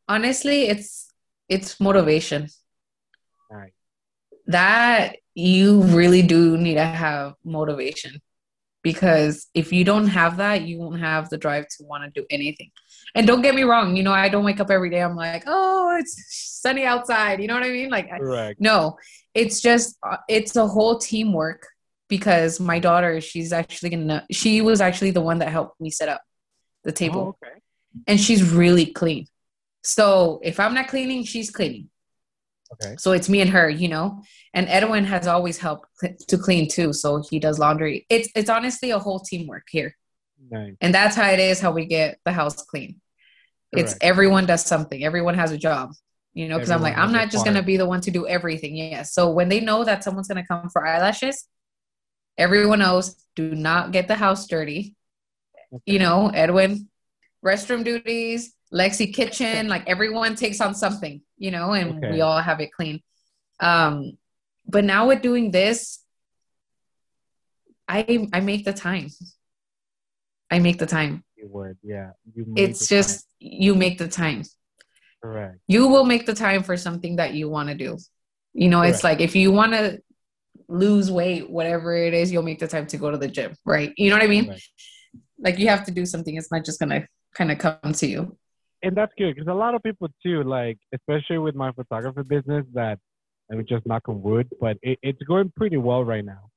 Honestly, 0.07 0.63
it's 0.67 1.09
it's 1.49 1.79
motivation. 1.79 2.47
Right. 3.49 3.73
That 4.47 5.17
you 5.33 5.81
really 5.83 6.21
do 6.21 6.57
need 6.57 6.75
to 6.75 6.85
have 6.85 7.33
motivation. 7.43 8.21
Because 8.83 9.47
if 9.53 9.73
you 9.73 9.83
don't 9.83 10.07
have 10.07 10.37
that, 10.37 10.61
you 10.61 10.77
won't 10.79 10.99
have 11.01 11.29
the 11.29 11.37
drive 11.37 11.67
to 11.67 11.83
want 11.83 12.03
to 12.05 12.21
do 12.21 12.25
anything. 12.29 12.71
And 13.15 13.27
don't 13.27 13.41
get 13.41 13.53
me 13.55 13.63
wrong, 13.63 13.97
you 13.97 14.03
know, 14.03 14.13
I 14.13 14.29
don't 14.29 14.45
wake 14.45 14.61
up 14.61 14.69
every 14.71 14.89
day. 14.89 15.01
I'm 15.01 15.15
like, 15.15 15.43
oh, 15.45 15.97
it's 15.99 16.15
sunny 16.61 16.85
outside. 16.85 17.41
You 17.41 17.47
know 17.47 17.55
what 17.55 17.63
I 17.63 17.69
mean? 17.71 17.89
Like, 17.89 18.09
I- 18.11 18.19
No, 18.59 18.97
it's 19.33 19.59
just 19.61 19.97
uh, 20.03 20.17
it's 20.29 20.55
a 20.55 20.67
whole 20.67 20.97
teamwork 20.99 21.67
because 22.07 22.59
my 22.59 22.79
daughter, 22.79 23.21
she's 23.21 23.53
actually 23.53 23.89
gonna 23.89 24.25
she 24.31 24.61
was 24.61 24.81
actually 24.81 25.11
the 25.11 25.21
one 25.21 25.39
that 25.39 25.49
helped 25.49 25.79
me 25.79 25.89
set 25.89 26.09
up 26.09 26.21
the 26.83 26.91
table. 26.91 27.37
Oh, 27.41 27.47
okay. 27.47 27.59
And 28.07 28.19
she's 28.19 28.43
really 28.51 28.85
clean. 28.85 29.27
So 29.83 30.39
if 30.43 30.59
I'm 30.59 30.73
not 30.73 30.87
cleaning, 30.87 31.23
she's 31.23 31.49
cleaning. 31.49 31.89
Okay. 32.73 32.95
So 32.97 33.13
it's 33.13 33.29
me 33.29 33.41
and 33.41 33.49
her, 33.51 33.69
you 33.69 33.87
know. 33.87 34.21
And 34.53 34.67
Edwin 34.67 35.05
has 35.05 35.27
always 35.27 35.57
helped 35.57 35.87
to 36.27 36.37
clean 36.37 36.67
too, 36.69 36.93
so 36.93 37.23
he 37.29 37.39
does 37.39 37.59
laundry. 37.59 38.05
It's 38.09 38.29
it's 38.35 38.49
honestly 38.49 38.91
a 38.91 38.99
whole 38.99 39.19
teamwork 39.19 39.67
here. 39.69 39.95
Nice. 40.49 40.75
And 40.81 40.93
that's 40.93 41.15
how 41.15 41.29
it 41.29 41.39
is 41.39 41.59
how 41.59 41.71
we 41.71 41.85
get 41.85 42.19
the 42.25 42.31
house 42.31 42.61
clean. 42.63 43.01
It's 43.71 43.95
everyone 44.01 44.45
does 44.45 44.65
something. 44.65 45.03
Everyone 45.03 45.35
has 45.35 45.51
a 45.51 45.57
job. 45.57 45.91
You 46.33 46.47
know, 46.47 46.57
because 46.57 46.69
I'm 46.69 46.83
like, 46.83 46.95
I'm 46.95 47.11
not 47.11 47.31
just 47.31 47.45
gonna 47.45 47.63
be 47.63 47.77
the 47.77 47.87
one 47.87 48.01
to 48.01 48.11
do 48.11 48.27
everything. 48.27 48.75
Yeah. 48.75 49.03
So 49.03 49.31
when 49.31 49.49
they 49.49 49.59
know 49.59 49.83
that 49.83 50.03
someone's 50.03 50.27
gonna 50.27 50.45
come 50.45 50.69
for 50.69 50.85
eyelashes, 50.85 51.47
everyone 52.37 52.79
knows 52.79 53.15
do 53.35 53.53
not 53.55 53.91
get 53.91 54.07
the 54.07 54.15
house 54.15 54.47
dirty. 54.47 54.95
You 55.85 55.99
know, 55.99 56.29
Edwin, 56.33 56.89
restroom 57.45 57.83
duties, 57.83 58.53
Lexi 58.73 59.13
kitchen, 59.13 59.67
like 59.67 59.87
everyone 59.87 60.35
takes 60.35 60.61
on 60.61 60.73
something, 60.75 61.21
you 61.37 61.51
know, 61.51 61.71
and 61.73 61.97
Okay. 61.97 62.11
we 62.11 62.21
all 62.21 62.39
have 62.39 62.59
it 62.61 62.71
clean. 62.71 63.01
Um, 63.59 64.17
but 64.67 64.83
now 64.83 65.07
with 65.07 65.21
doing 65.21 65.51
this, 65.51 65.99
I 67.87 68.27
I 68.33 68.39
make 68.41 68.65
the 68.65 68.73
time. 68.73 69.09
I 70.51 70.59
make 70.59 70.77
the 70.77 70.85
time. 70.85 71.23
Word. 71.43 71.77
Yeah. 71.83 72.11
You 72.35 72.53
It's 72.55 72.79
the 72.87 72.95
time. 72.95 73.03
just 73.03 73.27
you 73.39 73.75
make 73.75 73.97
the 73.97 74.07
time. 74.07 74.43
correct. 75.23 75.57
You 75.67 75.87
will 75.87 76.03
make 76.05 76.25
the 76.25 76.33
time 76.33 76.63
for 76.63 76.75
something 76.77 77.17
that 77.17 77.33
you 77.33 77.49
want 77.49 77.69
to 77.69 77.75
do. 77.75 77.97
You 78.53 78.69
know, 78.69 78.81
it's 78.81 79.03
like 79.03 79.19
if 79.21 79.35
you 79.35 79.51
want 79.51 79.73
to 79.73 80.01
lose 80.69 81.11
weight, 81.11 81.49
whatever 81.49 81.95
it 81.95 82.13
is, 82.13 82.31
you'll 82.31 82.43
make 82.43 82.59
the 82.59 82.67
time 82.67 82.87
to 82.87 82.97
go 82.97 83.11
to 83.11 83.17
the 83.17 83.27
gym, 83.27 83.55
right? 83.65 83.93
You 83.97 84.09
know 84.09 84.15
what 84.17 84.23
I 84.23 84.27
mean? 84.27 84.47
Right. 84.49 84.61
Like 85.39 85.59
you 85.59 85.67
have 85.69 85.85
to 85.85 85.91
do 85.91 86.05
something. 86.05 86.35
It's 86.35 86.51
not 86.51 86.65
just 86.65 86.79
gonna 86.79 87.07
kind 87.35 87.51
of 87.51 87.57
come 87.59 87.93
to 87.93 88.07
you. 88.07 88.37
and 88.83 88.95
that's 88.95 89.11
good 89.17 89.33
because 89.35 89.47
a 89.47 89.53
lot 89.53 89.75
of 89.75 89.83
people 89.83 90.07
too, 90.23 90.43
like 90.43 90.77
especially 90.93 91.37
with 91.39 91.55
my 91.55 91.71
photography 91.71 92.21
business, 92.23 92.65
that 92.73 92.99
let 93.49 93.57
me 93.57 93.63
just 93.63 93.85
knock 93.85 94.03
on 94.09 94.21
wood, 94.21 94.47
but 94.59 94.77
it, 94.81 94.99
it's 95.01 95.21
going 95.23 95.51
pretty 95.55 95.77
well 95.77 96.03
right 96.03 96.25
now. 96.25 96.49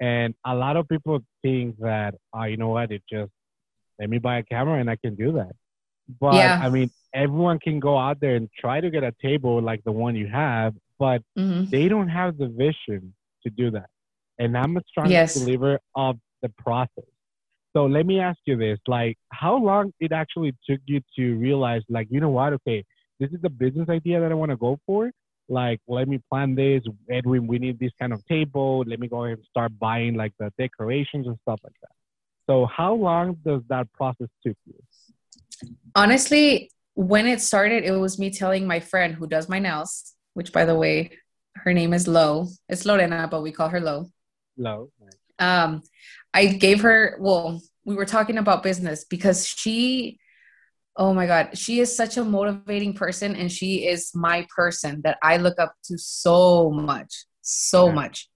And 0.00 0.34
a 0.46 0.54
lot 0.54 0.76
of 0.76 0.88
people 0.88 1.20
think 1.42 1.76
that, 1.80 2.14
oh, 2.34 2.44
you 2.44 2.56
know 2.56 2.68
what, 2.68 2.90
it 2.90 3.02
just 3.10 3.30
let 3.98 4.08
me 4.10 4.18
buy 4.18 4.38
a 4.38 4.42
camera 4.42 4.80
and 4.80 4.88
I 4.90 4.96
can 4.96 5.14
do 5.14 5.32
that. 5.32 5.52
But 6.20 6.34
Yeah. 6.36 6.58
I 6.62 6.68
mean, 6.70 6.90
everyone 7.14 7.58
can 7.58 7.80
go 7.80 7.98
out 7.98 8.20
there 8.20 8.36
and 8.36 8.48
try 8.58 8.80
to 8.80 8.90
get 8.90 9.02
a 9.04 9.14
table 9.20 9.60
like 9.60 9.82
the 9.84 9.92
one 9.92 10.16
you 10.16 10.26
have, 10.28 10.74
but 10.98 11.22
hmm 11.36 11.64
they 11.70 11.88
don't 11.88 12.08
have 12.08 12.38
the 12.38 12.48
vision 12.48 13.14
to 13.44 13.50
do 13.50 13.70
that. 13.72 13.88
and 14.40 14.56
I'm 14.56 14.76
a 14.76 14.82
strong 14.88 15.10
Yes. 15.10 15.36
believer 15.36 15.80
of 15.96 16.16
the 16.42 16.48
process. 16.50 17.10
So 17.74 17.86
let 17.86 18.06
me 18.06 18.20
ask 18.20 18.38
you 18.44 18.56
this: 18.56 18.78
like, 18.86 19.18
how 19.30 19.56
long 19.56 19.92
it 19.98 20.12
actually 20.12 20.52
took 20.68 20.80
you 20.86 21.00
to 21.16 21.34
realize, 21.36 21.82
like, 21.88 22.06
you 22.10 22.20
know 22.20 22.30
what? 22.30 22.52
Okay, 22.52 22.84
this 23.18 23.30
is 23.32 23.40
the 23.42 23.50
business 23.50 23.88
idea 23.88 24.20
that 24.20 24.30
I 24.30 24.34
want 24.34 24.50
to 24.50 24.56
go 24.56 24.78
for. 24.86 25.10
Like, 25.48 25.80
let 25.88 26.06
me 26.08 26.20
plan 26.30 26.54
this. 26.54 26.82
Edwin, 27.10 27.46
we 27.46 27.58
need 27.58 27.78
this 27.80 27.92
kind 28.00 28.12
of 28.12 28.24
table. 28.26 28.84
Let 28.86 29.00
me 29.00 29.08
go 29.08 29.24
ahead 29.24 29.38
and 29.38 29.46
start 29.46 29.76
buying 29.78 30.14
like 30.14 30.34
the 30.38 30.52
decorations 30.58 31.26
and 31.26 31.36
stuff 31.42 31.60
like 31.64 31.78
that. 31.82 31.94
So, 32.48 32.66
how 32.66 32.94
long 32.94 33.38
does 33.44 33.62
that 33.68 33.92
process 33.92 34.28
took 34.44 34.56
you? 34.66 34.74
Honestly, 35.94 36.70
when 36.94 37.26
it 37.26 37.40
started, 37.40 37.84
it 37.84 37.92
was 37.92 38.18
me 38.18 38.30
telling 38.30 38.66
my 38.66 38.80
friend 38.80 39.14
who 39.14 39.26
does 39.26 39.48
my 39.48 39.58
nails, 39.58 40.14
which 40.34 40.52
by 40.52 40.64
the 40.64 40.74
way, 40.76 41.10
her 41.64 41.72
name 41.72 41.92
is 41.92 42.06
Lo. 42.08 42.46
It's 42.68 42.84
Lorena, 42.86 43.28
but 43.30 43.42
we 43.42 43.52
call 43.52 43.68
her 43.68 43.80
Lo. 43.80 44.10
Low. 44.56 44.90
um 45.38 45.82
i 46.34 46.46
gave 46.46 46.80
her 46.80 47.16
well 47.20 47.62
we 47.84 47.94
were 47.94 48.04
talking 48.04 48.38
about 48.38 48.64
business 48.64 49.04
because 49.04 49.46
she 49.46 50.18
oh 50.96 51.14
my 51.14 51.26
god 51.26 51.56
she 51.56 51.78
is 51.78 51.94
such 51.96 52.16
a 52.16 52.24
motivating 52.24 52.92
person 52.92 53.36
and 53.36 53.52
she 53.52 53.86
is 53.86 54.10
my 54.16 54.44
person 54.54 55.00
that 55.04 55.16
i 55.22 55.36
look 55.36 55.60
up 55.60 55.74
to 55.84 55.96
so 55.96 56.70
much 56.70 57.24
so 57.40 57.86
Yeah. 57.86 57.92
much 57.94 58.28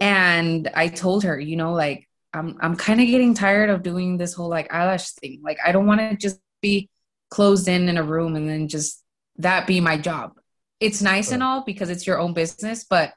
and 0.00 0.70
i 0.74 0.88
told 0.88 1.24
her 1.24 1.38
you 1.38 1.56
know 1.56 1.74
like 1.74 2.08
i'm 2.32 2.56
i'm 2.60 2.74
kind 2.74 3.00
of 3.02 3.06
getting 3.06 3.34
tired 3.34 3.68
of 3.68 3.82
doing 3.82 4.16
this 4.16 4.32
whole 4.32 4.48
like 4.48 4.72
eyelash 4.72 5.10
thing 5.12 5.40
like 5.44 5.58
i 5.64 5.72
don't 5.72 5.86
want 5.86 6.00
to 6.00 6.16
just 6.16 6.40
be 6.62 6.88
closed 7.28 7.68
in 7.68 7.88
in 7.90 7.98
a 7.98 8.02
room 8.02 8.34
and 8.34 8.48
then 8.48 8.66
just 8.66 9.04
that 9.36 9.66
be 9.66 9.78
my 9.80 9.98
job 9.98 10.32
it's 10.80 11.02
nice 11.02 11.30
and 11.30 11.42
all 11.42 11.62
because 11.64 11.90
it's 11.90 12.06
your 12.06 12.18
own 12.18 12.32
business 12.32 12.84
but 12.88 13.12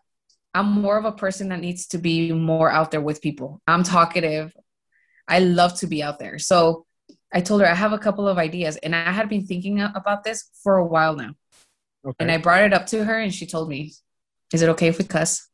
I'm 0.53 0.67
more 0.67 0.97
of 0.97 1.05
a 1.05 1.11
person 1.11 1.49
that 1.49 1.59
needs 1.59 1.87
to 1.87 1.97
be 1.97 2.31
more 2.31 2.71
out 2.71 2.91
there 2.91 3.01
with 3.01 3.21
people. 3.21 3.61
I'm 3.67 3.83
talkative. 3.83 4.55
I 5.27 5.39
love 5.39 5.79
to 5.79 5.87
be 5.87 6.03
out 6.03 6.19
there. 6.19 6.37
So 6.37 6.85
I 7.33 7.41
told 7.41 7.61
her 7.61 7.67
I 7.67 7.73
have 7.73 7.93
a 7.93 7.97
couple 7.97 8.27
of 8.27 8.37
ideas 8.37 8.77
and 8.77 8.95
I 8.95 9.11
had 9.11 9.29
been 9.29 9.47
thinking 9.47 9.81
about 9.81 10.23
this 10.23 10.49
for 10.61 10.77
a 10.77 10.85
while 10.85 11.15
now. 11.15 11.31
Okay. 12.05 12.15
And 12.19 12.31
I 12.31 12.37
brought 12.37 12.63
it 12.63 12.73
up 12.73 12.85
to 12.87 13.03
her 13.03 13.19
and 13.19 13.33
she 13.33 13.47
told 13.47 13.69
me, 13.69 13.93
Is 14.53 14.61
it 14.61 14.69
okay 14.69 14.87
if 14.87 14.99
we 14.99 15.05
cuss? 15.05 15.47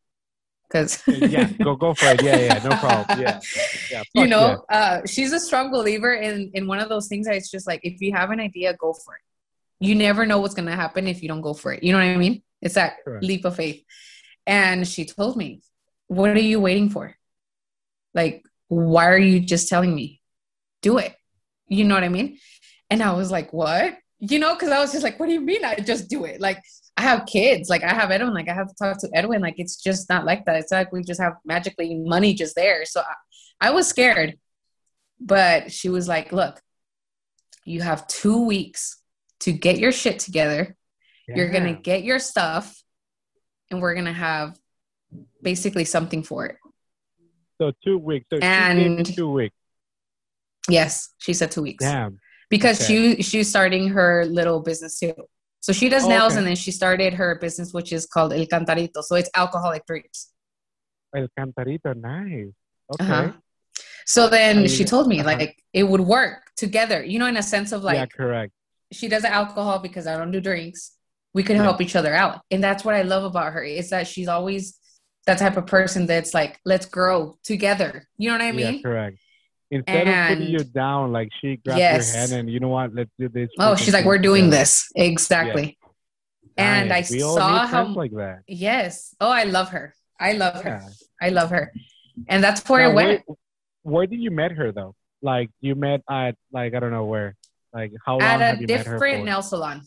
Because 0.67 1.01
yeah, 1.07 1.49
go 1.63 1.75
go 1.75 1.93
for 1.93 2.07
it. 2.07 2.21
Yeah, 2.21 2.37
yeah, 2.37 2.63
no 2.63 2.75
problem. 2.77 3.19
Yeah, 3.21 3.39
yeah. 3.91 4.03
you 4.13 4.27
know, 4.27 4.63
uh, 4.69 5.01
she's 5.05 5.31
a 5.31 5.39
strong 5.39 5.71
believer 5.71 6.13
in 6.13 6.51
in 6.53 6.67
one 6.67 6.79
of 6.79 6.89
those 6.89 7.07
things 7.07 7.25
that 7.27 7.35
it's 7.35 7.49
just 7.49 7.65
like 7.65 7.79
if 7.83 8.01
you 8.01 8.13
have 8.13 8.31
an 8.31 8.39
idea, 8.39 8.75
go 8.75 8.93
for 8.93 9.15
it. 9.15 9.21
You 9.79 9.95
never 9.95 10.25
know 10.25 10.39
what's 10.39 10.55
gonna 10.55 10.75
happen 10.75 11.07
if 11.07 11.21
you 11.21 11.27
don't 11.27 11.41
go 11.41 11.53
for 11.53 11.73
it. 11.73 11.83
You 11.83 11.93
know 11.93 11.99
what 11.99 12.05
I 12.07 12.17
mean? 12.17 12.43
It's 12.61 12.75
that 12.75 12.97
Correct. 13.03 13.23
leap 13.23 13.45
of 13.45 13.55
faith. 13.55 13.83
And 14.45 14.87
she 14.87 15.05
told 15.05 15.37
me, 15.37 15.61
What 16.07 16.31
are 16.31 16.39
you 16.39 16.59
waiting 16.59 16.89
for? 16.89 17.15
Like, 18.13 18.43
why 18.67 19.07
are 19.07 19.17
you 19.17 19.39
just 19.39 19.69
telling 19.69 19.93
me? 19.93 20.21
Do 20.81 20.97
it. 20.97 21.15
You 21.67 21.85
know 21.85 21.95
what 21.95 22.03
I 22.03 22.09
mean? 22.09 22.39
And 22.89 23.01
I 23.01 23.13
was 23.13 23.31
like, 23.31 23.53
What? 23.53 23.97
You 24.19 24.39
know, 24.39 24.53
because 24.53 24.69
I 24.69 24.79
was 24.79 24.91
just 24.91 25.03
like, 25.03 25.19
What 25.19 25.27
do 25.27 25.33
you 25.33 25.41
mean 25.41 25.63
I 25.63 25.75
just 25.75 26.09
do 26.09 26.25
it? 26.25 26.41
Like, 26.41 26.61
I 26.99 27.03
have 27.03 27.25
kids, 27.25 27.69
like 27.69 27.83
I 27.83 27.93
have 27.93 28.11
Edwin, 28.11 28.33
like 28.33 28.49
I 28.49 28.53
have 28.53 28.67
to 28.67 28.75
talk 28.75 28.99
to 28.99 29.09
Edwin. 29.13 29.41
Like 29.41 29.55
it's 29.57 29.81
just 29.81 30.09
not 30.09 30.25
like 30.25 30.43
that. 30.45 30.57
It's 30.57 30.71
like 30.71 30.91
we 30.91 31.01
just 31.01 31.21
have 31.21 31.35
magically 31.45 31.95
money 31.95 32.33
just 32.33 32.55
there. 32.55 32.83
So 32.83 32.99
I, 32.99 33.67
I 33.69 33.71
was 33.71 33.87
scared. 33.87 34.37
But 35.21 35.71
she 35.71 35.87
was 35.87 36.09
like, 36.09 36.33
Look, 36.33 36.61
you 37.63 37.81
have 37.81 38.05
two 38.07 38.45
weeks 38.45 38.98
to 39.41 39.51
get 39.51 39.79
your 39.79 39.91
shit 39.91 40.19
together. 40.19 40.75
You're 41.27 41.49
gonna 41.49 41.75
get 41.75 42.03
your 42.03 42.17
stuff, 42.17 42.81
and 43.69 43.81
we're 43.81 43.93
gonna 43.93 44.13
have 44.13 44.57
basically 45.43 45.85
something 45.85 46.23
for 46.23 46.47
it. 46.47 46.57
So 47.61 47.71
two 47.83 47.97
weeks. 47.97 48.25
So 48.33 48.39
And- 48.39 49.05
two 49.05 49.31
weeks. 49.31 49.55
Yes, 50.67 51.09
she 51.19 51.33
said 51.33 51.51
two 51.51 51.61
weeks 51.61 51.83
Damn. 51.83 52.19
because 52.49 52.81
okay. 52.83 53.15
she 53.15 53.23
she's 53.23 53.49
starting 53.49 53.89
her 53.89 54.25
little 54.25 54.59
business 54.59 54.99
too. 54.99 55.13
So 55.61 55.73
she 55.73 55.89
does 55.89 56.05
Oh, 56.05 56.09
nails, 56.09 56.33
okay. 56.33 56.39
and 56.39 56.47
then 56.47 56.55
she 56.55 56.71
started 56.71 57.13
her 57.15 57.37
business, 57.39 57.73
which 57.73 57.91
is 57.91 58.05
called 58.05 58.33
El 58.33 58.45
Cantarito. 58.45 59.03
So 59.03 59.15
it's 59.15 59.29
alcoholic 59.35 59.85
drinks. 59.85 60.31
El 61.15 61.27
cantarito, 61.37 61.95
nice. 61.95 62.53
Okay. 62.93 63.11
Uh-huh. 63.11 63.31
So 64.05 64.29
then 64.29 64.59
I 64.59 64.67
she 64.67 64.85
told 64.85 65.07
me 65.07 65.19
uh-huh. 65.19 65.29
like 65.29 65.63
it 65.73 65.83
would 65.83 66.01
work 66.01 66.51
together, 66.55 67.03
you 67.03 67.19
know, 67.19 67.27
in 67.27 67.37
a 67.37 67.43
sense 67.43 67.71
of 67.71 67.83
like 67.83 67.95
yeah, 67.95 68.05
correct. 68.05 68.53
She 68.91 69.07
does 69.07 69.23
alcohol 69.23 69.79
because 69.79 70.07
I 70.07 70.17
don't 70.17 70.31
do 70.31 70.41
drinks. 70.41 70.95
We 71.33 71.43
can 71.43 71.57
Yeah. 71.57 71.63
help 71.63 71.79
each 71.81 71.95
other 71.95 72.13
out. 72.13 72.41
And 72.51 72.63
that's 72.63 72.83
what 72.83 72.95
I 72.95 73.03
love 73.03 73.23
about 73.23 73.53
her 73.53 73.63
is 73.63 73.89
that 73.91 74.07
she's 74.07 74.27
always 74.27 74.77
that 75.27 75.37
type 75.37 75.57
of 75.57 75.67
person 75.67 76.07
that's 76.07 76.33
like, 76.33 76.59
let's 76.65 76.87
grow 76.87 77.37
together. 77.43 78.07
You 78.17 78.29
know 78.29 78.35
what 78.35 78.41
I 78.41 78.51
yeah, 78.51 78.71
mean? 78.71 78.81
correct. 78.83 79.17
Instead 79.71 80.07
of 80.07 80.27
putting 80.37 80.47
you 80.51 80.63
down, 80.63 81.11
like 81.11 81.29
she 81.39 81.57
grabbed 81.57 81.77
Yes. 81.79 82.11
your 82.13 82.19
hand 82.21 82.31
and 82.33 82.49
you 82.49 82.59
know 82.59 82.69
what? 82.69 82.95
Let's 82.95 83.11
do 83.19 83.29
this. 83.29 83.49
Oh, 83.59 83.75
she's 83.75 83.93
like, 83.93 84.05
we're 84.05 84.17
doing 84.17 84.45
together." 84.45 84.61
this. 84.61 84.89
Exactly. 84.95 85.77
And 86.57 86.91
I 86.91 86.95
Nice. 86.99 87.11
we 87.11 87.19
saw 87.19 87.67
how 87.67 87.85
like 87.93 88.11
that. 88.13 88.39
yes. 88.47 89.13
Oh, 89.21 89.29
I 89.29 89.43
love 89.43 89.69
her. 89.69 89.93
I 90.19 90.33
love 90.33 90.63
her. 90.63 90.81
I 91.21 91.29
love 91.29 91.51
her. 91.51 91.71
And 92.27 92.43
that's 92.43 92.67
where 92.67 92.81
Now, 92.81 92.89
I 92.91 92.93
went. 92.93 93.23
Where, 93.27 93.37
where 93.83 94.07
did 94.07 94.19
you 94.19 94.31
met 94.31 94.51
her 94.53 94.71
though? 94.71 94.95
Like 95.21 95.51
you 95.61 95.75
met 95.75 96.01
at 96.09 96.35
like 96.51 96.73
I 96.73 96.79
don't 96.79 96.91
know 96.91 97.05
where. 97.05 97.35
Like 97.73 97.91
how 98.05 98.13
long 98.13 98.21
At 98.21 98.61
a 98.61 98.65
different 98.65 99.25
nail 99.25 99.41
salon. 99.41 99.81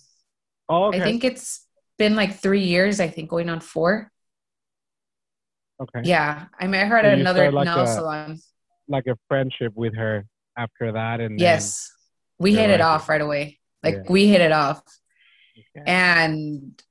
oh, 0.68 0.85
okay. 0.87 1.01
I 1.01 1.05
think 1.05 1.25
it's 1.25 1.66
been 1.99 2.14
like 2.16 2.37
three 2.40 2.64
years, 2.64 3.01
I 3.01 3.09
think, 3.09 3.29
going 3.31 3.49
on 3.51 3.61
four. 3.61 4.11
okay. 5.81 6.01
Yeah. 6.05 6.47
I 6.59 6.66
met 6.66 6.87
her 6.88 6.97
at 6.99 7.05
So 7.05 7.21
another 7.21 7.51
like 7.51 7.64
nail 7.66 7.81
a- 7.81 7.87
salon. 7.87 8.38
Like 8.88 9.07
a 9.07 9.16
friendship 9.29 9.73
with 9.75 9.97
her 9.97 10.25
after 10.57 10.92
that, 10.92 11.21
and 11.21 11.38
Yes. 11.40 11.90
We 12.38 12.55
hit 12.55 12.71
it 12.71 12.81
off 12.81 13.09
right 13.09 13.21
away. 13.21 13.61
Like 13.83 13.95
Yeah. 13.95 14.03
we 14.09 14.29
hit 14.29 14.40
it 14.40 14.53
off. 14.53 14.83
Okay. 15.77 15.85
and 15.87 16.83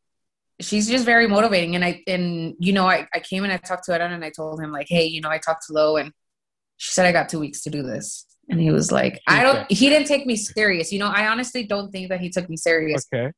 she's 0.62 0.88
just 0.88 1.04
very 1.04 1.28
motivating 1.28 1.74
and 1.76 1.84
i 1.84 2.04
and 2.06 2.54
you 2.60 2.74
know 2.74 2.86
i, 2.88 3.08
I 3.12 3.20
came 3.20 3.44
and 3.44 3.52
i 3.52 3.58
talked 3.58 3.86
to 3.86 3.94
Aaron 3.94 4.12
and 4.14 4.24
i 4.24 4.30
told 4.30 4.62
him 4.62 4.72
like 4.72 4.86
hey 4.88 5.06
you 5.06 5.20
know 5.20 5.30
i 5.30 5.40
talked 5.40 5.66
to 5.66 5.74
lo 5.74 5.98
and 5.98 6.12
she 6.78 6.94
said 6.94 7.08
i 7.08 7.12
got 7.12 7.28
two 7.28 7.40
weeks 7.40 7.64
to 7.64 7.72
do 7.72 7.82
this 7.82 8.28
and 8.52 8.60
he 8.62 8.70
was 8.70 8.92
like 8.92 9.20
i 9.28 9.42
don't 9.42 9.72
he 9.72 9.90
didn't 9.90 10.08
take 10.08 10.26
me 10.26 10.36
serious 10.36 10.92
you 10.92 11.00
know 11.00 11.08
i 11.08 11.28
honestly 11.28 11.64
don't 11.64 11.92
think 11.92 12.10
that 12.10 12.20
he 12.20 12.30
took 12.30 12.48
me 12.50 12.58
serious 12.58 13.08
okay. 13.14 13.32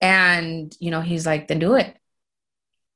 and 0.00 0.76
you 0.78 0.90
know 0.92 1.00
he's 1.00 1.26
like 1.26 1.48
then 1.48 1.58
do 1.58 1.74
it 1.74 1.96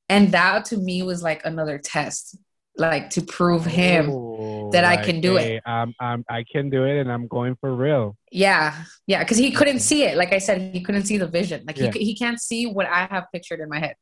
and 0.09 0.31
that 0.31 0.65
to 0.65 0.77
me 0.77 1.01
was 1.03 1.21
like 1.23 1.41
another 1.45 1.77
test 1.77 2.37
like 2.77 3.09
to 3.11 3.21
prove 3.21 3.65
him 3.65 4.09
Oh, 4.09 4.71
that 4.71 4.83
I 4.83 4.95
like, 4.95 5.05
can 5.05 5.21
do 5.21 5.37
it. 5.37 5.41
hey, 5.43 5.61
I'm, 5.63 5.93
I'm, 5.99 6.25
I 6.27 6.43
can 6.51 6.71
do 6.71 6.85
it, 6.85 6.99
and 6.99 7.11
I'm 7.11 7.27
going 7.27 7.55
for 7.61 7.75
real. 7.75 8.17
yeah 8.31 8.85
yeah 9.05 9.19
because 9.23 9.37
he 9.37 9.51
couldn't 9.51 9.79
see 9.79 10.03
it 10.05 10.17
like 10.17 10.33
i 10.33 10.39
said 10.39 10.73
he 10.73 10.81
couldn't 10.81 11.03
see 11.05 11.17
the 11.17 11.27
vision 11.27 11.63
like 11.67 11.77
Yeah. 11.77 11.91
he, 11.91 12.03
he 12.05 12.15
can't 12.15 12.41
see 12.41 12.65
what 12.65 12.87
i 12.87 13.05
have 13.11 13.25
pictured 13.33 13.59
in 13.59 13.69
my 13.69 13.79
head 13.79 13.95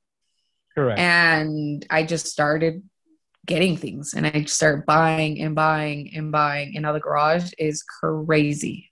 Correct. 0.73 0.99
and 0.99 1.86
I 1.89 2.03
just 2.03 2.27
started 2.27 2.81
getting 3.45 3.75
things 3.75 4.13
and 4.13 4.25
I 4.27 4.43
started 4.43 4.86
buying 4.86 5.41
and 5.41 5.56
buying 5.56 6.12
and 6.15 6.32
buying 6.32 6.73
and 6.75 6.84
now 6.84 6.93
the 6.93 6.99
garage 6.99 7.51
is 7.58 7.84
crazy. 7.84 8.91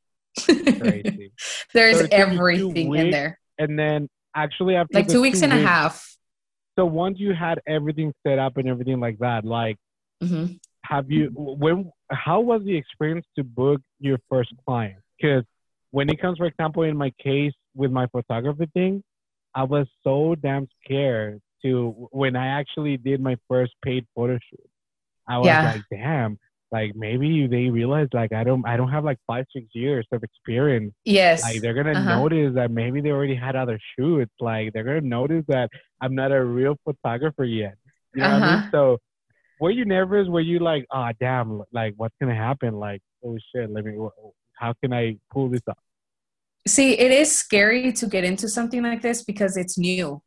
Crazy. 0.80 1.32
There's 1.74 1.98
So 1.98 2.04
it 2.06 2.12
took 2.12 2.30
you 2.30 2.40
two 2.58 2.70
everything 2.70 2.96
in 2.96 3.12
there. 3.12 3.40
and 3.58 3.78
then 3.78 4.10
actually 4.36 4.76
after 4.76 4.96
Like 4.96 5.08
two 5.08 5.22
weeks 5.22 5.42
and 5.44 5.54
a 5.54 5.58
half. 5.58 6.16
So 6.78 6.86
once 6.86 7.20
you 7.20 7.34
had 7.34 7.60
everything 7.68 8.14
set 8.26 8.40
up 8.40 8.58
and 8.58 8.68
everything 8.68 9.00
like 9.00 9.20
that, 9.20 9.46
like 9.46 9.78
hmm 10.22 10.46
have 10.86 11.12
you 11.12 11.30
when 11.36 11.92
how 12.10 12.40
was 12.40 12.64
the 12.64 12.76
experience 12.76 13.26
to 13.36 13.44
book 13.44 13.80
your 14.00 14.18
first 14.30 14.52
client 14.66 14.96
because 15.20 15.44
when 15.92 16.10
it 16.10 16.20
comes 16.20 16.38
for 16.38 16.46
example 16.48 16.84
in 16.84 16.98
my 16.98 17.12
case 17.22 17.54
with 17.76 17.92
my 17.92 18.08
photography 18.08 18.66
thing 18.74 19.04
i 19.54 19.62
was 19.62 19.86
so 20.04 20.34
damn 20.42 20.68
scared 20.84 21.40
to 21.64 22.08
when 22.12 22.36
i 22.36 22.48
actually 22.48 22.98
did 22.98 23.20
my 23.22 23.36
first 23.48 23.74
paid 23.84 24.06
photo 24.16 24.38
shoot 24.50 24.70
i 25.28 25.38
was 25.38 25.48
Yeah. 25.48 25.62
like 25.64 25.82
damn 25.92 26.38
like 26.72 26.92
maybe 26.96 27.48
they 27.48 27.70
realized 27.70 28.14
like 28.14 28.32
i 28.34 28.44
don't 28.44 28.66
i 28.68 28.78
don't 28.78 28.90
have 28.92 29.04
like 29.04 29.18
five 29.28 29.46
six 29.56 29.66
years 29.74 30.06
of 30.12 30.24
experience 30.24 30.94
Yes. 31.06 31.42
like 31.44 31.62
they're 31.62 31.74
gonna 31.74 31.92
Uh-huh. 32.00 32.16
notice 32.20 32.54
that 32.56 32.70
maybe 32.72 33.02
they 33.02 33.10
already 33.12 33.36
had 33.36 33.56
other 33.56 33.80
shoots 33.96 34.34
like 34.40 34.72
they're 34.74 34.84
gonna 34.84 35.02
notice 35.02 35.44
that 35.48 35.70
i'm 36.02 36.14
not 36.16 36.32
a 36.32 36.44
real 36.44 36.76
photographer 36.86 37.44
yet 37.44 37.76
you 38.14 38.22
know 38.24 38.30
what 38.30 38.44
i 38.44 38.46
mean 38.48 38.56
Uh-huh. 38.60 38.70
so 38.72 38.98
were 39.60 39.72
you 39.72 39.84
nervous 39.86 40.28
were 40.28 40.42
you 40.52 40.60
like 40.60 40.86
oh 40.92 41.10
damn 41.20 41.62
like 41.74 41.94
what's 41.98 42.16
gonna 42.22 42.36
happen 42.36 42.76
like 42.76 43.02
oh 43.26 43.38
shit 43.54 43.70
let 43.72 43.84
me 43.86 43.94
how 44.54 44.74
can 44.82 44.94
i 44.94 45.16
pull 45.34 45.50
this 45.50 45.62
off 45.70 45.78
See, 46.68 46.92
it 47.00 47.12
is 47.12 47.32
scary 47.36 47.92
to 47.94 48.06
get 48.06 48.24
into 48.26 48.48
something 48.50 48.84
like 48.84 49.02
this 49.02 49.24
because 49.24 49.56
it's 49.58 49.78
new. 49.78 50.22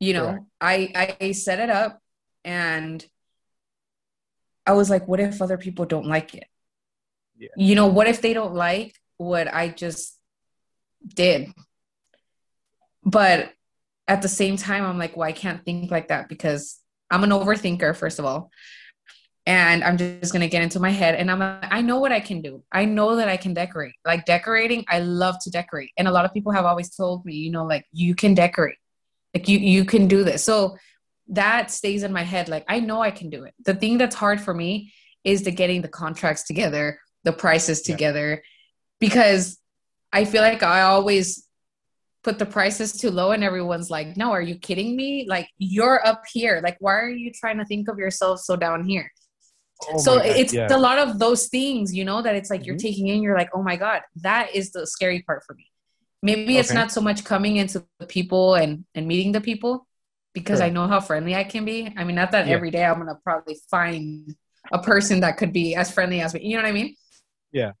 You 0.00 0.12
know, 0.12 0.26
Correct. 0.26 0.44
I 0.60 1.16
I 1.20 1.32
set 1.32 1.58
it 1.60 1.70
up 1.70 2.00
and 2.44 3.04
I 4.66 4.72
was 4.72 4.90
like, 4.90 5.06
what 5.08 5.20
if 5.20 5.40
other 5.40 5.58
people 5.58 5.84
don't 5.86 6.06
like 6.06 6.34
it? 6.34 6.44
Yeah. 7.38 7.48
You 7.56 7.74
know, 7.74 7.86
what 7.86 8.08
if 8.08 8.20
they 8.20 8.34
don't 8.34 8.54
like 8.54 8.94
what 9.16 9.52
I 9.52 9.68
just 9.68 10.18
did? 11.06 11.52
But 13.04 13.52
at 14.08 14.22
the 14.22 14.28
same 14.28 14.56
time, 14.56 14.84
I'm 14.84 14.98
like, 14.98 15.16
well, 15.16 15.28
I 15.28 15.32
can't 15.32 15.64
think 15.64 15.90
like 15.90 16.08
that 16.08 16.28
because 16.28 16.78
I'm 17.10 17.24
an 17.24 17.30
overthinker, 17.30 17.96
first 17.96 18.18
of 18.18 18.24
all. 18.24 18.50
and 19.46 19.84
I'm 19.84 19.96
just 19.96 20.32
gonna 20.32 20.48
get 20.48 20.62
into 20.62 20.80
my 20.80 20.90
head 20.90 21.14
and 21.14 21.30
I'm 21.30 21.40
I 21.42 21.80
know 21.82 21.98
what 22.00 22.12
I 22.12 22.20
can 22.20 22.42
do. 22.42 22.64
I 22.72 22.84
know 22.84 23.16
that 23.16 23.28
I 23.28 23.36
can 23.36 23.54
decorate. 23.54 23.94
Like 24.04 24.24
decorating, 24.24 24.84
I 24.88 25.00
love 25.00 25.36
to 25.44 25.50
decorate. 25.50 25.90
And 25.96 26.08
a 26.08 26.10
lot 26.10 26.24
of 26.24 26.32
people 26.34 26.52
have 26.52 26.64
always 26.64 26.94
told 26.94 27.24
me, 27.24 27.34
you 27.34 27.50
know, 27.52 27.64
like 27.64 27.84
you 27.92 28.14
can 28.14 28.34
decorate. 28.34 28.76
Like 29.36 29.48
you 29.48 29.58
you 29.58 29.84
can 29.84 30.08
do 30.08 30.24
this. 30.24 30.42
So 30.42 30.78
that 31.28 31.70
stays 31.70 32.04
in 32.04 32.12
my 32.12 32.22
head. 32.22 32.48
Like 32.48 32.64
I 32.68 32.80
know 32.80 33.02
I 33.02 33.10
can 33.10 33.28
do 33.28 33.44
it. 33.44 33.52
The 33.66 33.74
thing 33.74 33.98
that's 33.98 34.16
hard 34.16 34.40
for 34.40 34.54
me 34.54 34.94
is 35.24 35.42
the 35.42 35.50
getting 35.50 35.82
the 35.82 35.88
contracts 35.88 36.44
together, 36.44 36.98
the 37.24 37.34
prices 37.34 37.82
together, 37.82 38.30
yeah. 38.30 38.48
because 38.98 39.58
I 40.10 40.24
feel 40.24 40.40
like 40.40 40.62
I 40.62 40.82
always 40.82 41.46
put 42.24 42.38
the 42.38 42.46
prices 42.46 42.94
too 42.94 43.10
low 43.10 43.32
and 43.32 43.44
everyone's 43.44 43.88
like 43.88 44.16
no 44.16 44.32
are 44.32 44.42
you 44.42 44.56
kidding 44.56 44.96
me 44.96 45.26
like 45.28 45.48
you're 45.58 46.04
up 46.04 46.22
here 46.32 46.60
like 46.64 46.76
why 46.80 46.94
are 46.94 47.08
you 47.08 47.30
trying 47.30 47.56
to 47.56 47.64
think 47.64 47.86
of 47.88 47.98
yourself 47.98 48.40
so 48.40 48.56
down 48.56 48.82
here 48.84 49.08
oh 49.90 49.98
so 49.98 50.18
it's 50.18 50.52
yeah. 50.52 50.66
a 50.70 50.80
lot 50.88 50.98
of 50.98 51.20
those 51.20 51.46
things 51.46 51.94
you 51.94 52.04
know 52.04 52.20
that 52.22 52.34
it's 52.34 52.50
like 52.50 52.62
mm-hmm. 52.62 52.70
you're 52.70 52.76
taking 52.88 53.06
in 53.06 53.22
you're 53.22 53.36
like 53.36 53.50
oh 53.54 53.62
my 53.62 53.76
god 53.76 54.00
that 54.16 54.52
is 54.56 54.72
the 54.72 54.84
scary 54.88 55.22
part 55.22 55.44
for 55.46 55.54
me 55.54 55.66
maybe 56.22 56.42
okay. 56.42 56.58
it's 56.58 56.72
not 56.72 56.90
so 56.90 57.00
much 57.00 57.24
coming 57.24 57.56
into 57.56 57.84
the 57.98 58.06
people 58.06 58.54
and 58.54 58.84
and 58.94 59.06
meeting 59.06 59.32
the 59.32 59.40
people 59.40 59.86
because 60.32 60.58
sure. 60.58 60.66
i 60.66 60.70
know 60.70 60.86
how 60.86 61.00
friendly 61.00 61.34
i 61.34 61.44
can 61.44 61.64
be 61.64 61.92
i 61.96 62.04
mean 62.04 62.16
not 62.16 62.32
that 62.32 62.46
yeah. 62.46 62.54
every 62.54 62.70
day 62.70 62.84
i'm 62.84 62.98
gonna 62.98 63.18
probably 63.22 63.56
find 63.70 64.34
a 64.72 64.82
person 64.82 65.20
that 65.20 65.36
could 65.36 65.52
be 65.52 65.74
as 65.74 65.90
friendly 65.90 66.20
as 66.20 66.34
me 66.34 66.40
you 66.42 66.56
know 66.56 66.62
what 66.62 66.68
i 66.68 66.72
mean 66.72 66.94
yeah 67.52 67.72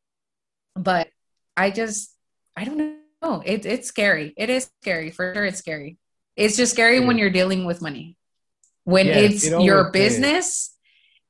but 0.74 1.08
i 1.56 1.70
just 1.70 2.14
i 2.56 2.64
don't 2.64 2.78
know 2.78 2.96
it, 3.44 3.66
it's 3.66 3.88
scary. 3.88 4.32
It 4.36 4.50
is 4.50 4.70
scary 4.82 5.10
for 5.10 5.34
sure. 5.34 5.44
It's 5.44 5.58
scary. 5.58 5.98
It's 6.36 6.56
just 6.56 6.72
scary 6.72 7.00
when 7.00 7.18
you're 7.18 7.30
dealing 7.30 7.64
with 7.64 7.82
money. 7.82 8.16
When 8.84 9.06
it's 9.06 9.44
it 9.44 9.60
your 9.62 9.90
business 9.90 10.46
is. 10.46 10.70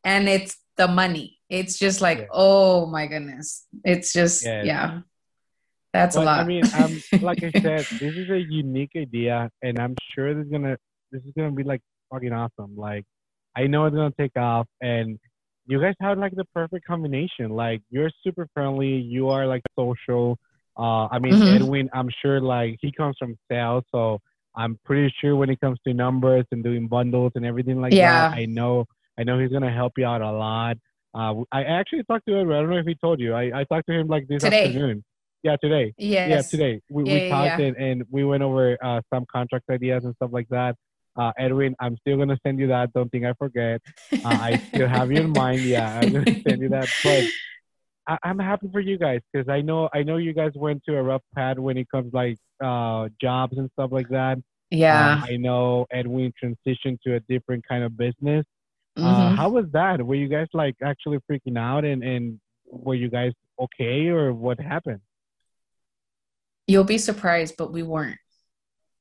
and 0.04 0.28
it's 0.28 0.56
the 0.76 0.88
money. 0.88 1.38
It's 1.48 1.78
just 1.78 2.00
like, 2.00 2.18
yeah. 2.18 2.26
oh 2.32 2.86
my 2.86 3.06
goodness. 3.06 3.64
It's 3.84 4.12
just 4.12 4.44
yeah. 4.44 5.00
That's 5.96 6.16
but, 6.16 6.22
a 6.22 6.24
lot. 6.24 6.40
I 6.40 6.44
mean, 6.44 6.64
um, 6.74 7.02
like 7.22 7.42
I 7.42 7.50
said, 7.50 7.86
this 8.00 8.14
is 8.14 8.30
a 8.30 8.38
unique 8.38 8.92
idea, 8.96 9.50
and 9.62 9.78
I'm 9.78 9.94
sure 10.14 10.34
this 10.34 10.46
is 10.46 10.52
gonna 10.52 10.76
this 11.12 11.22
is 11.22 11.32
gonna 11.36 11.52
be 11.52 11.64
like 11.64 11.80
fucking 12.12 12.32
awesome. 12.32 12.76
Like, 12.76 13.04
I 13.56 13.66
know 13.66 13.86
it's 13.86 13.96
gonna 13.96 14.14
take 14.18 14.36
off, 14.36 14.66
and 14.80 15.18
you 15.66 15.80
guys 15.80 15.94
have 16.00 16.18
like 16.18 16.34
the 16.34 16.44
perfect 16.54 16.86
combination. 16.86 17.50
Like, 17.50 17.82
you're 17.90 18.10
super 18.22 18.48
friendly. 18.54 18.96
You 18.96 19.30
are 19.30 19.46
like 19.46 19.62
social 19.78 20.38
uh, 20.78 21.08
I 21.10 21.18
mean, 21.18 21.32
mm-hmm. 21.32 21.56
Edwin, 21.56 21.90
I'm 21.94 22.10
sure 22.22 22.40
like 22.40 22.76
he 22.80 22.92
comes 22.92 23.16
from 23.18 23.36
sales, 23.50 23.84
so 23.92 24.18
I'm 24.54 24.78
pretty 24.84 25.12
sure 25.20 25.34
when 25.34 25.48
it 25.48 25.60
comes 25.60 25.78
to 25.86 25.94
numbers 25.94 26.44
and 26.52 26.62
doing 26.62 26.86
bundles 26.86 27.32
and 27.34 27.46
everything 27.46 27.80
like 27.80 27.94
yeah. 27.94 28.28
that, 28.28 28.36
I 28.36 28.44
know 28.44 28.84
I 29.18 29.24
know 29.24 29.38
he's 29.38 29.50
gonna 29.50 29.72
help 29.72 29.94
you 29.96 30.04
out 30.04 30.20
a 30.20 30.30
lot. 30.30 30.76
Uh, 31.14 31.44
I 31.50 31.64
actually 31.64 32.02
talked 32.04 32.26
to 32.26 32.38
Edwin. 32.38 32.56
I 32.56 32.60
don't 32.60 32.70
know 32.70 32.76
if 32.76 32.86
he 32.86 32.94
told 32.94 33.20
you. 33.20 33.32
I, 33.32 33.60
I 33.60 33.64
talked 33.64 33.86
to 33.86 33.94
him 33.94 34.06
like 34.06 34.28
this 34.28 34.42
today. 34.42 34.66
afternoon. 34.66 35.02
Yeah, 35.42 35.56
today. 35.56 35.94
Yes. 35.96 36.30
Yeah, 36.30 36.42
today. 36.42 36.80
We, 36.90 37.04
yeah, 37.04 37.14
we 37.14 37.28
talked 37.28 37.60
yeah. 37.60 37.66
and, 37.66 37.76
and 37.76 38.04
we 38.10 38.24
went 38.24 38.42
over 38.42 38.76
uh, 38.82 39.00
some 39.12 39.26
contract 39.30 39.66
ideas 39.70 40.04
and 40.04 40.14
stuff 40.16 40.30
like 40.32 40.48
that. 40.48 40.76
Uh, 41.16 41.32
Edwin, 41.38 41.74
I'm 41.80 41.96
still 41.98 42.18
gonna 42.18 42.38
send 42.44 42.58
you 42.58 42.66
that. 42.68 42.92
Don't 42.92 43.10
think 43.10 43.24
I 43.24 43.32
forget. 43.34 43.80
Uh, 44.12 44.18
I 44.24 44.56
still 44.56 44.88
have 44.88 45.10
you 45.10 45.20
in 45.20 45.30
mind. 45.30 45.62
Yeah, 45.62 46.00
I'm 46.00 46.12
gonna 46.12 46.42
send 46.46 46.60
you 46.60 46.68
that. 46.70 46.88
But 47.02 47.24
I, 48.06 48.30
am 48.30 48.38
happy 48.38 48.68
for 48.70 48.80
you 48.80 48.98
guys 48.98 49.20
because 49.32 49.48
I 49.48 49.62
know 49.62 49.88
I 49.94 50.02
know 50.02 50.16
you 50.16 50.34
guys 50.34 50.52
went 50.54 50.82
to 50.88 50.96
a 50.96 51.02
rough 51.02 51.22
pad 51.34 51.58
when 51.58 51.76
it 51.78 51.88
comes 51.90 52.12
like 52.12 52.36
uh, 52.62 53.08
jobs 53.20 53.56
and 53.56 53.70
stuff 53.72 53.92
like 53.92 54.08
that. 54.10 54.38
Yeah. 54.70 55.14
Um, 55.14 55.24
I 55.24 55.36
know 55.36 55.86
Edwin 55.90 56.32
transitioned 56.42 57.00
to 57.02 57.14
a 57.14 57.20
different 57.20 57.66
kind 57.66 57.82
of 57.84 57.96
business. 57.96 58.44
Uh, 58.96 59.00
mm-hmm. 59.00 59.06
Uh, 59.06 59.36
how 59.36 59.48
was 59.48 59.66
that? 59.72 60.04
Were 60.04 60.14
you 60.14 60.28
guys 60.28 60.48
like 60.52 60.76
actually 60.82 61.18
freaking 61.30 61.58
out 61.58 61.84
and 61.84 62.02
and 62.02 62.40
were 62.66 62.94
you 62.94 63.08
guys 63.08 63.32
okay 63.58 64.08
or 64.08 64.32
what 64.32 64.60
happened? 64.60 65.00
You'll 66.66 66.84
be 66.84 66.98
surprised, 66.98 67.54
but 67.56 67.72
we 67.72 67.82
weren't. 67.82 68.18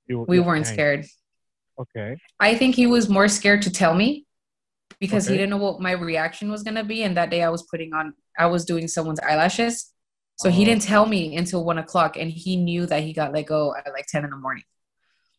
We 0.08 0.40
weren't 0.40 0.68
scared. 0.68 1.06
Okay. 1.80 2.18
I 2.40 2.56
think 2.56 2.76
he 2.76 2.88
was 2.88 3.10
more 3.10 3.28
scared 3.28 3.64
to 3.64 3.72
tell 3.72 3.94
me 3.94 4.26
because 5.00 5.26
okay. 5.26 5.34
he 5.34 5.38
didn't 5.38 5.50
know 5.50 5.58
what 5.58 5.82
my 5.82 5.92
reaction 5.92 6.52
was 6.52 6.64
gonna 6.64 6.84
be. 6.84 7.04
And 7.04 7.18
that 7.18 7.30
day 7.30 7.44
I 7.44 7.50
was 7.50 7.64
putting 7.64 7.94
on, 7.94 8.14
I 8.38 8.46
was 8.46 8.66
doing 8.66 8.88
someone's 8.88 9.20
eyelashes, 9.20 9.92
so 10.36 10.50
he 10.50 10.62
oh. 10.62 10.66
didn't 10.66 10.84
oh. 10.84 10.88
tell 10.88 11.06
me 11.06 11.36
until 11.36 11.66
one 11.66 11.78
o'clock, 11.78 12.18
and 12.18 12.30
he 12.32 12.56
knew 12.56 12.86
that 12.86 13.04
he 13.04 13.14
got 13.14 13.34
let 13.34 13.48
go 13.48 13.76
at 13.76 13.92
like 13.92 14.06
ten 14.08 14.24
in 14.24 14.30
the 14.30 14.38
morning. 14.38 14.64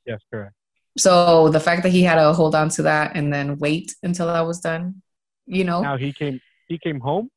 Yes, 0.04 0.20
correct. 0.32 0.54
So 0.98 1.48
the 1.50 1.60
fact 1.60 1.82
that 1.82 1.90
he 1.90 2.02
had 2.02 2.16
to 2.16 2.32
hold 2.32 2.54
on 2.54 2.70
to 2.70 2.82
that 2.82 3.16
and 3.16 3.32
then 3.32 3.58
wait 3.58 3.94
until 4.02 4.28
I 4.28 4.40
was 4.40 4.60
done, 4.60 5.02
you 5.46 5.64
know. 5.64 5.82
Now 5.82 5.96
he 5.96 6.12
came. 6.12 6.40
He 6.68 6.78
came 6.78 7.00
home 7.00 7.30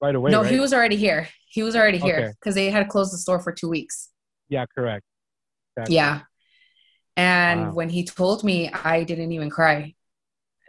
right 0.00 0.14
away. 0.14 0.30
No, 0.30 0.42
right? 0.42 0.50
he 0.50 0.58
was 0.58 0.72
already 0.72 0.96
here. 0.96 1.28
He 1.48 1.62
was 1.62 1.76
already 1.76 1.98
here 1.98 2.34
because 2.40 2.54
okay. 2.54 2.66
they 2.66 2.70
had 2.70 2.88
closed 2.88 3.12
the 3.12 3.18
store 3.18 3.40
for 3.40 3.52
two 3.52 3.68
weeks. 3.68 4.08
Yeah, 4.52 4.66
correct. 4.66 5.06
Exactly. 5.76 5.96
Yeah. 5.96 6.20
And 7.16 7.68
wow. 7.68 7.72
when 7.72 7.88
he 7.88 8.04
told 8.04 8.44
me, 8.44 8.70
I 8.70 9.02
didn't 9.04 9.32
even 9.32 9.48
cry. 9.48 9.94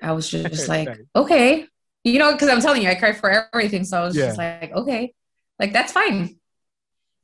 I 0.01 0.13
was 0.13 0.29
just 0.29 0.69
like, 0.69 0.87
okay, 1.13 1.67
you 2.05 2.17
know, 2.17 2.31
because 2.31 2.47
I'm 2.47 2.61
telling 2.61 2.81
you, 2.81 2.89
I 2.89 2.95
cry 2.95 3.11
for 3.11 3.47
everything. 3.53 3.83
So 3.83 4.01
I 4.01 4.05
was 4.05 4.15
yeah. 4.15 4.27
just 4.27 4.37
like, 4.37 4.71
okay, 4.71 5.13
like 5.59 5.73
that's 5.73 5.91
fine. 5.91 6.39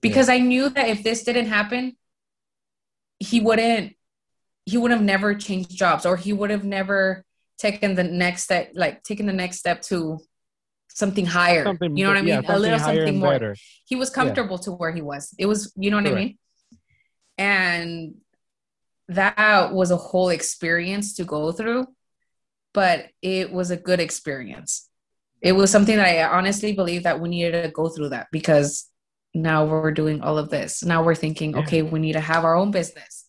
Because 0.02 0.28
yeah. 0.28 0.36
I 0.36 0.40
knew 0.40 0.68
that 0.68 0.90
if 0.90 1.02
this 1.02 1.24
didn't 1.24 1.48
happen, 1.48 1.96
he 3.20 3.40
wouldn't, 3.40 3.96
he 4.66 4.76
would 4.78 4.92
have 4.92 5.02
never 5.02 5.36
changed 5.36 5.72
jobs 5.72 6.06
or 6.06 6.18
he 6.18 6.34
would 6.34 6.50
have 6.50 6.66
never 6.66 7.24
taken 7.58 7.96
the 7.96 8.04
next 8.04 8.44
step, 8.44 8.72
like 8.74 9.04
taken 9.04 9.28
the 9.28 9.34
next 9.34 9.60
step 9.60 9.82
to 9.84 10.20
something 10.90 11.26
higher. 11.26 11.64
Something, 11.64 11.96
you 11.96 12.04
know 12.04 12.10
what 12.10 12.18
I 12.18 12.22
mean? 12.22 12.44
Yeah, 12.44 12.56
a 12.56 12.60
little 12.60 12.80
something 12.80 13.18
more. 13.18 13.32
Better. 13.32 13.56
He 13.86 13.96
was 13.96 14.10
comfortable 14.10 14.58
to 14.60 14.74
where 14.74 14.92
he 14.92 15.02
was. 15.02 15.34
It 15.40 15.46
was, 15.46 15.72
you 15.78 15.90
know 15.90 15.98
what 15.98 16.06
Correct. 16.06 16.18
I 16.18 16.26
mean? 16.26 16.38
And 17.40 18.16
that 19.08 19.74
was 19.74 19.90
a 19.90 19.98
whole 19.98 20.30
experience 20.30 21.16
to 21.16 21.24
go 21.24 21.52
through 21.52 21.88
but 22.74 23.08
it 23.22 23.52
was 23.52 23.72
a 23.72 23.78
good 23.78 24.00
experience. 24.00 24.88
It 25.42 25.54
was 25.54 25.72
something 25.72 25.98
that 25.98 26.08
I 26.08 26.24
honestly 26.24 26.74
believe 26.74 27.04
that 27.04 27.20
we 27.20 27.30
needed 27.30 27.64
to 27.64 27.70
go 27.70 27.90
through 27.90 28.10
that 28.10 28.28
because 28.32 28.88
now 29.34 29.66
we're 29.66 29.92
doing 29.92 30.22
all 30.22 30.38
of 30.38 30.50
this. 30.50 30.84
Now 30.84 31.04
we're 31.04 31.16
thinking, 31.16 31.52
yeah. 31.52 31.60
okay, 31.60 31.82
we 31.82 32.00
need 32.00 32.14
to 32.14 32.20
have 32.20 32.44
our 32.44 32.56
own 32.56 32.72
business. 32.72 33.26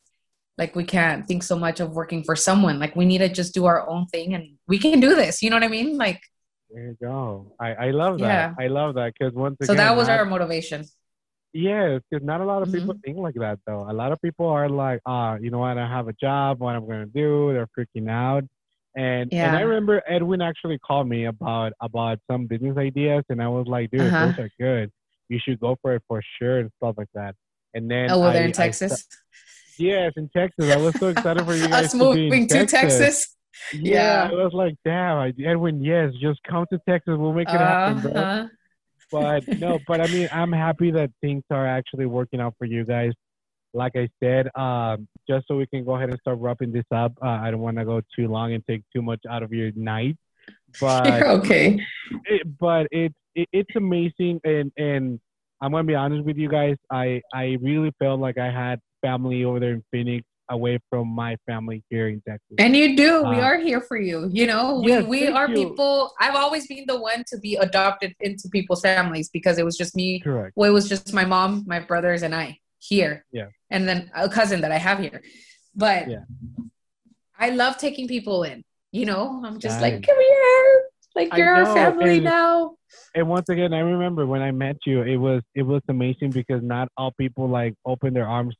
Like 0.58 0.76
we 0.76 0.84
can't 0.84 1.26
think 1.26 1.42
so 1.42 1.58
much 1.58 1.80
of 1.80 1.92
working 1.92 2.24
for 2.24 2.36
someone. 2.36 2.78
Like 2.78 2.96
we 2.96 3.06
need 3.06 3.18
to 3.18 3.28
just 3.28 3.54
do 3.54 3.64
our 3.66 3.88
own 3.88 4.06
thing 4.06 4.34
and 4.34 4.56
we 4.66 4.78
can 4.78 5.00
do 5.00 5.14
this. 5.14 5.42
You 5.42 5.50
know 5.50 5.56
what 5.56 5.64
I 5.64 5.68
mean? 5.68 5.96
Like 5.96 6.20
there 6.70 6.88
you 6.88 6.96
go. 7.00 7.54
I, 7.58 7.72
I 7.74 7.90
love 7.90 8.18
that. 8.18 8.26
Yeah. 8.26 8.54
I 8.58 8.68
love 8.68 8.94
that 8.94 9.14
because 9.18 9.34
once 9.34 9.56
again, 9.60 9.66
so 9.66 9.74
that 9.74 9.96
was 9.96 10.08
not, 10.08 10.18
our 10.18 10.24
motivation. 10.24 10.84
Yeah, 11.52 11.98
because 11.98 12.24
not 12.24 12.40
a 12.40 12.44
lot 12.44 12.62
of 12.62 12.68
mm-hmm. 12.68 12.78
people 12.78 12.94
think 13.04 13.18
like 13.18 13.34
that 13.34 13.58
though. 13.66 13.86
A 13.88 13.92
lot 13.92 14.12
of 14.12 14.20
people 14.22 14.46
are 14.46 14.68
like, 14.68 15.00
ah, 15.04 15.36
you 15.40 15.50
know 15.50 15.58
what? 15.58 15.78
I 15.78 15.88
have 15.88 16.08
a 16.08 16.12
job. 16.12 16.60
What 16.60 16.76
I'm 16.76 16.86
gonna 16.86 17.06
do? 17.06 17.52
They're 17.52 17.68
freaking 17.76 18.08
out. 18.08 18.44
And 18.96 19.30
yeah. 19.32 19.48
and 19.48 19.56
I 19.56 19.60
remember 19.62 20.02
Edwin 20.08 20.42
actually 20.42 20.78
called 20.78 21.08
me 21.08 21.26
about 21.26 21.72
about 21.80 22.18
some 22.30 22.46
business 22.46 22.76
ideas, 22.76 23.24
and 23.28 23.42
I 23.42 23.48
was 23.48 23.66
like, 23.66 23.90
dude, 23.90 24.02
uh-huh. 24.02 24.26
those 24.26 24.38
are 24.38 24.50
good. 24.58 24.90
You 25.28 25.38
should 25.42 25.60
go 25.60 25.76
for 25.80 25.94
it 25.94 26.02
for 26.08 26.22
sure 26.38 26.58
and 26.58 26.70
stuff 26.76 26.96
like 26.98 27.08
that. 27.14 27.34
And 27.74 27.90
then 27.90 28.10
oh, 28.10 28.18
well, 28.18 28.32
they're 28.32 28.44
in 28.44 28.52
Texas. 28.52 29.06
yes, 29.78 30.12
in 30.16 30.28
Texas. 30.36 30.72
I 30.72 30.76
was 30.76 30.94
so 30.98 31.08
excited 31.08 31.44
for 31.44 31.54
you 31.54 31.68
guys 31.68 31.86
Us 31.86 31.92
to 31.92 31.98
moving 31.98 32.30
be 32.30 32.36
in 32.38 32.48
to 32.48 32.66
Texas. 32.66 32.98
Texas. 32.98 33.36
Yeah, 33.72 34.28
yeah, 34.28 34.30
I 34.30 34.44
was 34.44 34.52
like, 34.52 34.74
damn, 34.84 35.18
I, 35.18 35.32
Edwin, 35.44 35.82
yes, 35.82 36.12
just 36.20 36.40
come 36.48 36.66
to 36.72 36.80
Texas. 36.88 37.14
We'll 37.16 37.32
make 37.32 37.48
it 37.48 37.54
uh-huh. 37.54 37.94
happen, 37.94 38.12
bro. 38.12 38.48
But 39.10 39.46
no, 39.58 39.78
but 39.86 40.00
I 40.00 40.06
mean, 40.06 40.28
I'm 40.32 40.52
happy 40.52 40.90
that 40.92 41.10
things 41.20 41.42
are 41.50 41.66
actually 41.66 42.06
working 42.06 42.40
out 42.40 42.54
for 42.58 42.64
you 42.64 42.84
guys 42.84 43.12
like 43.72 43.92
I 43.96 44.08
said, 44.22 44.48
um, 44.56 45.08
just 45.28 45.46
so 45.46 45.56
we 45.56 45.66
can 45.66 45.84
go 45.84 45.96
ahead 45.96 46.10
and 46.10 46.18
start 46.20 46.38
wrapping 46.38 46.72
this 46.72 46.84
up. 46.92 47.12
Uh, 47.22 47.28
I 47.28 47.50
don't 47.50 47.60
want 47.60 47.76
to 47.78 47.84
go 47.84 48.00
too 48.16 48.28
long 48.28 48.52
and 48.52 48.64
take 48.66 48.82
too 48.94 49.02
much 49.02 49.20
out 49.30 49.42
of 49.42 49.52
your 49.52 49.70
night, 49.74 50.16
but 50.80 51.22
okay. 51.22 51.78
It, 52.24 52.58
but 52.58 52.86
it's 52.90 53.14
it, 53.34 53.48
it's 53.52 53.76
amazing, 53.76 54.40
and 54.44 54.72
and 54.76 55.20
I'm 55.60 55.72
gonna 55.72 55.84
be 55.84 55.94
honest 55.94 56.24
with 56.24 56.36
you 56.36 56.48
guys. 56.48 56.76
I 56.90 57.20
I 57.32 57.56
really 57.60 57.92
felt 57.98 58.20
like 58.20 58.38
I 58.38 58.50
had 58.50 58.80
family 59.02 59.44
over 59.44 59.60
there 59.60 59.72
in 59.72 59.84
Phoenix 59.90 60.26
away 60.50 60.78
from 60.90 61.08
my 61.08 61.36
family 61.46 61.82
here 61.88 62.08
in 62.08 62.20
Texas. 62.26 62.56
And 62.58 62.76
you 62.76 62.96
do. 62.96 63.24
Uh, 63.24 63.30
we 63.30 63.40
are 63.40 63.58
here 63.58 63.80
for 63.80 63.96
you. 63.96 64.28
You 64.32 64.46
know, 64.46 64.80
we, 64.84 64.90
yes, 64.90 65.04
we 65.04 65.28
are 65.28 65.48
you. 65.48 65.54
people. 65.54 66.12
I've 66.20 66.34
always 66.34 66.66
been 66.66 66.84
the 66.86 67.00
one 67.00 67.24
to 67.28 67.38
be 67.38 67.56
adopted 67.56 68.14
into 68.20 68.48
people's 68.50 68.82
families 68.82 69.30
because 69.30 69.58
it 69.58 69.64
was 69.64 69.76
just 69.76 69.96
me. 69.96 70.20
Correct. 70.20 70.52
Well, 70.56 70.68
it 70.68 70.74
was 70.74 70.88
just 70.88 71.12
my 71.14 71.24
mom, 71.24 71.64
my 71.66 71.80
brothers, 71.80 72.22
and 72.22 72.34
I 72.34 72.58
here. 72.80 73.24
Yeah. 73.32 73.46
And 73.70 73.88
then 73.88 74.10
a 74.14 74.28
cousin 74.28 74.60
that 74.62 74.72
I 74.72 74.78
have 74.78 74.98
here. 74.98 75.22
But 75.74 76.10
yeah. 76.10 76.24
I 77.38 77.50
love 77.50 77.78
taking 77.78 78.08
people 78.08 78.42
in. 78.42 78.64
You 78.92 79.06
know, 79.06 79.40
I'm 79.44 79.60
just 79.60 79.80
like, 79.80 80.04
come 80.04 80.20
here. 80.20 80.82
Like 81.14 81.36
you're 81.36 81.54
our 81.54 81.74
family 81.74 82.16
and, 82.16 82.24
now. 82.24 82.76
And 83.14 83.28
once 83.28 83.48
again, 83.48 83.72
I 83.72 83.80
remember 83.80 84.26
when 84.26 84.42
I 84.42 84.50
met 84.52 84.76
you, 84.86 85.02
it 85.02 85.16
was 85.16 85.42
it 85.54 85.62
was 85.62 85.82
amazing 85.88 86.30
because 86.30 86.62
not 86.62 86.88
all 86.96 87.12
people 87.12 87.48
like 87.48 87.74
open 87.84 88.14
their 88.14 88.28
arms 88.28 88.54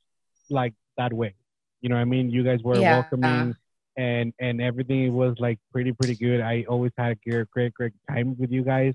like 0.51 0.75
that 0.97 1.13
way. 1.13 1.35
You 1.81 1.89
know 1.89 1.97
what 1.97 2.03
I 2.03 2.05
mean? 2.05 2.31
You 2.31 2.43
guys 2.45 2.61
were 2.63 2.77
yeah. 2.79 2.95
welcoming. 3.01 3.55
and 3.97 4.33
and 4.39 4.63
everything 4.63 5.13
was 5.15 5.35
like 5.41 5.59
pretty 5.73 5.93
pretty 5.93 6.15
good. 6.15 6.41
I 6.41 6.65
always 6.69 6.93
had 6.97 7.13
a 7.13 7.17
great 7.29 7.51
great 7.51 7.75
great 7.75 7.93
time 8.09 8.37
with 8.39 8.51
you 8.53 8.63
guys. 8.63 8.95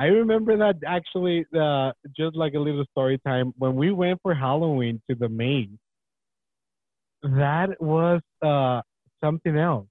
I 0.00 0.06
remember 0.06 0.56
that 0.58 0.76
actually, 0.86 1.44
uh, 1.58 1.90
just 2.16 2.36
like 2.36 2.54
a 2.54 2.60
little 2.60 2.84
story 2.92 3.18
time 3.26 3.52
when 3.58 3.74
we 3.74 3.90
went 3.90 4.20
for 4.22 4.32
Halloween 4.34 5.02
to 5.10 5.16
the 5.16 5.28
main. 5.28 5.78
That 7.22 7.80
was 7.82 8.20
uh, 8.42 8.82
something 9.22 9.56
else. 9.56 9.88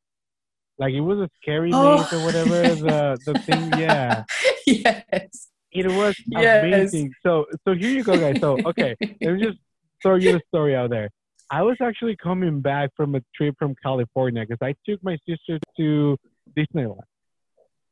Like 0.80 0.94
it 0.94 1.02
was 1.02 1.20
a 1.20 1.30
scary 1.42 1.72
Oh. 1.74 1.98
maze 1.98 2.14
or 2.14 2.24
whatever 2.24 2.62
the 2.88 3.20
the 3.26 3.40
thing. 3.40 3.72
Yeah, 3.78 4.24
yes. 4.66 5.50
it 5.72 5.88
was 5.88 6.16
Yes. 6.28 6.64
amazing. 6.64 7.12
So 7.24 7.46
so 7.68 7.74
here 7.74 7.90
you 7.90 8.04
go, 8.04 8.18
guys. 8.18 8.40
So 8.40 8.58
okay, 8.66 8.96
let 9.22 9.34
me 9.34 9.44
just 9.44 9.58
throw 10.02 10.16
you 10.16 10.32
the 10.34 10.42
story 10.48 10.76
out 10.76 10.90
there. 10.90 11.10
I 11.50 11.64
was 11.64 11.78
actually 11.82 12.18
coming 12.18 12.62
back 12.62 12.92
from 12.96 13.16
a 13.16 13.22
trip 13.36 13.56
from 13.58 13.76
California 13.82 14.46
because 14.48 14.60
I 14.62 14.76
took 14.90 15.02
my 15.04 15.18
sister 15.28 15.60
to 15.78 16.18
Disneyland. 16.58 17.00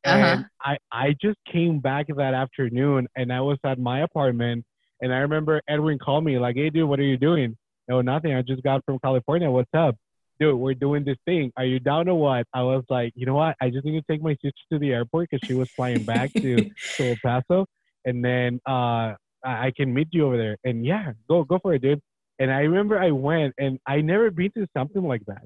Uh-huh. 0.04 0.18
And 0.18 0.46
I, 0.62 0.78
I 0.92 1.16
just 1.22 1.38
came 1.52 1.80
back 1.80 2.08
that 2.16 2.34
afternoon 2.34 3.08
and 3.16 3.34
I 3.34 3.42
was 3.42 3.58
at 3.64 3.80
my 3.80 4.02
apartment 4.02 4.66
and 5.02 5.14
I 5.14 5.18
remember 5.18 5.62
Edwin 5.68 6.00
called 6.00 6.24
me 6.24 6.38
like, 6.38 6.56
Hey 6.56 6.70
dude, 6.70 6.88
what 6.88 7.00
are 7.00 7.04
you 7.04 7.18
doing? 7.18 7.58
No, 7.88 8.02
nothing. 8.02 8.34
I 8.34 8.42
just 8.42 8.64
got 8.64 8.84
from 8.86 9.00
California. 9.00 9.50
What's 9.50 9.74
up? 9.74 9.96
Dude, 10.40 10.60
we're 10.60 10.74
doing 10.74 11.06
this 11.06 11.18
thing. 11.26 11.52
Are 11.56 11.66
you 11.66 11.80
down 11.80 12.10
or 12.10 12.20
what? 12.20 12.46
I 12.54 12.62
was 12.62 12.84
like, 12.90 13.14
you 13.16 13.26
know 13.26 13.36
what? 13.36 13.56
I 13.62 13.70
just 13.70 13.86
need 13.86 14.00
to 14.00 14.04
take 14.12 14.22
my 14.22 14.34
sister 14.34 14.52
to 14.74 14.80
the 14.80 14.92
airport 14.92 15.30
because 15.30 15.48
she 15.48 15.54
was 15.54 15.70
flying 15.72 16.04
back 16.04 16.34
to, 16.34 16.70
to 16.98 17.10
El 17.10 17.16
Paso. 17.24 17.66
And 18.04 18.24
then 18.24 18.60
uh, 18.68 19.14
I, 19.44 19.68
I 19.68 19.74
can 19.76 19.94
meet 19.94 20.10
you 20.12 20.26
over 20.26 20.38
there. 20.38 20.58
And 20.66 20.86
yeah, 20.86 21.14
go 21.30 21.44
go 21.44 21.60
for 21.60 21.74
it, 21.74 21.82
dude. 21.82 22.02
And 22.40 22.52
I 22.52 22.62
remember 22.62 23.00
I 23.00 23.12
went 23.12 23.54
and 23.58 23.80
I 23.86 24.02
never 24.02 24.30
been 24.32 24.52
to 24.58 24.68
something 24.76 25.04
like 25.04 25.26
that. 25.28 25.46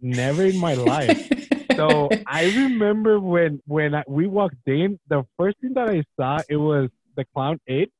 Never 0.00 0.44
in 0.44 0.58
my 0.58 0.74
life 0.74 1.28
so 1.76 2.08
I 2.26 2.44
remember 2.46 3.20
when 3.20 3.60
when 3.66 3.94
I, 3.94 4.02
we 4.08 4.26
walked 4.26 4.56
in, 4.66 4.98
the 5.08 5.24
first 5.38 5.58
thing 5.60 5.74
that 5.74 5.88
I 5.88 6.02
saw 6.18 6.42
it 6.48 6.56
was 6.56 6.90
the 7.16 7.24
clown 7.32 7.60
eight, 7.68 7.90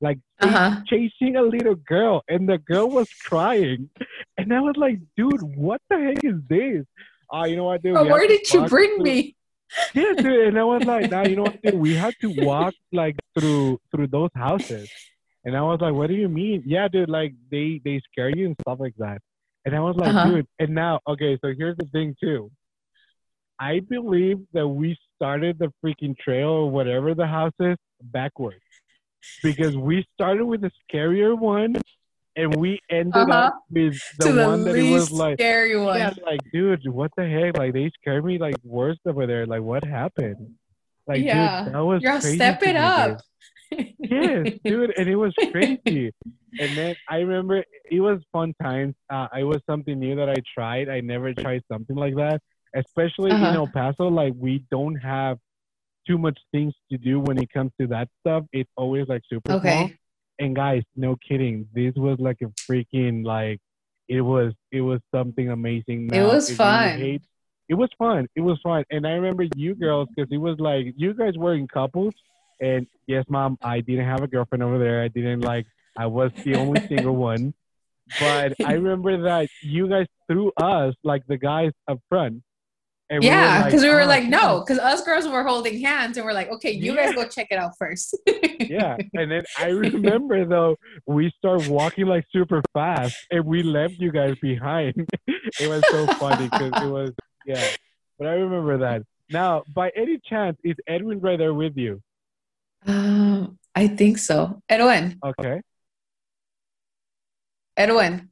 like 0.00 0.18
Uh-huh. 0.40 0.80
chasing 0.86 1.36
a 1.36 1.42
little 1.42 1.74
girl, 1.76 2.22
and 2.28 2.48
the 2.48 2.58
girl 2.58 2.88
was 2.88 3.08
crying, 3.28 3.90
and 4.38 4.52
I 4.52 4.60
was 4.60 4.76
like, 4.76 4.98
dude, 5.16 5.42
what 5.42 5.80
the 5.90 5.98
heck 5.98 6.24
is 6.24 6.38
this? 6.48 6.84
Oh, 7.30 7.44
you 7.44 7.56
know 7.56 7.64
what, 7.70 7.82
dude? 7.82 7.96
Oh, 7.96 8.04
where 8.04 8.26
did 8.26 8.42
you 8.52 8.66
bring 8.66 8.96
through- 8.96 9.04
me? 9.04 9.36
Yeah, 9.94 10.12
dude, 10.18 10.48
and 10.48 10.58
I 10.58 10.64
was 10.64 10.84
like, 10.84 11.10
nah, 11.10 11.22
you 11.26 11.34
know 11.36 11.44
what, 11.44 11.62
dude? 11.62 11.74
We 11.74 11.94
had 11.94 12.14
to 12.20 12.28
walk 12.44 12.74
like 12.92 13.16
through 13.38 13.80
through 13.90 14.08
those 14.08 14.28
houses, 14.34 14.90
and 15.44 15.56
I 15.56 15.62
was 15.62 15.80
like, 15.80 15.94
what 15.94 16.08
do 16.08 16.14
you 16.14 16.28
mean? 16.28 16.62
Yeah, 16.66 16.88
dude, 16.88 17.08
like 17.08 17.32
they 17.50 17.80
they 17.84 18.00
scare 18.10 18.30
you 18.36 18.46
and 18.46 18.56
stuff 18.62 18.78
like 18.80 18.94
that. 18.98 19.18
And 19.64 19.74
I 19.76 19.80
was 19.80 19.96
like, 19.96 20.14
Uh-huh. 20.14 20.26
dude, 20.28 20.46
and 20.58 20.74
now, 20.74 21.00
okay, 21.06 21.38
so 21.42 21.52
here's 21.56 21.76
the 21.76 21.86
thing 21.86 22.14
too. 22.20 22.50
I 23.58 23.80
believe 23.80 24.38
that 24.54 24.66
we 24.66 24.96
started 25.16 25.58
the 25.58 25.72
freaking 25.84 26.16
trail 26.18 26.48
or 26.48 26.70
whatever 26.70 27.14
the 27.14 27.26
house 27.26 27.52
is 27.60 27.76
backwards. 28.02 28.60
Because 29.42 29.76
we 29.76 30.04
started 30.14 30.44
with 30.46 30.62
the 30.62 30.70
scarier 30.90 31.38
one 31.38 31.74
and 32.34 32.54
we 32.56 32.80
ended 32.90 33.14
Uh-huh. 33.14 33.32
up 33.32 33.54
with 33.70 33.94
the, 34.18 34.32
the 34.32 34.44
one 34.44 34.64
that 34.64 34.76
it 34.76 34.82
was 34.82 35.10
like 35.12 35.36
scary 35.38 35.76
one. 35.78 35.98
yeah, 35.98 36.10
like 36.24 36.40
dude, 36.52 36.80
what 36.88 37.10
the 37.16 37.28
heck? 37.28 37.56
Like 37.56 37.72
they 37.72 37.90
scared 38.00 38.24
me 38.24 38.38
like 38.38 38.56
worse 38.64 38.98
over 39.06 39.26
there. 39.26 39.46
Like 39.46 39.62
what 39.62 39.84
happened? 39.84 40.54
Like 41.06 41.22
Yeah. 41.22 41.64
dude, 41.64 41.74
that 41.74 41.84
was 41.84 42.02
You're 42.02 42.12
all 42.12 42.20
crazy 42.20 42.36
step 42.36 42.62
it 42.62 42.76
up. 42.76 43.08
dude. 43.10 43.20
Yes, 43.98 44.58
dude, 44.64 44.92
and 44.98 45.08
it 45.08 45.16
was 45.16 45.32
crazy. 45.50 46.12
and 46.60 46.76
then 46.76 46.94
I 47.08 47.16
remember 47.18 47.64
it 47.90 48.00
was 48.00 48.20
fun 48.32 48.52
times. 48.62 48.94
Uh, 49.08 49.28
it 49.38 49.44
was 49.44 49.60
something 49.68 49.98
new 49.98 50.14
that 50.16 50.28
I 50.28 50.36
tried. 50.54 50.88
I 50.88 51.00
never 51.00 51.32
tried 51.32 51.62
something 51.70 51.96
like 51.96 52.14
that, 52.16 52.40
especially 52.74 53.30
in 53.30 53.36
Uh-huh. 53.36 53.60
El 53.60 53.66
Paso. 53.68 54.08
Like 54.08 54.34
we 54.36 54.64
don't 54.70 54.96
have 54.96 55.38
too 56.06 56.18
much 56.18 56.38
things 56.50 56.74
to 56.90 56.98
do 56.98 57.20
when 57.20 57.38
it 57.38 57.50
comes 57.52 57.70
to 57.80 57.86
that 57.88 58.08
stuff. 58.20 58.44
It's 58.52 58.70
always 58.76 59.08
like 59.08 59.22
super 59.30 59.48
small. 59.50 59.58
Okay. 59.60 59.96
And 60.38 60.54
guys, 60.56 60.82
no 60.96 61.16
kidding, 61.26 61.68
this 61.72 61.94
was 61.94 62.18
like 62.18 62.38
a 62.42 62.46
freaking 62.70 63.24
like 63.24 63.60
it 64.08 64.20
was 64.20 64.52
it 64.72 64.80
was 64.80 65.00
something 65.14 65.48
amazing. 65.50 66.10
It 66.12 66.22
was 66.22 66.54
fun. 66.54 66.98
hate- 66.98 67.22
it 67.68 67.74
was 67.74 67.88
fun. 67.96 68.26
It 68.34 68.40
was 68.42 68.58
fun, 68.62 68.84
and 68.90 69.06
I 69.06 69.12
remember 69.12 69.44
you 69.56 69.74
girls 69.74 70.08
because 70.14 70.30
it 70.30 70.36
was 70.36 70.58
like 70.58 70.92
you 70.96 71.14
guys 71.14 71.38
were 71.38 71.54
in 71.54 71.66
couples. 71.68 72.12
And 72.62 72.86
yes, 73.06 73.24
mom, 73.28 73.58
I 73.60 73.80
didn't 73.80 74.06
have 74.06 74.22
a 74.22 74.28
girlfriend 74.28 74.62
over 74.62 74.78
there. 74.78 75.02
I 75.02 75.08
didn't 75.08 75.40
like. 75.40 75.66
I 75.98 76.06
was 76.06 76.30
the 76.44 76.54
only 76.54 76.80
single 76.88 77.16
one. 77.16 77.52
But 78.18 78.54
I 78.64 78.72
remember 78.72 79.22
that 79.22 79.48
you 79.62 79.88
guys 79.88 80.06
threw 80.26 80.52
us 80.56 80.94
like 81.02 81.26
the 81.26 81.36
guys 81.36 81.72
up 81.88 81.98
front. 82.08 82.42
And 83.10 83.22
Yeah, 83.22 83.64
because 83.64 83.82
we 83.82 83.90
were 83.90 84.02
"Oh, 84.02 84.06
like, 84.06 84.24
no, 84.24 84.60
because 84.60 84.78
us 84.78 85.04
girls 85.04 85.26
were 85.28 85.42
holding 85.42 85.80
hands 85.80 86.16
and 86.16 86.24
we're 86.24 86.32
like, 86.32 86.48
okay, 86.50 86.70
you 86.70 86.94
guys 86.96 87.14
go 87.14 87.26
check 87.28 87.48
it 87.50 87.58
out 87.58 87.72
first. 87.78 88.16
yeah 88.68 88.96
and 89.14 89.30
then 89.30 89.42
i 89.58 89.66
remember 89.66 90.44
though 90.44 90.76
we 91.06 91.30
start 91.36 91.66
walking 91.68 92.06
like 92.06 92.24
super 92.32 92.62
fast 92.72 93.16
and 93.30 93.44
we 93.44 93.62
left 93.62 93.94
you 93.98 94.10
guys 94.12 94.36
behind 94.40 94.94
it 95.26 95.68
was 95.68 95.82
so 95.90 96.06
funny 96.14 96.44
because 96.44 96.72
it 96.82 96.88
was 96.88 97.10
yeah 97.46 97.68
but 98.18 98.28
i 98.28 98.32
remember 98.32 98.78
that 98.78 99.02
now 99.30 99.62
by 99.74 99.90
any 99.96 100.18
chance 100.24 100.56
is 100.64 100.76
edwin 100.86 101.20
right 101.20 101.38
there 101.38 101.54
with 101.54 101.76
you 101.76 102.00
Um, 102.86 103.58
I 103.74 103.88
think 103.88 104.18
so. 104.18 104.62
Edwin, 104.68 105.18
okay 105.24 105.60
Edwin. 107.76 108.30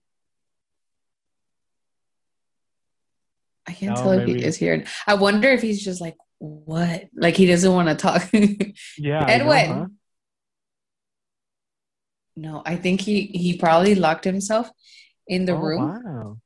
I 3.66 3.72
can't 3.72 3.96
No, 3.96 4.02
tell 4.02 4.12
if 4.12 4.26
he 4.26 4.44
is 4.44 4.56
here. 4.56 4.84
I 5.06 5.14
wonder 5.14 5.48
if 5.48 5.62
he's 5.62 5.82
just 5.84 6.00
like, 6.00 6.16
what? 6.38 7.04
Like 7.14 7.36
he 7.36 7.46
doesn't 7.46 7.72
want 7.72 7.88
to 7.88 7.94
talk. 7.94 8.28
yeah 8.98 9.20
I 9.24 9.38
know, 9.38 9.52
Edwin. 9.52 9.66
huh? 9.70 9.86
no, 12.36 12.62
I 12.66 12.76
think 12.76 13.00
he 13.00 13.26
he 13.26 13.56
probably 13.56 13.94
locked 13.94 14.24
himself 14.24 14.70
in 15.28 15.44
the 15.44 15.54
Oh, 15.54 15.60
room 15.60 15.86
wow 15.86 16.36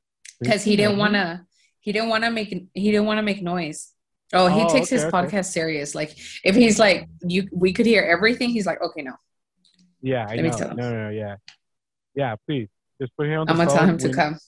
because 0.41 0.63
he 0.65 0.77
didn't 0.77 0.99
want 0.99 1.15
to. 1.15 1.47
He 1.81 1.93
didn't 1.93 2.09
want 2.11 2.25
to 2.25 2.31
make. 2.31 2.51
He 2.75 2.91
didn't 2.91 3.07
want 3.07 3.19
to 3.19 3.23
make 3.23 3.43
noise. 3.43 3.94
Oh, 4.33 4.47
he 4.49 4.63
Oh, 4.63 4.69
takes 4.73 4.89
his 4.89 5.05
okay, 5.05 5.17
okay. 5.17 5.27
podcast 5.37 5.47
serious. 5.53 5.95
Like 5.95 6.17
if 6.45 6.55
he's 6.57 6.79
like 6.79 7.09
you, 7.27 7.49
we 7.53 7.73
could 7.73 7.87
hear 7.87 8.03
everything. 8.03 8.51
He's 8.51 8.67
like, 8.67 8.81
okay, 8.81 9.03
no, 9.03 9.13
yeah 10.01 10.27
i 10.29 10.35
Let 10.37 10.43
me 10.45 10.51
know 10.51 10.57
tell 10.59 10.69
him. 10.71 10.77
no 10.77 10.91
no 10.91 11.03
no 11.05 11.11
yeah 11.11 11.37
yeah 12.15 12.35
please 12.47 12.69
just 13.01 13.11
put 13.17 13.27
him 13.27 13.41
on 13.41 13.47
the 13.47 13.53
I'm 13.53 13.59
gonna 13.59 13.71
tell 13.71 13.87
him 13.87 13.99
to 13.99 14.09
We- 14.09 14.15
come. 14.15 14.39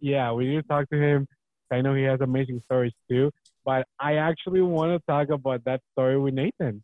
yeah, 0.00 0.32
we 0.32 0.46
need 0.48 0.56
to 0.56 0.62
talk 0.62 0.88
to 0.90 0.96
him. 1.00 1.26
I 1.72 1.80
know 1.80 1.94
he 1.94 2.02
has 2.04 2.20
amazing 2.20 2.60
stories 2.64 2.92
too. 3.08 3.30
But 3.64 3.86
I 3.98 4.14
actually 4.16 4.60
want 4.62 4.92
to 4.92 5.04
talk 5.12 5.28
about 5.30 5.64
that 5.64 5.80
story 5.92 6.16
with 6.18 6.34
Nathan. 6.34 6.82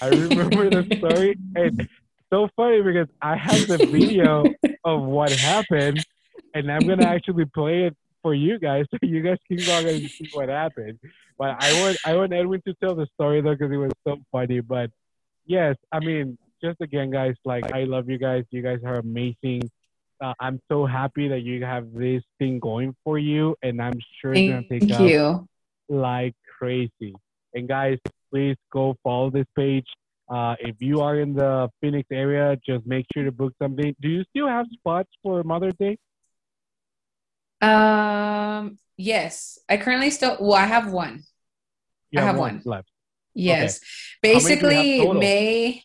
I 0.00 0.08
remember 0.08 0.68
the 0.70 0.96
story. 0.98 1.36
And 1.54 1.78
it's 1.80 1.90
so 2.32 2.48
funny 2.56 2.82
because 2.82 3.06
I 3.22 3.36
have 3.36 3.68
the 3.68 3.78
video 3.86 4.44
of 4.84 5.02
what 5.02 5.30
happened, 5.30 6.04
and 6.54 6.70
I'm 6.72 6.84
gonna 6.88 7.04
actually 7.06 7.44
play 7.44 7.84
it 7.84 7.96
for 8.26 8.34
you 8.34 8.58
guys 8.58 8.84
so 8.90 8.98
you 9.02 9.22
guys 9.22 9.38
can 9.46 9.58
go 9.58 9.88
and 9.88 10.10
see 10.10 10.28
what 10.32 10.48
happened. 10.48 10.98
But 11.38 11.62
I 11.62 11.80
want 11.80 11.96
I 12.04 12.16
want 12.16 12.32
Edwin 12.32 12.60
to 12.66 12.74
tell 12.82 12.96
the 12.96 13.06
story 13.14 13.40
though 13.40 13.54
because 13.54 13.72
it 13.72 13.76
was 13.76 13.92
so 14.04 14.16
funny. 14.32 14.60
But 14.60 14.90
yes, 15.44 15.76
I 15.92 16.00
mean, 16.00 16.36
just 16.62 16.80
again, 16.80 17.10
guys, 17.10 17.36
like 17.44 17.72
I 17.72 17.84
love 17.84 18.10
you 18.10 18.18
guys. 18.18 18.42
You 18.50 18.62
guys 18.62 18.80
are 18.84 18.98
amazing. 18.98 19.70
Uh, 20.20 20.32
I'm 20.40 20.58
so 20.72 20.86
happy 20.86 21.28
that 21.28 21.42
you 21.42 21.62
have 21.64 21.92
this 21.92 22.22
thing 22.38 22.58
going 22.58 22.96
for 23.04 23.16
you, 23.18 23.54
and 23.62 23.80
I'm 23.80 24.00
sure 24.20 24.32
it's 24.32 24.50
gonna 24.50 24.66
Thank 24.68 24.88
take 24.88 24.98
off 24.98 25.08
you. 25.08 25.48
like 25.88 26.34
crazy. 26.58 27.14
And 27.54 27.68
guys, 27.68 27.98
please 28.32 28.56
go 28.72 28.96
follow 29.04 29.30
this 29.30 29.46
page. 29.54 29.86
Uh, 30.28 30.56
if 30.58 30.74
you 30.80 31.00
are 31.00 31.20
in 31.20 31.34
the 31.34 31.70
Phoenix 31.80 32.08
area, 32.10 32.56
just 32.66 32.84
make 32.86 33.06
sure 33.14 33.24
to 33.24 33.30
book 33.30 33.52
something. 33.62 33.94
Do 34.00 34.08
you 34.08 34.24
still 34.30 34.48
have 34.48 34.66
spots 34.72 35.10
for 35.22 35.44
Mother's 35.44 35.76
Day? 35.78 35.96
Um, 37.66 38.78
yes, 38.96 39.58
I 39.68 39.76
currently 39.76 40.10
still. 40.10 40.36
Well, 40.40 40.54
I 40.54 40.66
have 40.66 40.90
one. 40.92 41.22
You 42.10 42.20
I 42.20 42.24
have 42.24 42.38
one. 42.38 42.62
left. 42.64 42.88
Yes, 43.34 43.80
many 44.22 44.32
do 44.32 44.32
you 44.32 44.34
have 44.34 44.42
basically? 44.84 45.12
May 45.18 45.82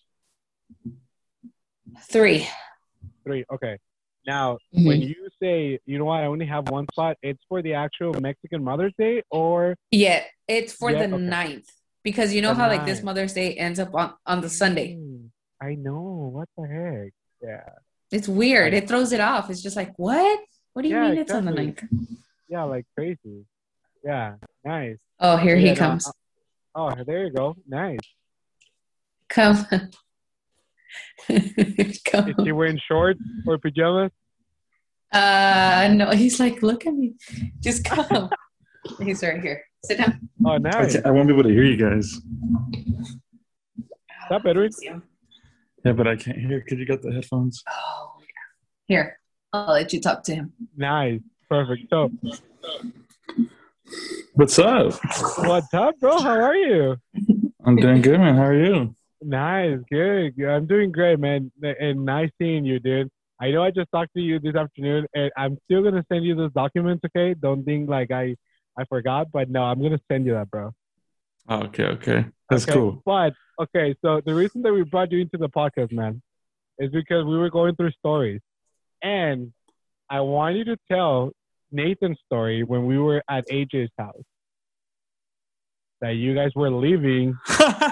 three. 2.09 2.47
Three. 3.25 3.45
Okay. 3.53 3.77
Now, 4.25 4.57
Mhm. 4.73 4.86
when 4.88 5.01
you 5.01 5.29
say, 5.41 5.79
you 5.86 5.97
know 5.97 6.05
what, 6.05 6.21
I 6.23 6.27
only 6.27 6.45
have 6.45 6.69
one 6.69 6.86
spot, 6.93 7.17
it's 7.21 7.43
for 7.49 7.61
the 7.61 7.73
actual 7.73 8.13
Mexican 8.21 8.63
Mother's 8.63 8.93
Day, 8.97 9.23
or 9.32 9.75
Yeah, 9.89 10.23
it's 10.47 10.73
for 10.73 10.91
Yeah, 10.91 11.07
the 11.07 11.15
okay. 11.15 11.23
ninth 11.23 11.69
because 12.03 12.34
you 12.34 12.41
know 12.41 12.49
The 12.53 12.61
how 12.61 12.67
like 12.67 12.86
this. 12.86 13.01
Mother's 13.03 13.34
Day 13.34 13.55
ends 13.55 13.79
up 13.79 13.93
on 13.95 14.13
on 14.25 14.41
the 14.41 14.49
Sunday. 14.49 14.97
I 15.59 15.75
know. 15.75 16.32
What 16.36 16.49
the 16.57 16.67
heck? 16.67 17.13
Yeah. 17.41 17.69
It's 18.11 18.27
weird. 18.27 18.73
It 18.73 18.88
throws 18.88 19.11
it 19.11 19.19
off. 19.21 19.49
It's 19.49 19.61
just 19.61 19.75
like 19.75 19.93
what? 19.97 20.39
What 20.74 20.84
do 20.84 20.88
you 20.89 20.95
Yeah, 20.95 21.09
mean 21.09 21.17
it's 21.19 21.32
on 21.32 21.45
the 21.45 21.51
exactly. 21.51 21.97
ninth? 21.99 22.09
Yeah, 22.49 22.63
like 22.63 22.86
crazy. 22.95 23.45
Yeah. 24.03 24.36
Nice. 24.63 24.97
Oh, 25.19 25.38
here 25.38 25.55
Yeah, 25.55 25.72
he 25.72 25.76
comes. 25.76 26.07
uh, 26.07 26.11
Oh, 26.74 26.91
there 27.05 27.26
you 27.26 27.32
go. 27.34 27.55
Nice. 27.67 27.99
Come. 29.30 29.65
Come. 29.67 29.89
Is 31.30 32.01
Come. 32.03 32.34
she 32.43 32.51
wearing 32.51 32.80
shorts 32.88 33.19
or 33.45 33.57
pajamas? 33.57 34.11
Uh, 35.11 35.89
no, 35.93 36.09
he's 36.11 36.39
like, 36.39 36.61
look 36.63 36.86
at 36.88 36.93
me. 36.93 37.15
Just 37.59 37.84
come. 37.84 38.30
He's 39.03 39.22
right 39.22 39.41
here. 39.41 39.61
Sit 39.84 39.97
down. 39.97 40.19
Oh, 40.45 40.51
I, 40.51 40.57
nice. 40.57 40.93
can't- 40.93 41.05
I 41.05 41.11
won't 41.11 41.28
be 41.28 41.34
able 41.34 41.43
to 41.43 41.49
hear 41.49 41.63
you 41.65 41.76
guys. 41.76 42.17
Stop, 44.28 44.45
Edwin. 44.45 44.69
Yeah, 45.84 45.91
but 45.91 46.07
I 46.07 46.15
can't 46.15 46.38
hear 46.38 46.61
because 46.63 46.80
you 46.80 46.86
got 46.86 47.01
the 47.01 47.11
headphones. 47.11 47.61
Oh, 47.69 48.13
yeah. 48.22 48.95
Here, 48.95 49.19
I'll 49.54 49.74
let 49.74 49.91
you 49.91 49.99
talk 49.99 50.24
to 50.24 50.36
him. 50.36 50.54
Nice. 50.78 51.20
Perfect. 51.49 51.89
So, 51.89 52.10
What's 54.34 54.58
up? 54.58 54.93
what's 55.39 55.74
up, 55.74 55.99
bro? 55.99 56.22
How 56.22 56.39
are 56.39 56.56
you? 56.56 56.95
I'm 57.66 57.76
doing 57.76 58.02
good, 58.02 58.20
man. 58.20 58.36
How 58.36 58.45
are 58.45 58.66
you? 58.66 58.95
Nice. 59.22 59.80
Good. 59.91 60.38
good. 60.38 60.49
I'm 60.49 60.66
doing 60.66 60.91
great, 60.91 61.20
man. 61.20 61.52
And 61.62 62.06
nice 62.06 62.30
seeing 62.41 62.64
you, 62.64 62.80
dude. 62.80 63.10
I 63.41 63.52
know 63.52 63.64
I 63.64 63.72
just 63.72 63.91
talked 63.91 64.14
to 64.16 64.22
you 64.22 64.39
this 64.39 64.56
afternoon, 64.56 65.08
and 65.14 65.32
I'm 65.36 65.58
still 65.66 65.84
gonna 65.84 66.06
send 66.10 66.24
you 66.24 66.36
those 66.36 66.54
documents. 66.54 67.04
Okay? 67.06 67.34
Don't 67.34 67.64
think 67.66 67.89
like 67.89 68.12
I 68.12 68.36
I 68.78 68.86
forgot, 68.86 69.32
but 69.34 69.49
no, 69.49 69.64
I'm 69.64 69.82
gonna 69.82 69.99
send 70.10 70.26
you 70.26 70.34
that, 70.34 70.49
bro. 70.49 70.72
Oh, 71.49 71.64
okay, 71.64 71.86
okay. 71.86 72.26
That's 72.49 72.64
Okay, 72.64 72.74
cool. 72.74 73.02
But 73.06 73.34
okay, 73.60 73.95
so 74.02 74.22
the 74.26 74.34
reason 74.34 74.62
that 74.62 74.72
we 74.72 74.84
brought 74.84 75.12
you 75.12 75.20
into 75.20 75.38
the 75.38 75.49
podcast, 75.49 75.91
man, 75.91 76.22
is 76.80 76.89
because 76.91 77.26
we 77.26 77.38
were 77.38 77.49
going 77.49 77.76
through 77.76 77.91
stories, 77.91 78.39
and 79.02 79.52
I 80.10 80.22
want 80.22 80.56
you 80.58 80.66
to 80.66 80.78
tell 80.91 81.32
Nathan's 81.72 82.18
story 82.26 82.64
when 82.64 82.86
we 82.86 82.97
were 82.97 83.24
at 83.30 83.47
AJ's 83.47 83.91
house. 83.97 84.24
That 86.02 86.16
you 86.16 86.34
guys 86.34 86.49
were 86.56 86.72
leaving, 86.72 87.38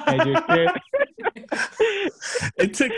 and 0.07 0.29
you 0.29 0.35
kid. 0.49 0.69
it 2.57 2.73
took 2.73 2.91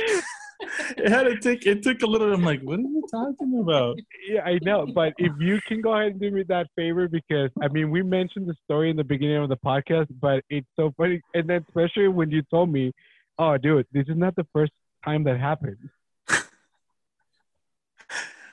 it 0.97 1.11
had 1.11 1.23
to 1.23 1.39
take 1.39 1.65
it 1.65 1.83
took 1.83 2.01
a 2.01 2.05
little 2.05 2.33
I'm 2.33 2.43
like, 2.43 2.61
what 2.61 2.79
are 2.79 2.83
you 2.83 3.03
talking 3.11 3.59
about? 3.61 3.97
yeah, 4.27 4.41
I 4.43 4.57
know. 4.61 4.87
But 4.93 5.13
if 5.17 5.33
you 5.39 5.59
can 5.67 5.81
go 5.81 5.93
ahead 5.93 6.13
and 6.13 6.21
do 6.21 6.31
me 6.31 6.43
that 6.47 6.67
favor, 6.75 7.07
because 7.07 7.49
I 7.61 7.67
mean, 7.67 7.91
we 7.91 8.03
mentioned 8.03 8.47
the 8.47 8.55
story 8.63 8.89
in 8.89 8.95
the 8.95 9.03
beginning 9.03 9.37
of 9.37 9.49
the 9.49 9.57
podcast, 9.57 10.07
but 10.21 10.43
it's 10.49 10.67
so 10.75 10.93
funny, 10.97 11.21
and 11.33 11.49
then 11.49 11.65
especially 11.67 12.07
when 12.07 12.31
you 12.31 12.41
told 12.49 12.71
me, 12.71 12.93
"Oh, 13.37 13.57
dude, 13.57 13.87
this 13.91 14.07
is 14.07 14.17
not 14.17 14.35
the 14.35 14.47
first 14.53 14.71
time 15.03 15.23
that 15.25 15.39
happened." 15.39 15.77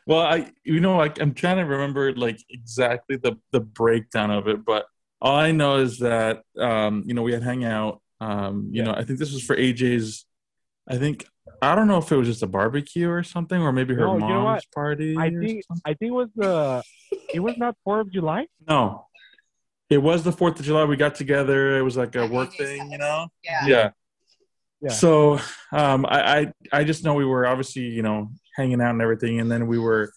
Well, 0.08 0.20
I 0.20 0.50
you 0.64 0.80
know 0.80 0.96
like 0.96 1.20
I'm 1.20 1.34
trying 1.34 1.58
to 1.58 1.64
remember 1.64 2.14
like 2.14 2.40
exactly 2.48 3.16
the 3.16 3.36
the 3.52 3.60
breakdown 3.60 4.30
of 4.30 4.48
it, 4.48 4.64
but 4.64 4.86
all 5.20 5.36
I 5.36 5.52
know 5.52 5.76
is 5.76 5.98
that 5.98 6.42
um, 6.58 7.02
you 7.06 7.12
know 7.12 7.20
we 7.22 7.32
had 7.34 7.42
hang 7.42 7.64
out. 7.64 8.00
Um, 8.18 8.70
you 8.72 8.82
Yeah. 8.82 8.84
know, 8.84 8.94
I 8.94 9.04
think 9.04 9.18
this 9.18 9.32
was 9.32 9.44
for 9.44 9.54
AJ's. 9.54 10.24
I 10.88 10.96
think 10.96 11.26
I 11.60 11.74
don't 11.74 11.88
know 11.88 11.98
if 11.98 12.10
it 12.10 12.16
was 12.16 12.26
just 12.26 12.42
a 12.42 12.46
barbecue 12.46 13.10
or 13.10 13.22
something, 13.22 13.60
or 13.60 13.70
maybe 13.70 13.92
her 13.94 14.06
No, 14.06 14.14
you 14.14 14.20
mom's 14.20 14.32
know 14.32 14.44
what? 14.44 14.64
party. 14.74 15.14
I 15.18 15.28
think 15.28 15.64
something. 15.64 15.82
I 15.84 15.92
think 15.92 16.08
it 16.08 16.14
was 16.14 16.28
the 16.34 16.82
it 17.34 17.40
was 17.40 17.54
not 17.58 17.76
Fourth 17.84 18.06
of 18.06 18.12
July. 18.12 18.46
no, 18.66 19.08
it 19.90 19.98
was 19.98 20.22
the 20.24 20.32
Fourth 20.32 20.58
of 20.58 20.64
July. 20.64 20.84
We 20.84 20.96
got 20.96 21.16
together. 21.16 21.76
It 21.76 21.82
was 21.82 21.98
like 21.98 22.16
a 22.16 22.26
work 22.26 22.50
thing, 22.54 22.90
you 22.90 22.96
know. 22.96 23.28
Yeah. 23.44 23.66
Yeah. 23.66 23.90
Yeah. 24.80 24.88
So 24.90 25.38
um, 25.72 26.06
I, 26.06 26.38
I 26.40 26.52
I 26.72 26.84
just 26.84 27.04
know 27.04 27.12
we 27.12 27.26
were 27.26 27.46
obviously 27.46 27.82
you 27.82 28.02
know 28.02 28.30
hanging 28.58 28.82
out 28.82 28.90
and 28.90 29.00
everything, 29.00 29.40
and 29.40 29.50
then 29.50 29.66
we 29.68 29.78
were 29.78 30.12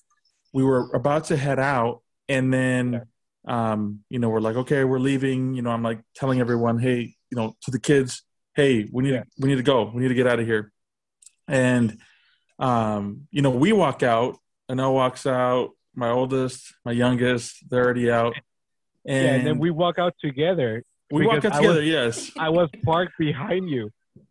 we 0.52 0.64
were 0.66 0.92
about 0.94 1.26
to 1.26 1.38
head 1.38 1.60
out, 1.60 2.02
and 2.28 2.52
then 2.54 3.04
um, 3.48 4.00
you 4.10 4.20
know 4.20 4.28
we're 4.30 4.42
like 4.42 4.58
okay 4.58 4.84
we're 4.84 5.00
leaving. 5.00 5.54
You 5.56 5.62
know 5.62 5.70
I'm 5.72 5.84
like 5.84 6.02
telling 6.16 6.42
everyone 6.42 6.78
hey 6.80 7.16
you 7.30 7.36
know 7.38 7.56
to 7.62 7.72
the 7.72 7.80
kids 7.80 8.24
hey 8.56 8.90
we 8.92 9.04
need 9.04 9.14
Yeah. 9.14 9.24
we 9.40 9.48
need 9.48 9.56
to 9.56 9.64
go 9.64 9.90
we 9.94 10.02
need 10.02 10.10
to 10.10 10.14
get 10.16 10.28
out 10.28 10.40
of 10.40 10.46
here, 10.46 10.74
and 11.48 11.98
um, 12.60 13.28
you 13.32 13.42
know 13.42 13.52
we 13.52 13.72
walk 13.72 14.04
out. 14.04 14.36
Annel 14.70 14.94
walks 14.94 15.26
out. 15.26 15.70
My 15.94 16.10
oldest, 16.10 16.74
my 16.86 16.94
youngest, 16.94 17.70
they're 17.70 17.84
already 17.84 18.10
out. 18.10 18.34
And, 19.06 19.26
yeah, 19.26 19.34
and 19.34 19.46
then 19.48 19.60
we 19.60 19.72
walk 19.72 20.00
out 20.00 20.14
together. 20.24 20.84
we 21.12 21.26
walk 21.26 21.44
out 21.44 21.52
I 21.54 21.60
was- 21.60 21.68
together. 21.68 21.84
yes, 21.84 22.32
I 22.40 22.50
was 22.50 22.70
parked 22.86 23.14
behind 23.20 23.70
you. 23.70 23.90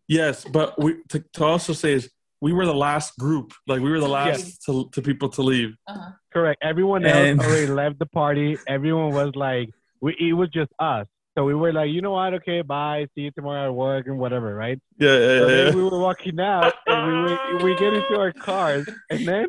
Yes, 0.09 0.45
but 0.45 0.79
we 0.83 0.97
to, 1.11 1.21
to 1.35 1.45
also 1.45 1.73
say 1.75 1.93
is 1.93 2.11
we 2.41 2.53
were 2.53 2.65
the 2.67 2.75
last 2.75 3.19
group. 3.19 3.53
Like 3.67 3.81
we 3.81 3.91
were 3.91 4.01
the 4.01 4.09
last 4.09 4.63
to, 4.67 4.89
to 4.93 5.03
people 5.03 5.29
to 5.31 5.43
leave. 5.43 5.75
Uh-huh. 5.87 6.11
Correct. 6.33 6.63
Everyone 6.63 7.05
else 7.05 7.17
And- 7.17 7.41
already 7.41 7.67
left 7.67 7.99
the 7.99 8.07
party. 8.07 8.57
Everyone 8.67 9.13
was 9.13 9.35
like, 9.37 9.71
we, 10.01 10.17
it 10.19 10.33
was 10.33 10.49
just 10.51 10.71
us. 10.79 11.07
So 11.39 11.45
we 11.45 11.55
were 11.55 11.73
like, 11.73 11.91
you 11.91 12.03
know 12.03 12.11
what? 12.13 12.35
Okay, 12.35 12.61
bye. 12.63 13.07
See 13.15 13.23
you 13.23 13.31
tomorrow 13.31 13.67
at 13.69 13.75
work 13.75 14.07
and 14.09 14.19
whatever, 14.19 14.55
right? 14.55 14.81
Yeah, 14.99 15.13
yeah, 15.13 15.19
So 15.39 15.49
yeah. 15.49 15.65
then 15.65 15.77
we 15.77 15.85
were 15.85 15.99
walking 15.99 16.41
out 16.41 16.75
and 16.87 17.07
we 17.07 17.13
were, 17.23 17.65
we 17.65 17.77
get 17.77 17.93
into 17.95 18.19
our 18.19 18.33
cars 18.33 18.89
and 19.11 19.29
then 19.29 19.47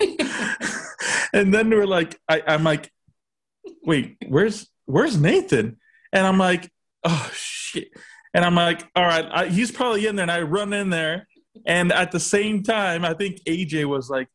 and 1.32 1.54
then 1.54 1.70
we're 1.70 1.86
like, 1.86 2.18
I, 2.28 2.42
I'm 2.46 2.64
like, 2.64 2.90
wait, 3.84 4.16
where's 4.28 4.68
where's 4.86 5.18
Nathan? 5.18 5.78
And 6.12 6.26
I'm 6.26 6.38
like, 6.38 6.70
oh 7.04 7.30
shit. 7.34 7.88
And 8.34 8.44
I'm 8.44 8.54
like, 8.54 8.86
all 8.94 9.04
right, 9.04 9.26
I, 9.32 9.46
he's 9.46 9.70
probably 9.70 10.06
in 10.06 10.16
there. 10.16 10.24
And 10.24 10.30
I 10.30 10.42
run 10.42 10.72
in 10.72 10.90
there, 10.90 11.26
and 11.66 11.92
at 11.92 12.12
the 12.12 12.20
same 12.20 12.62
time, 12.62 13.04
I 13.04 13.14
think 13.14 13.40
AJ 13.44 13.84
was 13.86 14.08
like, 14.10 14.28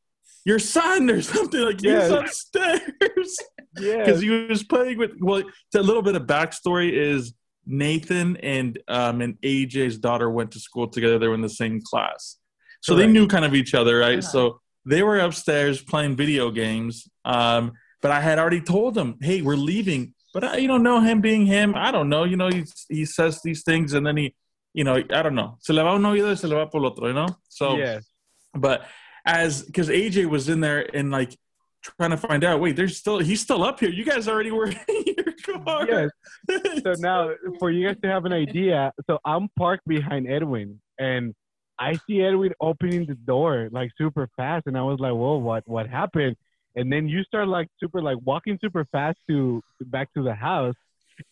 your 0.46 0.60
son 0.60 1.10
or 1.10 1.22
something 1.22 1.62
like 1.62 1.82
Yes. 1.82 2.10
he's 2.10 2.20
upstairs. 2.20 3.38
yeah, 3.80 3.98
because 3.98 4.22
he 4.22 4.30
was 4.30 4.64
playing 4.64 4.98
with 4.98 5.12
well 5.20 5.44
a 5.76 5.80
little 5.82 6.02
bit 6.02 6.16
of 6.16 6.24
backstory 6.24 6.92
is 6.92 7.34
nathan 7.66 8.36
and 8.38 8.78
um 8.90 9.22
and 9.22 9.38
aj's 9.42 9.98
daughter 9.98 10.30
went 10.30 10.52
to 10.52 10.60
school 10.60 10.88
together. 10.88 11.18
They 11.18 11.28
were 11.28 11.34
in 11.36 11.42
the 11.42 11.50
same 11.50 11.82
class. 11.82 12.38
So 12.82 12.96
they 12.96 13.08
knew 13.08 13.28
kind 13.28 13.46
of 13.46 13.56
each 13.56 13.74
other 13.74 14.00
right? 14.00 14.20
Uh-huh. 14.20 14.22
so 14.22 14.60
they 14.86 15.02
were 15.02 15.20
upstairs 15.20 15.82
playing 15.82 16.18
video 16.18 16.52
games 16.52 17.08
um 17.24 17.72
but 18.02 18.12
i 18.12 18.20
had 18.20 18.38
already 18.38 18.60
told 18.60 18.96
them 18.96 19.18
hey 19.22 19.42
we're 19.42 19.56
leaving. 19.56 20.14
But 20.34 20.44
I, 20.44 20.58
you 20.58 20.68
don't 20.68 20.82
know 20.82 21.00
him 21.00 21.22
being 21.22 21.46
him. 21.46 21.76
I 21.76 21.92
don't 21.92 22.10
know. 22.10 22.24
You 22.24 22.38
know 22.38 22.50
he, 22.50 22.64
he 22.90 23.06
says 23.06 23.40
these 23.44 23.62
things 23.64 23.94
and 23.94 24.04
then 24.06 24.18
he 24.18 24.34
you 24.74 24.84
know 24.84 24.96
i 24.96 25.22
don't 25.22 25.36
know 25.36 25.58
se 25.60 25.74
le 25.74 25.84
va 25.84 25.94
un 25.94 26.04
oído 26.04 26.38
se 26.38 26.48
le 26.48 26.56
va 26.56 26.68
por 26.68 26.84
otro 26.86 27.08
you 27.08 27.14
know 27.14 27.28
so 27.50 27.78
yes. 27.78 28.06
but 28.54 28.86
as 29.26 29.64
because 29.64 29.90
AJ 29.90 30.26
was 30.26 30.50
in 30.50 30.60
there 30.60 30.88
and 30.96 31.12
like 31.12 31.38
trying 31.82 32.12
to 32.12 32.18
find 32.18 32.44
out, 32.44 32.60
wait, 32.60 32.76
there's 32.76 32.98
still 32.98 33.20
he's 33.20 33.42
still 33.42 33.64
up 33.64 33.80
here. 33.80 33.90
You 33.90 34.06
guys 34.06 34.28
already 34.28 34.52
were 34.52 34.68
in 34.88 35.04
your 35.06 35.62
car. 35.62 35.88
Yes. 35.88 36.82
So 36.84 36.94
now, 36.98 37.32
for 37.60 37.72
you 37.72 37.88
guys 37.88 37.98
to 38.04 38.10
have 38.10 38.26
an 38.26 38.34
idea, 38.34 38.92
so 39.08 39.20
I'm 39.26 39.50
parked 39.58 39.88
behind 39.88 40.30
Edwin, 40.30 40.82
and 41.00 41.34
I 41.80 41.98
see 42.08 42.22
Edwin 42.22 42.54
opening 42.62 43.06
the 43.06 43.16
door 43.16 43.70
like 43.72 43.92
super 43.98 44.30
fast, 44.36 44.68
and 44.68 44.78
I 44.78 44.82
was 44.82 45.00
like, 45.00 45.14
"Whoa, 45.14 45.38
what 45.38 45.68
what 45.68 45.88
happened?" 45.88 46.36
And 46.76 46.92
then 46.92 47.08
you 47.08 47.24
start 47.24 47.48
like 47.48 47.68
super 47.80 48.02
like 48.02 48.18
walking 48.24 48.58
super 48.62 48.86
fast 48.92 49.18
to 49.30 49.62
back 49.82 50.14
to 50.16 50.24
the 50.24 50.34
house, 50.34 50.76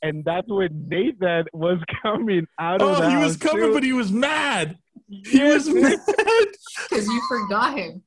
and 0.01 0.23
that's 0.25 0.47
when 0.47 0.87
Nathan 0.89 1.45
was 1.53 1.79
coming 2.01 2.45
out 2.59 2.81
of 2.81 2.97
oh, 2.97 3.01
the 3.01 3.09
he 3.09 3.17
was 3.17 3.37
coming, 3.37 3.67
too. 3.67 3.73
but 3.73 3.83
he 3.83 3.93
was 3.93 4.11
mad. 4.11 4.77
He 5.09 5.37
Yes, 5.39 5.67
was 5.67 5.73
mad. 5.75 5.99
Because 6.89 7.05
you 7.07 7.21
forgot 7.27 7.77
him. 7.77 8.01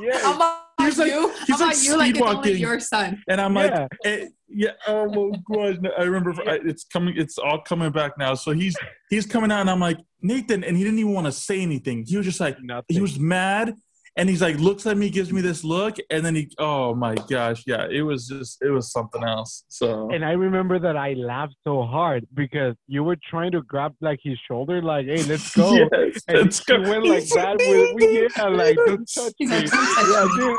yes. 0.00 0.22
How 0.22 0.34
about 0.36 0.60
He's 0.80 0.98
like- 0.98 1.10
you? 1.12 1.32
he's 1.46 1.58
How 1.60 1.66
like 1.66 1.74
about 1.76 1.84
you? 1.84 1.96
Like 1.96 2.16
it's 2.16 2.20
only 2.22 2.52
your 2.52 2.80
son. 2.80 3.22
And 3.28 3.40
I'm 3.40 3.54
Yeah. 3.56 3.62
like, 3.80 3.90
eh, 4.04 4.26
yeah, 4.48 4.70
oh 4.86 5.06
my 5.30 5.38
gosh, 5.52 5.76
no, 5.80 5.90
I 5.98 6.02
remember. 6.04 6.32
I, 6.48 6.58
it's 6.64 6.84
coming. 6.84 7.14
It's 7.16 7.38
all 7.38 7.60
coming 7.62 7.90
back 7.90 8.12
now. 8.18 8.34
So 8.34 8.52
he's 8.52 8.76
he's 9.10 9.26
coming 9.26 9.50
out, 9.50 9.60
and 9.62 9.70
I'm 9.70 9.80
like 9.80 9.98
Nathan, 10.22 10.62
and 10.62 10.76
he 10.76 10.84
didn't 10.84 10.98
even 10.98 11.12
want 11.12 11.26
to 11.26 11.32
say 11.32 11.60
anything. 11.60 12.04
He 12.06 12.16
was 12.16 12.26
just 12.26 12.38
like, 12.40 12.56
Nothing. 12.62 12.94
he 12.94 13.00
was 13.00 13.18
mad, 13.18 13.74
and 14.16 14.28
he's 14.28 14.40
like 14.42 14.56
looks 14.58 14.86
at 14.86 14.96
me, 14.96 15.10
gives 15.10 15.32
me 15.32 15.40
this 15.40 15.64
look, 15.64 15.96
and 16.10 16.24
then 16.24 16.34
he, 16.34 16.48
oh 16.58 16.94
my 16.94 17.14
gosh, 17.28 17.62
yeah, 17.66 17.86
it 17.90 18.02
was 18.02 18.28
just, 18.28 18.62
it 18.62 18.70
was 18.70 18.90
something 18.92 19.22
else. 19.24 19.64
So 19.68 20.10
And 20.12 20.24
I 20.24 20.32
remember 20.32 20.78
that 20.78 20.96
I 20.96 21.14
laughed 21.14 21.56
so 21.64 21.82
hard 21.82 22.26
because 22.34 22.74
you 22.86 23.02
were 23.04 23.16
trying 23.28 23.52
to 23.52 23.62
grab 23.62 23.94
like 24.00 24.20
his 24.22 24.38
shoulder, 24.48 24.80
like, 24.82 25.06
"Hey, 25.06 25.22
let's 25.24 25.54
go." 25.54 25.74
Yes, 25.92 26.22
And 26.28 26.38
let's 26.38 26.64
he 26.64 26.76
go. 26.76 26.80
went 26.88 27.06
like 27.06 27.26
that 27.30 27.56
with, 27.58 27.94
with 27.94 28.32
yeah, 28.36 28.44
like 28.44 28.76
don't 28.86 29.08
touch 29.14 29.32
He's 29.38 29.50
me. 29.50 29.56
like, 29.56 29.70
yeah, 29.72 30.28
dude. 30.36 30.58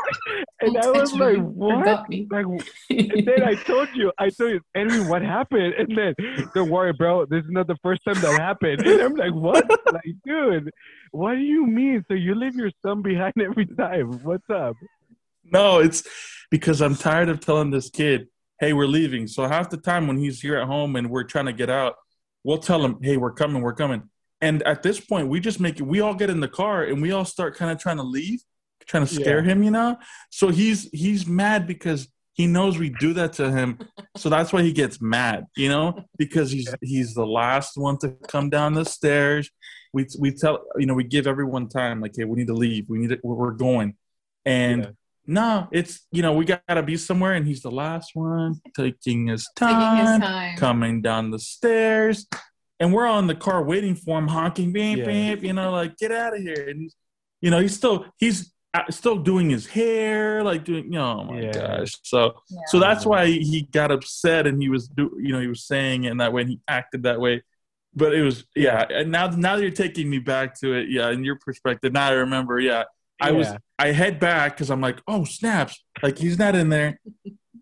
And 0.60 0.74
Don't 0.74 0.96
I 0.96 1.00
was 1.00 1.12
like, 1.14 1.36
me. 1.38 1.42
what? 1.44 1.86
Like, 2.30 2.46
and 2.90 3.26
then 3.26 3.42
I 3.44 3.54
told 3.66 3.88
you, 3.94 4.12
I 4.18 4.30
told 4.30 4.52
you, 4.52 4.60
Edwin, 4.74 5.08
what 5.08 5.22
happened? 5.22 5.74
And 5.78 5.96
then, 5.96 6.14
don't 6.54 6.70
worry, 6.70 6.92
bro, 6.94 7.26
this 7.26 7.44
is 7.44 7.50
not 7.50 7.66
the 7.66 7.76
first 7.82 8.00
time 8.06 8.20
that 8.22 8.40
happened. 8.40 8.80
And 8.86 9.00
I'm 9.02 9.14
like, 9.14 9.34
what? 9.34 9.68
like, 9.92 10.14
dude, 10.26 10.70
what 11.12 11.34
do 11.34 11.40
you 11.40 11.66
mean? 11.66 12.04
So 12.08 12.14
you 12.14 12.34
leave 12.34 12.54
your 12.54 12.70
son 12.84 13.02
behind 13.02 13.34
every 13.40 13.66
time? 13.66 14.12
What's 14.22 14.48
up? 14.50 14.76
No, 15.44 15.78
it's 15.78 16.02
because 16.50 16.80
I'm 16.82 16.96
tired 16.96 17.28
of 17.28 17.40
telling 17.40 17.70
this 17.70 17.90
kid, 17.90 18.28
hey, 18.60 18.72
we're 18.72 18.86
leaving. 18.86 19.26
So 19.26 19.46
half 19.46 19.70
the 19.70 19.76
time 19.76 20.06
when 20.06 20.18
he's 20.18 20.40
here 20.40 20.56
at 20.56 20.66
home 20.66 20.96
and 20.96 21.10
we're 21.10 21.24
trying 21.24 21.46
to 21.46 21.52
get 21.52 21.70
out, 21.70 21.94
we'll 22.44 22.58
tell 22.58 22.84
him, 22.84 22.98
hey, 23.02 23.16
we're 23.16 23.32
coming, 23.32 23.62
we're 23.62 23.74
coming. 23.74 24.04
And 24.40 24.62
at 24.64 24.82
this 24.82 25.00
point, 25.00 25.28
we 25.28 25.40
just 25.40 25.60
make 25.60 25.78
it, 25.78 25.82
we 25.84 26.00
all 26.00 26.14
get 26.14 26.30
in 26.30 26.40
the 26.40 26.48
car 26.48 26.82
and 26.84 27.00
we 27.00 27.12
all 27.12 27.24
start 27.24 27.56
kind 27.56 27.70
of 27.70 27.78
trying 27.78 27.96
to 27.96 28.02
leave, 28.02 28.40
trying 28.86 29.06
to 29.06 29.12
scare 29.14 29.38
Yeah. 29.42 29.52
him, 29.52 29.62
you 29.62 29.70
know? 29.70 29.96
So 30.30 30.48
he's 30.48 30.88
he's 30.92 31.26
mad 31.26 31.66
because 31.66 32.08
he 32.34 32.46
knows 32.46 32.78
we 32.78 32.90
do 32.90 33.14
that 33.14 33.32
to 33.34 33.50
him. 33.50 33.78
So 34.16 34.28
that's 34.28 34.52
why 34.52 34.62
he 34.62 34.72
gets 34.72 35.00
mad, 35.00 35.46
you 35.56 35.68
know? 35.70 36.04
Because 36.18 36.50
he's 36.50 36.72
he's 36.82 37.14
the 37.14 37.26
last 37.26 37.76
one 37.76 37.96
to 37.98 38.10
come 38.28 38.50
down 38.50 38.74
the 38.74 38.84
stairs. 38.84 39.50
We 39.96 40.06
we 40.18 40.30
tell 40.30 40.62
you 40.76 40.84
know, 40.84 40.92
we 40.92 41.04
give 41.04 41.26
everyone 41.26 41.68
time, 41.68 42.02
like, 42.02 42.14
hey, 42.14 42.24
we 42.24 42.36
need 42.36 42.48
to 42.48 42.54
leave. 42.66 42.84
We 42.90 42.98
need 42.98 43.08
to 43.10 43.18
we're 43.22 43.52
going. 43.52 43.96
And 44.44 44.82
Yeah. 44.84 44.90
no, 45.26 45.68
it's 45.72 46.06
you 46.12 46.20
know 46.20 46.34
we 46.34 46.44
got 46.44 46.62
to 46.68 46.82
be 46.82 46.98
somewhere, 46.98 47.32
and 47.32 47.46
he's 47.46 47.62
the 47.62 47.70
last 47.70 48.10
one 48.14 48.60
taking 48.76 49.28
his 49.28 49.48
Taking 49.56 49.78
time, 49.80 49.96
his 49.96 50.18
time. 50.28 50.56
coming 50.58 51.00
down 51.00 51.30
the 51.30 51.38
stairs, 51.38 52.26
and 52.78 52.92
we're 52.92 53.06
on 53.06 53.26
the 53.26 53.34
car 53.34 53.64
waiting 53.64 53.94
for 53.94 54.18
him, 54.18 54.28
honking, 54.28 54.70
beep, 54.70 54.98
Yeah. 54.98 55.06
beep, 55.06 55.42
you 55.42 55.54
know, 55.54 55.70
like 55.70 55.96
get 55.96 56.12
out 56.12 56.36
of 56.36 56.42
here, 56.42 56.68
and 56.68 56.78
he's, 56.82 56.94
you 57.40 57.50
know, 57.50 57.60
he's 57.60 57.74
still 57.74 58.04
he's 58.18 58.52
uh, 58.74 58.82
still 58.90 59.16
doing 59.16 59.48
his 59.48 59.66
hair, 59.66 60.44
like 60.44 60.62
doing, 60.64 60.84
you 60.92 60.98
know, 60.98 61.20
oh 61.20 61.24
my 61.24 61.40
Yeah. 61.40 61.52
gosh, 61.78 61.92
so 62.02 62.20
Yeah. 62.50 62.60
so 62.66 62.78
that's 62.78 63.06
why 63.06 63.24
he 63.28 63.62
got 63.72 63.90
upset, 63.90 64.46
and 64.46 64.60
he 64.60 64.68
was 64.68 64.88
do, 64.88 65.04
you 65.18 65.32
know, 65.32 65.40
he 65.40 65.46
was 65.56 65.64
saying 65.64 66.04
it 66.04 66.10
in 66.10 66.18
that 66.18 66.34
way, 66.34 66.42
and 66.42 66.50
he 66.50 66.60
acted 66.68 67.04
that 67.04 67.18
way. 67.18 67.42
But 67.96 68.14
it 68.14 68.22
was 68.22 68.44
yeah. 68.54 68.84
And 68.90 69.10
now 69.10 69.28
now 69.28 69.56
that 69.56 69.62
you're 69.62 69.70
taking 69.70 70.08
me 70.08 70.18
back 70.18 70.58
to 70.60 70.74
it, 70.74 70.90
yeah, 70.90 71.10
in 71.10 71.24
your 71.24 71.36
perspective, 71.36 71.92
now 71.92 72.08
I 72.08 72.12
remember, 72.12 72.60
yeah. 72.60 72.84
I 73.20 73.32
was 73.32 73.48
I 73.78 73.92
head 73.92 74.20
back 74.20 74.54
because 74.54 74.70
I'm 74.70 74.82
like, 74.82 75.00
oh 75.08 75.24
snaps, 75.24 75.82
like 76.02 76.18
he's 76.18 76.38
not 76.38 76.54
in 76.54 76.68
there. 76.68 77.00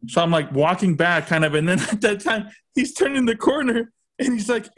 So 0.08 0.20
I'm 0.20 0.30
like 0.30 0.52
walking 0.52 0.96
back, 0.96 1.28
kind 1.28 1.44
of, 1.44 1.54
and 1.54 1.68
then 1.68 1.80
at 1.92 2.00
that 2.00 2.20
time 2.20 2.48
he's 2.74 2.92
turning 2.92 3.24
the 3.24 3.36
corner 3.36 3.92
and 4.18 4.32
he's 4.32 4.48
like, 4.48 4.68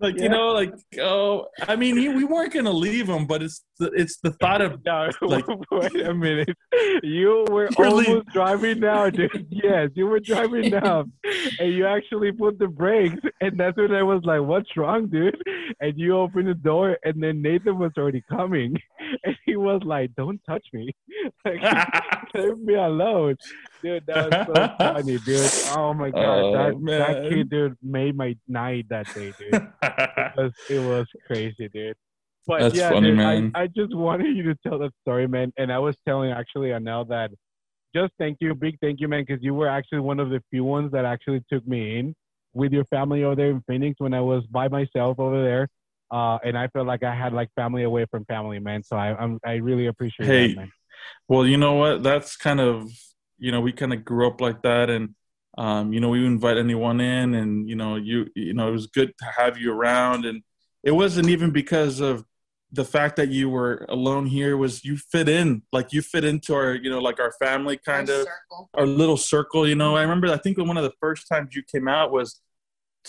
like 0.00 0.16
Yeah. 0.16 0.22
you 0.24 0.28
know, 0.30 0.48
like 0.48 0.72
oh, 1.00 1.46
I 1.68 1.76
mean, 1.76 1.96
he, 1.96 2.08
we 2.08 2.24
weren't 2.24 2.52
gonna 2.52 2.72
leave 2.72 3.08
him, 3.08 3.26
but 3.26 3.42
it's 3.42 3.62
the 3.78 3.90
it's 3.94 4.18
the 4.22 4.32
thought 4.32 4.60
of 4.62 4.84
No, 4.84 5.10
Like- 5.22 5.44
wait 5.70 5.96
a 6.06 6.14
minute. 6.14 6.56
You 7.02 7.44
were 7.50 7.68
almost 7.78 8.08
leaving. 8.08 8.22
driving 8.32 8.80
down, 8.80 9.12
dude. 9.12 9.46
Yes, 9.50 9.90
you 9.94 10.06
were 10.06 10.20
driving 10.20 10.70
down, 10.70 11.12
and 11.58 11.72
you 11.72 11.86
actually 11.86 12.32
put 12.32 12.58
the 12.58 12.68
brakes, 12.68 13.20
and 13.40 13.58
that's 13.58 13.76
when 13.76 13.94
I 13.94 14.02
was 14.02 14.22
like, 14.24 14.42
"What's 14.42 14.76
wrong, 14.76 15.06
dude?" 15.08 15.36
And 15.80 15.98
you 15.98 16.16
opened 16.16 16.48
the 16.48 16.54
door, 16.54 16.98
and 17.04 17.22
then 17.22 17.42
Nathan 17.42 17.78
was 17.78 17.92
already 17.98 18.22
coming, 18.30 18.76
and 19.24 19.36
he 19.46 19.56
was 19.56 19.82
like, 19.84 20.14
"Don't 20.16 20.40
touch 20.48 20.66
me, 20.72 20.90
like, 21.44 21.60
leave 22.34 22.58
me 22.58 22.74
alone, 22.74 23.36
dude." 23.82 24.06
That 24.06 24.30
was 24.30 24.46
so 24.46 24.74
funny, 24.78 25.18
dude. 25.24 25.50
Oh 25.76 25.94
my 25.94 26.10
god, 26.10 26.38
Oh, 26.38 26.52
that 26.52 26.74
that 26.86 27.28
kid, 27.30 27.50
dude, 27.50 27.76
made 27.82 28.16
my 28.16 28.36
night 28.48 28.86
that 28.90 29.12
day, 29.14 29.32
dude 29.38 29.62
it 29.82 30.36
was, 30.36 30.52
it 30.68 30.78
was 30.78 31.06
crazy, 31.26 31.68
dude. 31.68 31.96
But 32.46 32.60
That's 32.60 32.74
yeah, 32.74 32.90
funny, 32.90 33.08
dude, 33.08 33.16
man. 33.18 33.52
I, 33.54 33.62
I 33.62 33.66
just 33.66 33.94
wanted 33.94 34.36
you 34.36 34.42
to 34.44 34.54
tell 34.66 34.78
that 34.78 34.92
story, 35.02 35.28
man. 35.28 35.52
And 35.56 35.72
I 35.72 35.78
was 35.78 35.96
telling 36.06 36.30
actually 36.30 36.72
Annel 36.72 37.04
that 37.06 37.30
just 37.94 38.12
thank 38.18 38.38
you, 38.40 38.54
big 38.54 38.78
thank 38.80 39.00
you, 39.00 39.08
man, 39.08 39.24
because 39.26 39.42
you 39.42 39.54
were 39.54 39.68
actually 39.68 40.00
one 40.00 40.20
of 40.20 40.30
the 40.30 40.42
few 40.50 40.64
ones 40.64 40.92
that 40.92 41.04
actually 41.04 41.44
took 41.52 41.66
me 41.66 41.98
in 41.98 42.14
with 42.54 42.72
your 42.72 42.84
family 42.86 43.24
over 43.24 43.36
there 43.36 43.50
in 43.50 43.62
Phoenix 43.66 44.00
when 44.00 44.14
I 44.14 44.20
was 44.20 44.44
by 44.46 44.68
myself 44.68 45.18
over 45.18 45.42
there. 45.42 45.68
Uh, 46.10 46.38
and 46.44 46.58
I 46.58 46.66
felt 46.68 46.86
like 46.86 47.04
I 47.04 47.14
had 47.14 47.32
like 47.32 47.50
family 47.54 47.84
away 47.84 48.06
from 48.10 48.24
family, 48.24 48.58
man. 48.58 48.82
So 48.82 48.96
I, 48.96 49.16
I'm 49.16 49.38
I 49.44 49.54
really 49.54 49.86
appreciate 49.86 50.26
Hey, 50.26 50.48
that, 50.48 50.56
man. 50.56 50.72
Well, 51.28 51.46
you 51.46 51.56
know 51.56 51.74
what? 51.74 52.02
That's 52.02 52.36
kind 52.36 52.60
of 52.60 52.90
you 53.40 53.50
know 53.52 53.60
we 53.60 53.72
kind 53.72 53.92
of 53.92 54.04
grew 54.04 54.26
up 54.26 54.40
like 54.40 54.62
that, 54.62 54.90
and 54.90 55.14
um, 55.58 55.92
you 55.92 56.00
know 56.00 56.08
we 56.08 56.20
would 56.20 56.26
invite 56.26 56.56
anyone 56.58 57.00
in, 57.00 57.34
and 57.34 57.68
you 57.68 57.76
know 57.76 57.96
you 57.96 58.26
you 58.34 58.54
know 58.54 58.68
it 58.68 58.72
was 58.72 58.86
good 58.86 59.12
to 59.18 59.24
have 59.38 59.58
you 59.58 59.72
around, 59.72 60.24
and 60.24 60.42
it 60.84 60.92
wasn't 60.92 61.28
even 61.28 61.50
because 61.50 62.00
of 62.00 62.24
the 62.72 62.84
fact 62.84 63.16
that 63.16 63.30
you 63.30 63.50
were 63.50 63.84
alone 63.88 64.26
here. 64.26 64.56
Was 64.56 64.84
you 64.84 64.96
fit 64.96 65.28
in 65.28 65.62
like 65.72 65.92
you 65.92 66.02
fit 66.02 66.24
into 66.24 66.54
our 66.54 66.74
you 66.74 66.88
know 66.88 67.00
like 67.00 67.18
our 67.18 67.32
family 67.32 67.76
kind 67.84 68.08
Our 68.08 68.16
of 68.20 68.22
circle. 68.26 68.70
our 68.74 68.86
little 68.86 69.16
circle. 69.16 69.66
You 69.66 69.74
know, 69.74 69.96
I 69.96 70.02
remember 70.02 70.28
I 70.28 70.36
think 70.38 70.56
one 70.58 70.76
of 70.76 70.84
the 70.84 70.92
first 71.00 71.26
times 71.28 71.56
you 71.56 71.62
came 71.62 71.88
out 71.88 72.12
was 72.12 72.40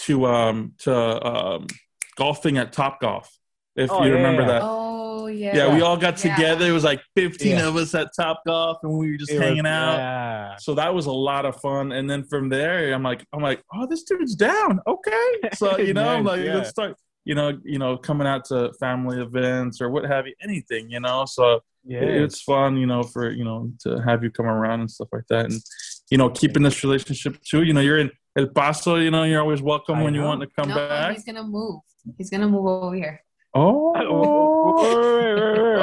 to 0.07 0.25
um 0.25 0.73
to 0.79 0.93
um 1.27 1.67
golfing 2.15 2.57
at 2.57 2.73
Top 2.73 2.99
Golf. 3.01 3.29
If 3.75 3.91
Oh, 3.91 4.03
you 4.03 4.09
yeah, 4.09 4.15
remember 4.17 4.41
yeah. 4.41 4.47
that. 4.47 4.61
Oh 4.63 4.90
yeah. 5.31 5.55
Yeah, 5.55 5.73
we 5.73 5.81
all 5.81 5.97
got 5.97 6.23
Yeah. 6.23 6.35
together. 6.35 6.67
It 6.67 6.71
was 6.71 6.83
like 6.83 7.01
15 7.15 7.51
Yeah. 7.57 7.67
of 7.67 7.75
us 7.75 7.93
at 7.95 8.09
Top 8.15 8.41
Golf, 8.45 8.77
and 8.83 8.91
we 8.93 9.11
were 9.11 9.17
just 9.17 9.31
It 9.31 9.39
was- 9.39 9.43
hanging 9.47 9.65
out. 9.65 9.97
Yeah. 9.97 10.55
So 10.57 10.75
that 10.75 10.93
was 10.93 11.05
a 11.07 11.11
lot 11.11 11.45
of 11.45 11.55
fun. 11.61 11.91
And 11.91 12.09
then 12.09 12.23
from 12.25 12.49
there, 12.49 12.93
I'm 12.93 13.03
like, 13.03 13.25
I'm 13.33 13.41
like, 13.41 13.61
oh, 13.73 13.87
this 13.87 14.03
dude's 14.03 14.35
down. 14.35 14.79
Okay, 14.85 15.49
so 15.55 15.77
you 15.79 15.93
know, 15.93 16.07
I'm 16.07 16.23
like, 16.23 16.43
yeah. 16.43 16.55
let's 16.55 16.69
start. 16.69 16.95
You 17.25 17.35
know, 17.35 17.57
you 17.63 17.77
know, 17.79 17.97
coming 17.97 18.25
out 18.27 18.45
to 18.45 18.73
family 18.79 19.21
events 19.21 19.79
or 19.81 19.89
what 19.91 20.05
have 20.05 20.25
you, 20.27 20.33
anything. 20.43 20.89
You 20.89 20.99
know, 20.99 21.25
so 21.25 21.61
Yeah. 21.85 21.99
it- 22.01 22.21
it's 22.23 22.41
fun. 22.41 22.77
You 22.77 22.87
know, 22.87 23.03
for 23.03 23.29
you 23.31 23.43
know 23.43 23.71
to 23.83 24.01
have 24.01 24.23
you 24.23 24.31
come 24.31 24.45
around 24.47 24.79
and 24.81 24.89
stuff 24.91 25.09
like 25.11 25.27
that, 25.29 25.45
and 25.45 25.61
you 26.09 26.17
know, 26.17 26.29
keeping 26.29 26.63
this 26.63 26.83
relationship 26.83 27.37
too. 27.43 27.63
You 27.63 27.73
know, 27.73 27.81
you're 27.81 27.99
in 27.99 28.11
El 28.37 28.47
Paso. 28.47 28.95
You 28.95 29.11
know, 29.11 29.23
you're 29.23 29.39
always 29.41 29.61
welcome 29.61 29.95
I 29.99 30.03
when 30.03 30.13
you 30.15 30.23
want 30.23 30.41
to 30.41 30.47
come 30.47 30.69
no, 30.69 30.75
back. 30.75 31.13
he's 31.13 31.23
gonna 31.23 31.43
move. 31.43 31.81
He's 32.17 32.29
gonna 32.31 32.47
move 32.49 32.65
over 32.65 32.95
here. 32.95 33.21
Oh, 33.53 33.93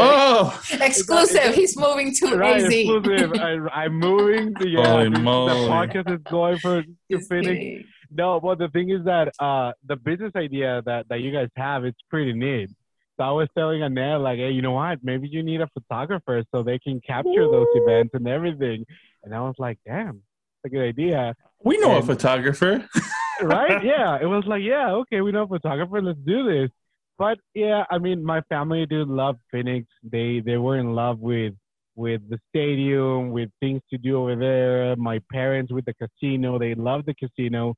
oh. 0.01 0.62
Exclusive. 0.81 1.55
He's 1.55 1.77
moving 1.77 2.14
to 2.14 2.37
Right, 2.37 2.62
AZ. 2.64 2.73
exclusive. 2.73 3.33
I, 3.35 3.59
I'm 3.73 3.95
moving. 3.95 4.55
The, 4.59 4.69
yeah, 4.69 4.87
Holy 4.87 5.05
the, 5.05 5.11
the 5.11 5.19
moly. 5.21 5.69
podcast 5.69 6.11
is 6.14 6.21
going 6.31 6.59
for 6.59 6.83
to 6.83 6.89
Just 7.11 7.29
Phoenix. 7.29 7.85
No, 8.11 8.41
but 8.41 8.59
the 8.59 8.69
thing 8.69 8.89
is 8.91 9.05
that 9.05 9.33
uh, 9.39 9.73
the 9.87 9.97
business 9.97 10.33
idea 10.35 10.83
that, 10.87 11.09
that 11.11 11.21
you 11.21 11.31
guys 11.31 11.49
have, 11.57 11.85
it's 11.85 11.99
pretty 12.09 12.33
neat. 12.33 12.71
So 13.19 13.25
I 13.25 13.33
was 13.33 13.49
telling 13.57 13.83
Annette, 13.83 14.21
like, 14.21 14.39
hey, 14.39 14.51
you 14.51 14.62
know 14.62 14.73
what? 14.73 15.01
Maybe 15.03 15.29
you 15.29 15.43
need 15.43 15.61
a 15.61 15.66
photographer 15.75 16.43
so 16.55 16.62
they 16.62 16.79
can 16.79 17.01
capture 17.01 17.51
those 17.51 17.66
events 17.75 18.14
and 18.14 18.27
everything. 18.29 18.87
And 19.25 19.35
I 19.35 19.41
was 19.41 19.57
like, 19.59 19.79
damn, 19.85 20.23
that's 20.62 20.66
a 20.66 20.69
good 20.71 20.85
idea. 20.89 21.35
We 21.62 21.77
know 21.79 21.99
a 21.99 22.03
photographer. 22.03 22.89
right? 23.43 23.85
Yeah. 23.85 24.19
It 24.23 24.27
was 24.27 24.45
like, 24.47 24.62
yeah, 24.62 24.93
okay, 24.93 25.21
we 25.21 25.33
know 25.33 25.43
a 25.43 25.49
photographer. 25.49 26.01
Let's 26.01 26.19
do 26.25 26.45
this. 26.45 26.71
But 27.19 27.39
yeah, 27.55 27.85
I 27.91 27.99
mean, 27.99 28.25
my 28.25 28.43
family 28.43 28.87
did 28.87 29.09
love 29.09 29.37
Phoenix. 29.51 29.89
They 30.03 30.41
they 30.41 30.57
were 30.57 30.79
in 30.79 30.95
love 30.95 31.19
with 31.19 31.55
with 31.97 32.23
the 32.31 32.39
stadium, 32.49 33.33
with 33.33 33.51
things 33.59 33.83
to 33.91 33.99
do 33.99 34.19
over 34.19 34.37
there. 34.37 34.95
My 34.97 35.21
parents 35.33 35.73
with 35.73 35.85
the 35.85 35.95
casino. 35.95 36.59
They 36.59 36.77
love 36.77 37.05
the 37.07 37.14
casino. 37.14 37.75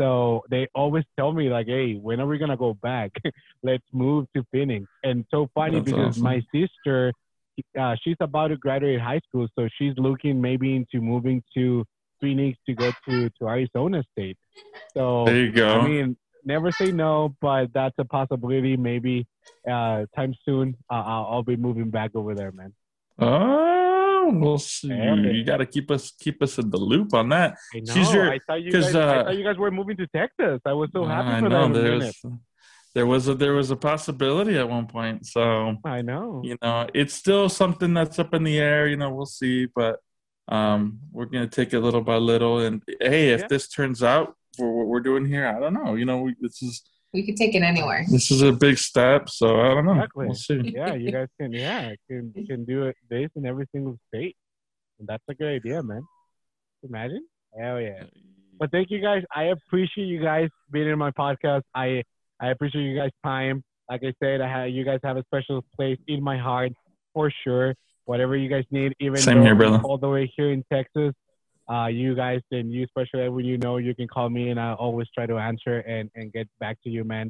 So 0.00 0.42
they 0.48 0.68
always 0.74 1.04
tell 1.18 1.32
me 1.32 1.50
like, 1.50 1.66
"Hey, 1.66 1.94
when 1.94 2.18
are 2.20 2.26
we 2.26 2.38
gonna 2.38 2.56
go 2.56 2.72
back? 2.74 3.10
Let's 3.62 3.84
move 3.92 4.26
to 4.34 4.42
Phoenix." 4.52 4.86
And 5.02 5.26
so 5.30 5.50
funny 5.54 5.80
That's 5.80 5.92
because 5.92 6.10
awesome. 6.10 6.22
my 6.22 6.42
sister, 6.54 7.12
uh, 7.78 7.94
she's 8.02 8.16
about 8.20 8.48
to 8.48 8.56
graduate 8.56 9.00
high 9.00 9.20
school, 9.28 9.48
so 9.54 9.68
she's 9.76 9.92
looking 9.98 10.40
maybe 10.40 10.74
into 10.76 11.02
moving 11.02 11.42
to 11.54 11.84
Phoenix 12.20 12.58
to 12.66 12.74
go 12.74 12.90
to 13.06 13.28
to 13.28 13.48
Arizona 13.48 14.02
State. 14.12 14.38
So 14.96 15.24
There 15.26 15.36
you 15.36 15.52
go. 15.52 15.80
I 15.80 15.86
mean, 15.86 16.16
never 16.48 16.72
say 16.72 16.90
no, 16.90 17.36
but 17.40 17.72
that's 17.72 17.94
a 17.98 18.04
possibility. 18.04 18.76
Maybe 18.76 19.26
uh, 19.70 20.06
time 20.16 20.34
soon, 20.44 20.74
uh, 20.90 20.94
I'll, 20.94 21.26
I'll 21.30 21.42
be 21.42 21.56
moving 21.56 21.90
back 21.90 22.12
over 22.14 22.34
there, 22.34 22.50
man. 22.50 22.72
Oh, 23.20 24.30
we'll 24.32 24.58
see. 24.58 24.88
You 24.88 25.44
got 25.44 25.58
to 25.58 25.66
keep 25.66 25.90
us 25.90 26.10
keep 26.10 26.42
us 26.42 26.58
in 26.58 26.70
the 26.70 26.76
loop 26.78 27.14
on 27.14 27.28
that. 27.28 27.56
I 27.74 27.80
know. 27.80 27.94
She's 27.94 28.12
your- 28.12 28.30
I 28.32 28.38
thought 28.46 28.62
you 28.62 28.72
guys. 28.72 28.94
I 28.94 29.00
uh, 29.00 29.24
thought 29.24 29.36
you 29.36 29.44
guys 29.44 29.56
were 29.56 29.70
moving 29.70 29.96
to 29.98 30.06
Texas. 30.08 30.60
I 30.64 30.72
was 30.72 30.90
so 30.92 31.04
happy 31.04 31.28
I 31.28 31.40
for 31.40 31.48
know 31.48 31.68
that. 31.68 31.76
in 31.76 31.76
a 31.76 31.82
there 31.82 31.96
was 31.96 32.22
there 32.94 33.06
was 33.06 33.28
a 33.28 33.34
there 33.34 33.52
was 33.52 33.70
a 33.70 33.76
possibility 33.76 34.56
at 34.56 34.68
one 34.68 34.86
point. 34.86 35.26
So 35.26 35.76
I 35.84 36.02
know. 36.02 36.42
you 36.44 36.56
know, 36.62 36.88
it's 36.94 37.14
still 37.14 37.48
something 37.48 37.92
that's 37.94 38.18
up 38.18 38.34
in 38.34 38.42
the 38.44 38.58
air. 38.58 38.86
You 38.88 38.96
know, 38.96 39.10
we'll 39.10 39.26
see, 39.26 39.66
but 39.66 40.00
um, 40.48 40.98
we're 41.12 41.26
gonna 41.26 41.46
take 41.46 41.72
it 41.72 41.80
little 41.80 42.00
by 42.02 42.16
little. 42.16 42.60
And 42.60 42.82
hey, 43.00 43.30
if 43.30 43.40
Yeah. 43.42 43.46
this 43.48 43.68
turns 43.68 44.02
out 44.02 44.34
for 44.56 44.76
what 44.76 44.86
we're 44.86 45.00
doing 45.00 45.24
here, 45.26 45.46
I 45.46 45.58
don't 45.60 45.74
know. 45.74 45.94
You 45.94 46.04
know, 46.04 46.22
we, 46.22 46.34
this 46.40 46.62
is 46.62 46.82
We 47.12 47.24
could 47.24 47.36
take 47.36 47.54
it 47.54 47.62
anywhere. 47.62 48.04
this 48.10 48.30
is 48.30 48.42
a 48.42 48.52
big 48.52 48.78
step. 48.78 49.28
So 49.28 49.60
I 49.60 49.68
don't 49.74 49.86
know. 49.86 49.92
Exactly. 49.92 50.26
We'll 50.26 50.34
see. 50.34 50.72
Yeah, 50.74 50.94
you 50.94 51.10
guys 51.12 51.28
can. 51.40 51.52
Yeah, 51.52 51.92
can 52.08 52.32
can 52.48 52.64
do 52.64 52.84
it 52.84 52.96
this 53.10 53.30
in 53.36 53.46
every 53.46 53.66
single 53.72 53.98
state, 54.08 54.36
and 54.98 55.06
that's 55.08 55.22
a 55.28 55.34
good 55.34 55.48
idea, 55.48 55.82
man. 55.82 56.02
Imagine. 56.82 57.24
Hell 57.58 57.80
yeah. 57.80 58.04
But 58.58 58.70
thank 58.72 58.90
you 58.90 59.00
guys. 59.00 59.22
I 59.34 59.44
appreciate 59.44 60.06
you 60.06 60.20
guys 60.22 60.48
being 60.70 60.88
in 60.88 60.98
my 60.98 61.10
podcast. 61.12 61.62
I 61.74 62.02
I 62.40 62.48
appreciate 62.50 62.82
you 62.84 62.96
guys' 62.96 63.10
time. 63.24 63.62
Like 63.90 64.02
I 64.04 64.12
said, 64.22 64.40
I 64.42 64.48
have, 64.48 64.68
you 64.68 64.84
guys 64.84 65.00
have 65.02 65.16
a 65.16 65.22
special 65.24 65.64
place 65.74 65.98
in 66.08 66.22
my 66.22 66.36
heart 66.36 66.72
for 67.14 67.32
sure. 67.42 67.74
Whatever 68.08 68.34
you 68.36 68.48
guys 68.48 68.64
need, 68.70 68.94
even 69.00 69.18
Same 69.18 69.42
here, 69.42 69.54
brother. 69.54 69.80
all 69.84 69.98
the 69.98 70.08
way 70.08 70.32
here 70.34 70.50
in 70.50 70.64
Texas, 70.72 71.12
uh, 71.70 71.86
you 72.00 72.14
guys 72.14 72.40
and 72.50 72.72
you 72.72 72.84
especially 72.88 73.28
when 73.28 73.44
you 73.44 73.58
know 73.58 73.76
you 73.76 73.94
can 73.94 74.08
call 74.08 74.30
me 74.30 74.48
and 74.48 74.58
I 74.58 74.72
always 74.72 75.08
try 75.14 75.26
to 75.26 75.36
answer 75.36 75.76
and 75.94 76.10
and 76.14 76.32
get 76.32 76.48
back 76.58 76.76
to 76.84 76.88
you, 76.90 77.04
man. 77.04 77.26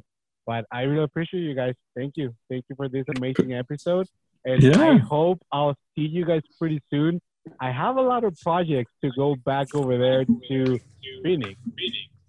But 0.47 0.63
I 0.71 0.83
really 0.83 1.03
appreciate 1.03 1.41
you 1.41 1.55
guys. 1.63 1.75
Thank 1.97 2.13
you. 2.17 2.33
Thank 2.49 2.65
you 2.71 2.77
for 2.77 2.89
this 2.89 3.05
amazing 3.17 3.55
episode. 3.55 4.07
And 4.45 4.63
Yeah. 4.63 4.81
I 4.81 4.97
hope 4.99 5.39
I'll 5.51 5.75
see 5.97 6.07
you 6.17 6.25
guys 6.25 6.43
pretty 6.61 6.81
soon. 6.91 7.21
I 7.61 7.73
have 7.73 7.97
a 7.97 8.03
lot 8.13 8.23
of 8.23 8.37
projects 8.41 8.93
to 9.03 9.11
go 9.17 9.35
back 9.51 9.75
over 9.75 9.99
there 9.99 10.25
to 10.51 10.79
Phoenix. 11.25 11.55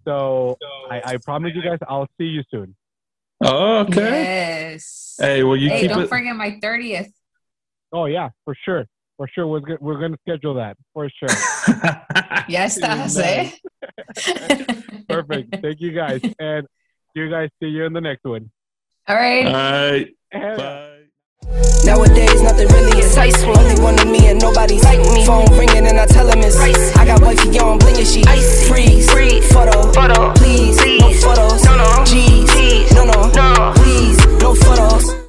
So 0.05 0.57
I, 0.89 0.97
I 1.11 1.17
promise 1.17 1.51
you 1.53 1.61
guys 1.61 1.77
I'll 1.87 2.09
see 2.17 2.25
you 2.37 2.43
soon. 2.49 2.75
Oh, 3.45 3.81
okay. 3.81 4.23
Yes. 4.71 5.15
Hey, 5.19 5.43
well, 5.43 5.55
you 5.55 5.69
hey, 5.69 5.81
keep 5.81 5.91
don't 5.91 6.03
it. 6.03 6.09
forget 6.09 6.35
my 6.35 6.59
30th. 6.63 7.11
Oh 7.91 8.05
yeah, 8.05 8.29
for 8.45 8.55
sure. 8.65 8.85
For 9.17 9.27
sure. 9.27 9.47
We're, 9.47 9.59
go- 9.59 9.77
we're 9.81 9.99
going 9.99 10.13
to 10.13 10.17
schedule 10.27 10.53
that. 10.55 10.77
For 10.93 11.09
sure. 11.09 11.29
Ya 12.47 12.63
estás, 12.65 13.17
eh? 13.19 13.51
Perfect. 15.09 15.61
Thank 15.61 15.81
you 15.81 15.91
guys. 15.91 16.21
And 16.39 16.65
you 17.13 17.29
guys 17.29 17.49
see 17.61 17.67
you 17.69 17.85
in 17.85 17.93
the 17.93 18.01
next 18.01 18.23
one. 18.23 18.49
All 19.07 19.15
right. 19.15 19.45
All 19.45 19.53
right. 19.53 20.07
Hell 20.31 20.41
yeah. 20.41 20.57
Bye. 20.57 20.95
Nowadays, 21.85 22.41
nothing 22.41 22.67
really 22.69 22.99
is 22.99 23.11
entice. 23.15 23.43
Only 23.43 23.81
one 23.81 23.99
of 23.99 24.07
me 24.07 24.27
and 24.27 24.39
nobody 24.41 24.79
like 24.81 24.99
me. 25.13 25.25
Phone 25.25 25.45
ringing 25.57 25.85
and 25.87 25.99
I 25.99 26.05
tell 26.05 26.27
him 26.29 26.39
it's 26.39 26.55
Pricey. 26.57 26.97
I 26.97 27.05
got 27.05 27.21
wifey 27.21 27.59
on 27.59 27.77
bling 27.79 27.97
and 27.97 28.07
she 28.07 28.23
Icy. 28.25 28.69
freeze. 28.71 29.09
Free. 29.11 29.41
Photo. 29.41 29.91
Photo. 29.93 30.33
Please. 30.33 30.77
No 30.99 31.11
photos. 31.13 31.63
No, 31.65 31.75
no. 31.77 32.05
G's. 32.05 32.49
G's. 32.53 32.93
No, 32.93 33.05
no. 33.05 33.29
No. 33.29 33.73
Please. 33.75 34.17
No 34.41 34.53
photos. 34.55 35.28